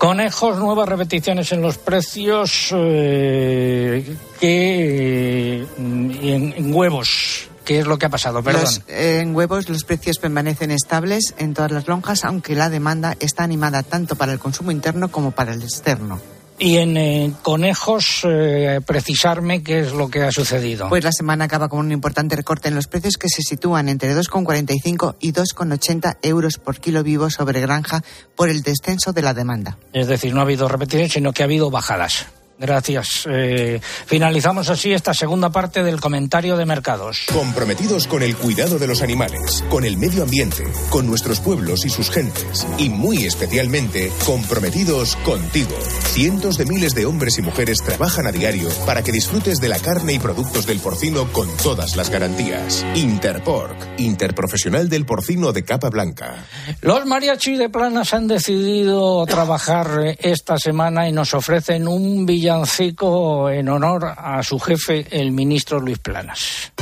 Conejos, 0.00 0.56
nuevas 0.56 0.88
repeticiones 0.88 1.52
en 1.52 1.60
los 1.60 1.76
precios 1.76 2.70
eh, 2.72 4.16
que 4.40 5.56
eh, 5.58 5.66
en, 5.76 6.54
en, 6.56 6.74
huevos. 6.74 7.50
¿Qué 7.66 7.80
es 7.80 7.86
lo 7.86 7.98
que 7.98 8.06
ha 8.06 8.08
pasado? 8.08 8.42
Perdón. 8.42 8.62
Los, 8.62 8.80
eh, 8.88 9.18
en 9.20 9.36
huevos 9.36 9.68
los 9.68 9.84
precios 9.84 10.16
permanecen 10.16 10.70
estables 10.70 11.34
en 11.36 11.52
todas 11.52 11.70
las 11.70 11.86
lonjas, 11.86 12.24
aunque 12.24 12.54
la 12.54 12.70
demanda 12.70 13.14
está 13.20 13.44
animada 13.44 13.82
tanto 13.82 14.16
para 14.16 14.32
el 14.32 14.38
consumo 14.38 14.70
interno 14.70 15.10
como 15.10 15.32
para 15.32 15.52
el 15.52 15.62
externo. 15.62 16.18
Y 16.62 16.76
en 16.76 16.96
eh, 16.98 17.32
conejos, 17.40 18.20
eh, 18.24 18.80
precisarme 18.86 19.62
qué 19.62 19.80
es 19.80 19.92
lo 19.92 20.10
que 20.10 20.22
ha 20.22 20.30
sucedido. 20.30 20.90
Pues 20.90 21.02
la 21.02 21.10
semana 21.10 21.46
acaba 21.46 21.70
con 21.70 21.80
un 21.80 21.90
importante 21.90 22.36
recorte 22.36 22.68
en 22.68 22.74
los 22.74 22.86
precios 22.86 23.16
que 23.16 23.30
se 23.30 23.40
sitúan 23.40 23.88
entre 23.88 24.14
2,45 24.14 25.16
y 25.20 25.32
2,80 25.32 26.18
euros 26.20 26.58
por 26.58 26.78
kilo 26.78 27.02
vivo 27.02 27.30
sobre 27.30 27.60
granja 27.60 28.04
por 28.36 28.50
el 28.50 28.60
descenso 28.60 29.14
de 29.14 29.22
la 29.22 29.32
demanda. 29.32 29.78
Es 29.94 30.06
decir, 30.06 30.34
no 30.34 30.40
ha 30.40 30.44
habido 30.44 30.68
repeticiones, 30.68 31.12
sino 31.12 31.32
que 31.32 31.42
ha 31.42 31.46
habido 31.46 31.70
bajadas. 31.70 32.26
Gracias. 32.60 33.26
Eh, 33.26 33.80
finalizamos 34.04 34.68
así 34.68 34.92
esta 34.92 35.14
segunda 35.14 35.48
parte 35.48 35.82
del 35.82 35.98
comentario 35.98 36.58
de 36.58 36.66
mercados. 36.66 37.22
Comprometidos 37.32 38.06
con 38.06 38.22
el 38.22 38.36
cuidado 38.36 38.78
de 38.78 38.86
los 38.86 39.00
animales, 39.00 39.64
con 39.70 39.86
el 39.86 39.96
medio 39.96 40.24
ambiente, 40.24 40.64
con 40.90 41.06
nuestros 41.06 41.40
pueblos 41.40 41.86
y 41.86 41.88
sus 41.88 42.10
gentes. 42.10 42.66
Y 42.76 42.90
muy 42.90 43.24
especialmente 43.24 44.12
comprometidos 44.26 45.16
contigo. 45.24 45.74
Cientos 46.12 46.58
de 46.58 46.66
miles 46.66 46.94
de 46.94 47.06
hombres 47.06 47.38
y 47.38 47.42
mujeres 47.42 47.78
trabajan 47.78 48.26
a 48.26 48.32
diario 48.32 48.68
para 48.84 49.02
que 49.02 49.10
disfrutes 49.10 49.58
de 49.58 49.68
la 49.70 49.78
carne 49.78 50.12
y 50.12 50.18
productos 50.18 50.66
del 50.66 50.80
porcino 50.80 51.32
con 51.32 51.48
todas 51.62 51.96
las 51.96 52.10
garantías. 52.10 52.84
Interporc, 52.94 53.98
interprofesional 53.98 54.90
del 54.90 55.06
porcino 55.06 55.54
de 55.54 55.64
capa 55.64 55.88
blanca. 55.88 56.44
Los 56.82 57.06
mariachis 57.06 57.58
de 57.58 57.70
Planas 57.70 58.12
han 58.12 58.28
decidido 58.28 59.24
trabajar 59.24 60.16
esta 60.18 60.58
semana 60.58 61.08
y 61.08 61.12
nos 61.12 61.32
ofrecen 61.32 61.88
un 61.88 62.26
villancico 62.50 63.48
en 63.48 63.68
honor 63.68 64.12
a 64.16 64.42
su 64.42 64.58
jefe, 64.58 65.06
el 65.12 65.30
ministro 65.30 65.78
Luis 65.78 66.00
Planas. 66.00 66.72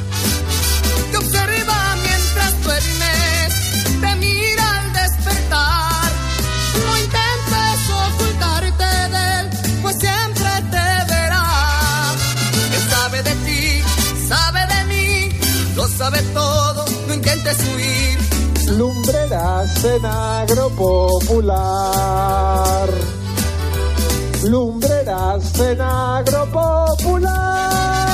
Intentes 17.40 17.68
huir. 17.68 18.20
Lumbreras 18.78 19.84
en 19.86 20.06
agropopular. 20.06 22.90
Lumbreras 24.44 25.60
en 25.60 25.82
agropopular. 25.82 28.09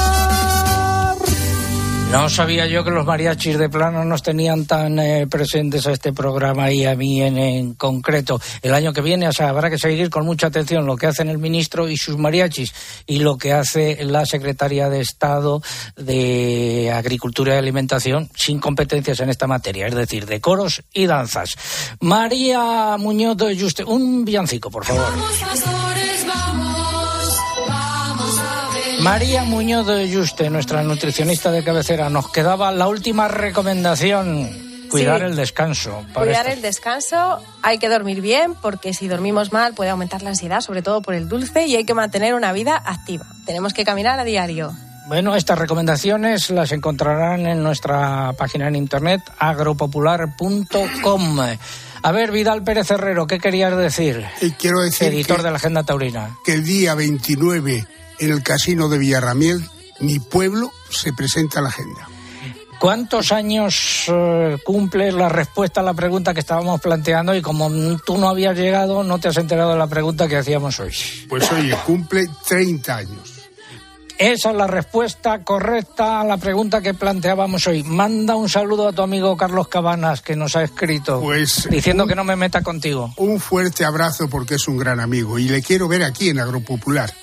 No 2.11 2.29
sabía 2.29 2.65
yo 2.65 2.83
que 2.83 2.91
los 2.91 3.05
mariachis 3.05 3.57
de 3.57 3.67
plano 3.67 4.05
nos 4.05 4.23
tenían 4.23 4.65
tan 4.65 4.97
eh, 4.99 5.27
presentes 5.27 5.85
a 5.85 5.91
este 5.91 6.13
programa 6.13 6.71
y 6.71 6.85
a 6.85 6.95
mí 6.95 7.21
en, 7.21 7.73
concreto. 7.73 8.39
El 8.61 8.73
año 8.73 8.93
que 8.93 9.01
viene 9.01 9.27
o 9.27 9.33
sea, 9.33 9.49
habrá 9.49 9.69
que 9.69 9.77
seguir 9.77 10.09
con 10.09 10.25
mucha 10.25 10.47
atención 10.47 10.85
lo 10.85 10.95
que 10.95 11.07
hacen 11.07 11.29
el 11.29 11.39
ministro 11.39 11.89
y 11.89 11.97
sus 11.97 12.17
mariachis 12.17 12.73
y 13.05 13.19
lo 13.19 13.37
que 13.37 13.53
hace 13.53 14.03
la 14.05 14.25
secretaria 14.25 14.89
de 14.89 15.01
Estado 15.01 15.61
de 15.97 16.91
Agricultura 16.95 17.55
y 17.55 17.57
Alimentación 17.57 18.29
sin 18.35 18.59
competencias 18.59 19.19
en 19.19 19.29
esta 19.29 19.47
materia, 19.47 19.87
es 19.87 19.95
decir, 19.95 20.25
de 20.25 20.39
coros 20.39 20.83
y 20.93 21.07
danzas. 21.07 21.55
María 21.99 22.95
Muñoz 22.97 23.37
de 23.37 23.59
Juste, 23.59 23.83
un 23.83 24.23
villancico, 24.23 24.69
por 24.69 24.85
favor. 24.85 25.05
María 29.05 29.43
Muñoz 29.43 29.85
de 29.85 30.11
Juste, 30.11 30.49
nuestra 30.49 30.81
nutricionista 30.81 31.51
de 31.51 31.63
cabecera, 31.63 32.09
nos 32.09 32.31
quedaba 32.31 32.71
la 32.71 32.87
última 32.87 33.27
recomendación. 33.27 34.49
Cuidar 34.89 35.19
Sí. 35.19 35.25
el 35.27 35.35
descanso. 35.35 36.03
para 36.11 36.25
Cuidar 36.25 36.47
esto. 36.47 36.55
el 36.57 36.61
descanso, 36.63 37.39
hay 37.61 37.77
que 37.77 37.87
dormir 37.87 38.21
bien 38.21 38.55
porque 38.55 38.95
si 38.95 39.07
dormimos 39.07 39.53
mal 39.53 39.75
puede 39.75 39.91
aumentar 39.91 40.23
la 40.23 40.29
ansiedad, 40.29 40.61
sobre 40.61 40.81
todo 40.81 41.03
por 41.03 41.13
el 41.13 41.29
dulce, 41.29 41.67
y 41.67 41.75
hay 41.75 41.85
que 41.85 41.93
mantener 41.93 42.33
una 42.33 42.51
vida 42.51 42.81
activa. 42.83 43.27
Tenemos 43.45 43.73
que 43.73 43.85
caminar 43.85 44.19
a 44.19 44.23
diario. 44.23 44.75
Bueno, 45.07 45.35
estas 45.35 45.59
recomendaciones 45.59 46.49
las 46.49 46.71
encontrarán 46.71 47.45
en 47.45 47.61
nuestra 47.61 48.33
página 48.33 48.67
en 48.69 48.75
internet 48.75 49.21
agropopular.com. 49.37 51.39
A 52.01 52.11
ver, 52.11 52.31
Vidal 52.31 52.63
Pérez 52.63 52.89
Herrero, 52.89 53.27
¿qué 53.27 53.37
querías 53.37 53.77
decir? 53.77 54.25
Y 54.41 54.49
quiero 54.51 54.81
decir 54.81 55.09
Editor 55.13 55.37
que- 55.37 55.43
de 55.43 55.51
la 55.51 55.57
Agenda 55.57 55.83
Taurina. 55.83 56.35
que 56.43 56.53
el 56.53 56.63
día 56.63 56.95
29 56.95 57.85
en 58.19 58.31
el 58.31 58.43
casino 58.43 58.89
de 58.89 58.97
Villarramiel, 58.97 59.63
mi 59.99 60.19
pueblo, 60.19 60.71
se 60.89 61.13
presenta 61.13 61.61
la 61.61 61.69
agenda. 61.69 62.07
¿Cuántos 62.79 63.31
años 63.31 64.05
eh, 64.07 64.57
cumple 64.63 65.11
la 65.11 65.29
respuesta 65.29 65.79
a 65.79 65.83
la 65.83 65.93
pregunta 65.93 66.33
que 66.33 66.41
estábamos 66.41 66.81
planteando 66.81 67.33
y 67.33 67.41
como 67.41 67.69
tú 68.05 68.17
no 68.17 68.29
habías 68.29 68.55
llegado, 68.57 69.03
no 69.03 69.17
te 69.17 69.29
has 69.29 69.37
enterado 69.37 69.71
de 69.71 69.79
la 69.79 69.87
pregunta 69.87 70.27
que 70.27 70.37
hacíamos 70.37 70.79
hoy? 70.79 70.93
Pues 71.29 71.49
oye, 71.51 71.75
cumple 71.85 72.27
30 72.47 72.95
años. 72.95 73.35
Esa 74.17 74.51
es 74.51 74.55
la 74.55 74.67
respuesta 74.67 75.43
correcta 75.43 76.21
a 76.21 76.23
la 76.23 76.37
pregunta 76.37 76.81
que 76.81 76.93
planteábamos 76.93 77.67
hoy. 77.67 77.83
Manda 77.83 78.37
un 78.37 78.47
saludo 78.47 78.87
a 78.87 78.93
tu 78.93 79.01
amigo 79.01 79.35
Carlos 79.35 79.67
Cabanas 79.67 80.21
que 80.21 80.37
nos 80.37 80.55
ha 80.55 80.63
escrito 80.63 81.19
Pues, 81.19 81.67
diciendo 81.69 82.07
que 82.07 82.15
no 82.15 82.23
me 82.23 82.37
meta 82.37 82.61
contigo. 82.61 83.13
Un 83.17 83.41
fuerte 83.41 83.83
abrazo 83.83 84.29
porque 84.29 84.55
es 84.55 84.69
un 84.69 84.77
gran 84.77 85.01
amigo 85.01 85.37
y 85.37 85.49
le 85.49 85.61
quiero 85.61 85.89
ver 85.89 86.03
aquí 86.03 86.29
en 86.29 86.39
Agropopular. 86.39 87.13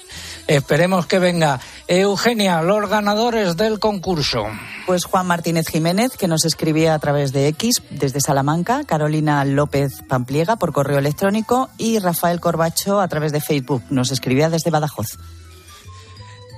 Esperemos 0.46 1.06
que 1.06 1.18
venga. 1.18 1.60
Eugenia, 1.86 2.62
los 2.62 2.88
ganadores 2.88 3.56
del 3.56 3.78
concurso. 3.78 4.46
Pues 4.86 5.04
Juan 5.04 5.26
Martínez 5.26 5.68
Jiménez, 5.68 6.16
que 6.16 6.28
nos 6.28 6.44
escribía 6.44 6.94
a 6.94 6.98
través 6.98 7.32
de 7.32 7.46
X 7.48 7.82
desde 7.90 8.20
Salamanca, 8.20 8.82
Carolina 8.84 9.44
López 9.44 10.02
Pampliega 10.08 10.56
por 10.56 10.72
correo 10.72 10.98
electrónico 10.98 11.70
y 11.78 11.98
Rafael 11.98 12.40
Corbacho 12.40 13.00
a 13.00 13.08
través 13.08 13.32
de 13.32 13.40
Facebook. 13.40 13.82
Nos 13.90 14.10
escribía 14.10 14.50
desde 14.50 14.70
Badajoz. 14.70 15.18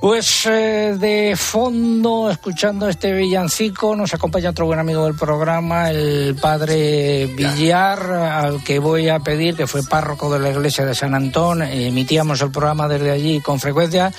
Pues 0.04 0.44
eh, 0.44 0.96
de 0.98 1.34
fondo, 1.34 2.30
escuchando 2.30 2.90
este 2.90 3.10
villancico, 3.14 3.96
nos 3.96 4.12
acompaña 4.12 4.50
otro 4.50 4.66
buen 4.66 4.78
amigo 4.78 5.06
del 5.06 5.14
programa, 5.14 5.90
el 5.90 6.36
padre 6.38 7.24
Villar, 7.34 8.12
al 8.12 8.62
que 8.62 8.78
voy 8.78 9.08
a 9.08 9.20
pedir, 9.20 9.56
que 9.56 9.66
fue 9.66 9.82
párroco 9.82 10.30
de 10.30 10.40
la 10.40 10.50
iglesia 10.50 10.84
de 10.84 10.94
San 10.94 11.14
Antón, 11.14 11.62
emitíamos 11.62 12.42
el 12.42 12.50
programa 12.50 12.86
desde 12.86 13.12
allí 13.12 13.40
con 13.40 13.58
frecuencia, 13.58 14.12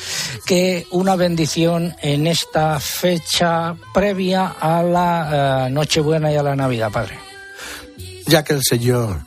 que 0.44 0.88
una 0.90 1.16
bendición 1.16 1.96
en 2.02 2.26
esta 2.26 2.80
fecha 2.80 3.76
previa 3.94 4.56
a 4.60 4.82
la 4.82 5.68
eh, 5.68 5.70
Nochebuena 5.70 6.32
y 6.32 6.36
a 6.36 6.42
la 6.42 6.56
Navidad, 6.56 6.92
padre. 6.92 7.20
ya 8.26 8.44
que 8.44 8.54
el 8.54 8.64
Señor 8.64 9.20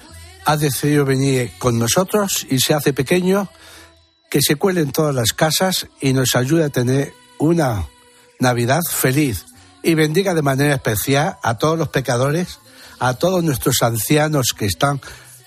ha 0.44 0.56
decidido 0.56 1.04
venir 1.04 1.52
con 1.56 1.78
nosotros 1.78 2.44
y 2.50 2.58
se 2.58 2.74
hace 2.74 2.92
pequeño, 2.92 3.48
que 4.28 4.40
se 4.42 4.56
cuele 4.56 4.80
en 4.80 4.92
todas 4.92 5.14
las 5.14 5.32
casas 5.32 5.86
y 6.00 6.12
nos 6.12 6.34
ayude 6.34 6.64
a 6.64 6.68
tener 6.68 7.12
una 7.38 7.86
Navidad 8.40 8.80
feliz 8.90 9.46
y 9.82 9.94
bendiga 9.94 10.34
de 10.34 10.42
manera 10.42 10.74
especial 10.74 11.38
a 11.42 11.58
todos 11.58 11.78
los 11.78 11.88
pecadores, 11.88 12.58
a 12.98 13.14
todos 13.14 13.42
nuestros 13.42 13.82
ancianos 13.82 14.48
que 14.56 14.66
están 14.66 15.00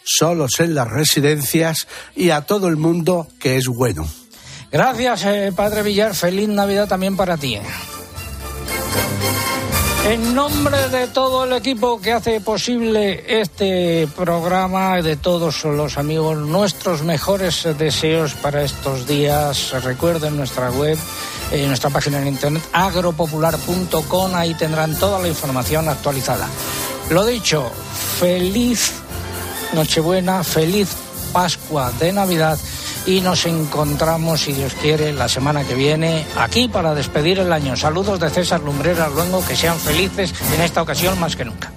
solos 0.03 0.59
en 0.59 0.75
las 0.75 0.89
residencias 0.89 1.87
y 2.15 2.31
a 2.31 2.41
todo 2.41 2.67
el 2.67 2.77
mundo 2.77 3.27
que 3.39 3.57
es 3.57 3.67
bueno. 3.67 4.07
Gracias, 4.71 5.25
eh, 5.25 5.51
Padre 5.55 5.83
Villar. 5.83 6.15
Feliz 6.15 6.47
Navidad 6.47 6.87
también 6.87 7.17
para 7.17 7.37
ti. 7.37 7.57
En 10.03 10.33
nombre 10.33 10.89
de 10.89 11.07
todo 11.07 11.43
el 11.43 11.53
equipo 11.53 12.01
que 12.01 12.11
hace 12.11 12.41
posible 12.41 13.23
este 13.39 14.07
programa 14.15 14.99
y 14.99 15.03
de 15.03 15.15
todos 15.15 15.63
los 15.63 15.97
amigos, 15.99 16.39
nuestros 16.39 17.03
mejores 17.03 17.67
deseos 17.77 18.33
para 18.33 18.63
estos 18.63 19.05
días. 19.05 19.71
Recuerden 19.83 20.37
nuestra 20.37 20.71
web, 20.71 20.97
eh, 21.51 21.67
nuestra 21.67 21.91
página 21.91 22.19
en 22.19 22.29
internet 22.29 22.63
agropopular.com, 22.73 24.33
ahí 24.33 24.55
tendrán 24.55 24.97
toda 24.97 25.19
la 25.19 25.27
información 25.27 25.87
actualizada. 25.87 26.47
Lo 27.11 27.23
dicho, 27.23 27.71
feliz 28.19 28.93
Nochebuena, 29.73 30.43
feliz 30.43 30.89
Pascua 31.31 31.91
de 31.99 32.11
Navidad 32.11 32.57
y 33.05 33.21
nos 33.21 33.45
encontramos, 33.45 34.41
si 34.41 34.53
Dios 34.53 34.73
quiere, 34.75 35.13
la 35.13 35.27
semana 35.27 35.63
que 35.63 35.75
viene 35.75 36.25
aquí 36.37 36.67
para 36.67 36.93
despedir 36.93 37.39
el 37.39 37.51
año. 37.51 37.75
Saludos 37.75 38.19
de 38.19 38.29
César 38.29 38.61
Lumbreras 38.61 39.11
Luengo, 39.13 39.45
que 39.45 39.55
sean 39.55 39.79
felices 39.79 40.33
en 40.53 40.61
esta 40.61 40.81
ocasión 40.81 41.19
más 41.19 41.35
que 41.35 41.45
nunca. 41.45 41.71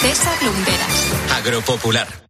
César 0.00 0.42
Lumberas. 0.42 1.06
Agropopular. 1.36 2.28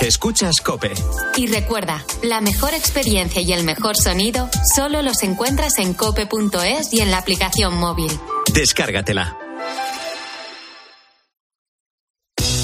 Escuchas 0.00 0.60
Cope. 0.64 0.92
Y 1.36 1.48
recuerda, 1.48 2.04
la 2.22 2.40
mejor 2.40 2.72
experiencia 2.72 3.42
y 3.42 3.52
el 3.52 3.64
mejor 3.64 3.96
sonido 3.96 4.48
solo 4.74 5.02
los 5.02 5.22
encuentras 5.24 5.78
en 5.78 5.92
cope.es 5.92 6.92
y 6.92 7.00
en 7.00 7.10
la 7.10 7.18
aplicación 7.18 7.74
móvil. 7.74 8.10
Descárgatela. 8.54 9.47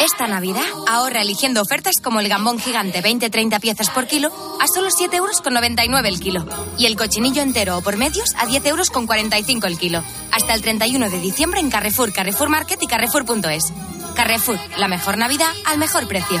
Esta 0.00 0.28
Navidad 0.28 0.64
ahorra 0.88 1.22
eligiendo 1.22 1.60
ofertas 1.60 1.96
como 2.02 2.20
el 2.20 2.28
gambón 2.28 2.60
gigante 2.60 3.02
20-30 3.02 3.60
piezas 3.60 3.90
por 3.90 4.06
kilo 4.06 4.30
a 4.60 4.66
solo 4.68 4.90
7 4.90 5.16
euros 5.16 5.40
con 5.40 5.54
99 5.54 6.08
el 6.08 6.20
kilo 6.20 6.46
y 6.78 6.86
el 6.86 6.96
cochinillo 6.96 7.42
entero 7.42 7.78
o 7.78 7.80
por 7.82 7.96
medios 7.96 8.34
a 8.38 8.46
10 8.46 8.64
euros 8.66 8.90
con 8.90 9.06
45 9.06 9.66
el 9.66 9.76
kilo. 9.78 10.04
Hasta 10.30 10.54
el 10.54 10.62
31 10.62 11.10
de 11.10 11.20
diciembre 11.20 11.60
en 11.60 11.70
Carrefour, 11.70 12.12
Carrefour 12.12 12.48
Market 12.48 12.80
y 12.80 12.86
Carrefour.es. 12.86 13.72
Carrefour, 14.14 14.58
la 14.76 14.86
mejor 14.86 15.18
Navidad 15.18 15.50
al 15.66 15.78
mejor 15.78 16.06
precio. 16.06 16.40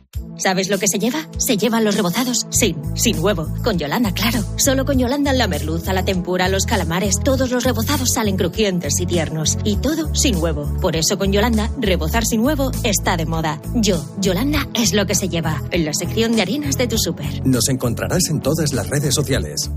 ¿Sabes 0.37 0.69
lo 0.69 0.79
que 0.79 0.87
se 0.87 0.97
lleva? 0.97 1.27
Se 1.37 1.57
llevan 1.57 1.83
los 1.83 1.95
rebozados 1.95 2.47
sin, 2.49 2.75
sin 2.97 3.19
huevo. 3.19 3.47
Con 3.63 3.77
Yolanda, 3.77 4.11
claro. 4.13 4.43
Solo 4.57 4.85
con 4.85 4.97
Yolanda 4.97 5.33
la 5.33 5.47
merluza, 5.47 5.93
la 5.93 6.03
tempura, 6.03 6.49
los 6.49 6.65
calamares, 6.65 7.19
todos 7.23 7.51
los 7.51 7.63
rebozados 7.63 8.13
salen 8.13 8.37
crujientes 8.37 8.99
y 8.99 9.05
tiernos. 9.05 9.57
Y 9.63 9.77
todo 9.77 10.13
sin 10.15 10.37
huevo. 10.37 10.71
Por 10.81 10.95
eso 10.95 11.17
con 11.17 11.31
Yolanda, 11.31 11.69
rebozar 11.79 12.25
sin 12.25 12.41
huevo 12.41 12.71
está 12.83 13.17
de 13.17 13.25
moda. 13.25 13.61
Yo, 13.75 14.03
Yolanda, 14.19 14.67
es 14.73 14.93
lo 14.93 15.05
que 15.05 15.15
se 15.15 15.29
lleva. 15.29 15.61
En 15.71 15.85
la 15.85 15.93
sección 15.93 16.35
de 16.35 16.41
harinas 16.41 16.77
de 16.77 16.87
tu 16.87 16.97
súper. 16.97 17.45
Nos 17.45 17.69
encontrarás 17.69 18.29
en 18.29 18.41
todas 18.41 18.73
las 18.73 18.89
redes 18.89 19.13
sociales. 19.13 19.69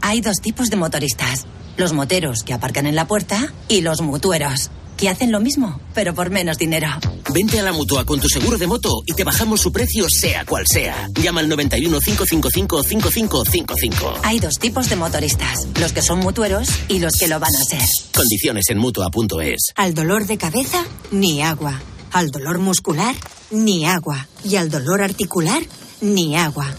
Hay 0.00 0.20
dos 0.20 0.40
tipos 0.40 0.68
de 0.68 0.76
motoristas. 0.76 1.46
Los 1.76 1.92
moteros 1.92 2.42
que 2.42 2.52
aparcan 2.52 2.86
en 2.86 2.96
la 2.96 3.06
puerta 3.06 3.52
y 3.68 3.80
los 3.82 4.02
mutueros, 4.02 4.70
que 5.02 5.08
hacen 5.08 5.32
lo 5.32 5.40
mismo, 5.40 5.80
pero 5.94 6.14
por 6.14 6.30
menos 6.30 6.58
dinero. 6.58 6.86
Vente 7.34 7.58
a 7.58 7.64
la 7.64 7.72
mutua 7.72 8.04
con 8.04 8.20
tu 8.20 8.28
seguro 8.28 8.56
de 8.56 8.68
moto 8.68 9.02
y 9.04 9.14
te 9.14 9.24
bajamos 9.24 9.60
su 9.60 9.72
precio 9.72 10.06
sea 10.08 10.44
cual 10.44 10.64
sea. 10.64 11.08
Llama 11.20 11.40
al 11.40 11.48
91 11.48 11.98
555 11.98 12.84
5555. 12.84 14.20
Hay 14.22 14.38
dos 14.38 14.54
tipos 14.60 14.88
de 14.88 14.94
motoristas, 14.94 15.66
los 15.80 15.92
que 15.92 16.02
son 16.02 16.20
mutueros 16.20 16.68
y 16.86 17.00
los 17.00 17.14
que 17.18 17.26
lo 17.26 17.40
van 17.40 17.50
a 17.52 17.64
ser. 17.64 17.82
Condiciones 18.14 18.66
en 18.68 18.78
mutua.es. 18.78 19.72
Al 19.74 19.92
dolor 19.92 20.28
de 20.28 20.38
cabeza, 20.38 20.84
ni 21.10 21.42
agua. 21.42 21.82
Al 22.12 22.30
dolor 22.30 22.60
muscular, 22.60 23.16
ni 23.50 23.84
agua. 23.84 24.28
Y 24.44 24.54
al 24.54 24.70
dolor 24.70 25.02
articular, 25.02 25.64
ni 26.00 26.36
agua. 26.36 26.72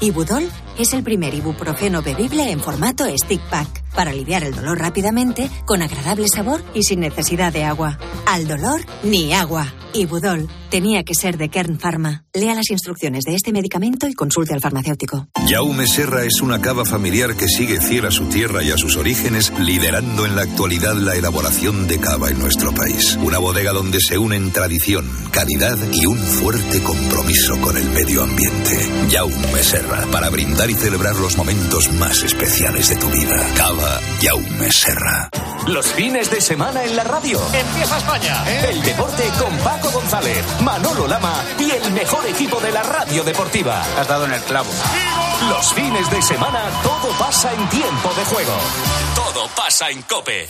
Ibudol 0.00 0.50
es 0.80 0.94
el 0.94 1.04
primer 1.04 1.32
ibuprofeno 1.32 2.02
bebible 2.02 2.50
en 2.50 2.58
formato 2.58 3.04
stick 3.16 3.40
pack 3.48 3.84
para 3.98 4.12
aliviar 4.12 4.44
el 4.44 4.54
dolor 4.54 4.78
rápidamente, 4.78 5.50
con 5.64 5.82
agradable 5.82 6.28
sabor 6.28 6.62
y 6.72 6.84
sin 6.84 7.00
necesidad 7.00 7.52
de 7.52 7.64
agua. 7.64 7.98
Al 8.26 8.46
dolor, 8.46 8.80
ni 9.02 9.32
agua. 9.32 9.74
Ibudol 9.94 10.48
tenía 10.70 11.02
que 11.02 11.14
ser 11.14 11.38
de 11.38 11.48
Kern 11.48 11.78
Pharma. 11.78 12.24
Lea 12.34 12.54
las 12.54 12.70
instrucciones 12.70 13.24
de 13.24 13.34
este 13.34 13.52
medicamento 13.52 14.06
y 14.06 14.14
consulte 14.14 14.54
al 14.54 14.60
farmacéutico. 14.60 15.28
Jaume 15.48 15.86
Serra 15.86 16.24
es 16.24 16.40
una 16.40 16.60
cava 16.60 16.84
familiar 16.84 17.34
que 17.36 17.48
sigue 17.48 17.80
fiel 17.80 18.06
a 18.06 18.10
su 18.10 18.26
tierra 18.26 18.62
y 18.62 18.70
a 18.70 18.76
sus 18.76 18.96
orígenes, 18.96 19.52
liderando 19.58 20.26
en 20.26 20.36
la 20.36 20.42
actualidad 20.42 20.94
la 20.94 21.16
elaboración 21.16 21.86
de 21.86 21.98
cava 21.98 22.30
en 22.30 22.38
nuestro 22.38 22.72
país. 22.72 23.16
Una 23.22 23.38
bodega 23.38 23.72
donde 23.72 24.00
se 24.00 24.18
unen 24.18 24.52
tradición, 24.52 25.08
calidad 25.30 25.78
y 25.92 26.06
un 26.06 26.18
fuerte 26.18 26.82
compromiso 26.82 27.58
con 27.60 27.76
el 27.76 27.88
medio 27.90 28.22
ambiente. 28.22 28.90
Jaume 29.10 29.62
Serra, 29.62 30.06
para 30.12 30.30
brindar 30.30 30.70
y 30.70 30.74
celebrar 30.74 31.16
los 31.16 31.36
momentos 31.36 31.90
más 31.94 32.22
especiales 32.22 32.88
de 32.90 32.96
tu 32.96 33.08
vida. 33.08 33.36
Cava 33.56 34.00
Jaume 34.20 34.70
Serra. 34.70 35.30
Los 35.66 35.86
fines 35.88 36.30
de 36.30 36.40
semana 36.40 36.84
en 36.84 36.96
la 36.96 37.04
radio. 37.04 37.40
Empieza 37.52 37.98
España. 37.98 38.68
El 38.70 38.82
deporte 38.82 39.22
con 39.38 39.54
Paco 39.78 39.92
González, 39.92 40.44
Manolo 40.62 41.06
Lama 41.06 41.44
y 41.56 41.70
el 41.70 41.92
mejor 41.92 42.26
equipo 42.26 42.58
de 42.58 42.72
la 42.72 42.82
radio 42.82 43.22
deportiva. 43.22 43.80
Has 43.96 44.08
dado 44.08 44.24
en 44.24 44.32
el 44.32 44.40
clavo. 44.42 44.70
Los 45.50 45.72
fines 45.72 46.10
de 46.10 46.20
semana 46.20 46.62
todo 46.82 47.16
pasa 47.16 47.52
en 47.52 47.68
tiempo 47.68 48.12
de 48.14 48.24
juego. 48.24 48.56
Todo 49.14 49.46
pasa 49.54 49.88
en 49.90 50.02
Cope. 50.02 50.48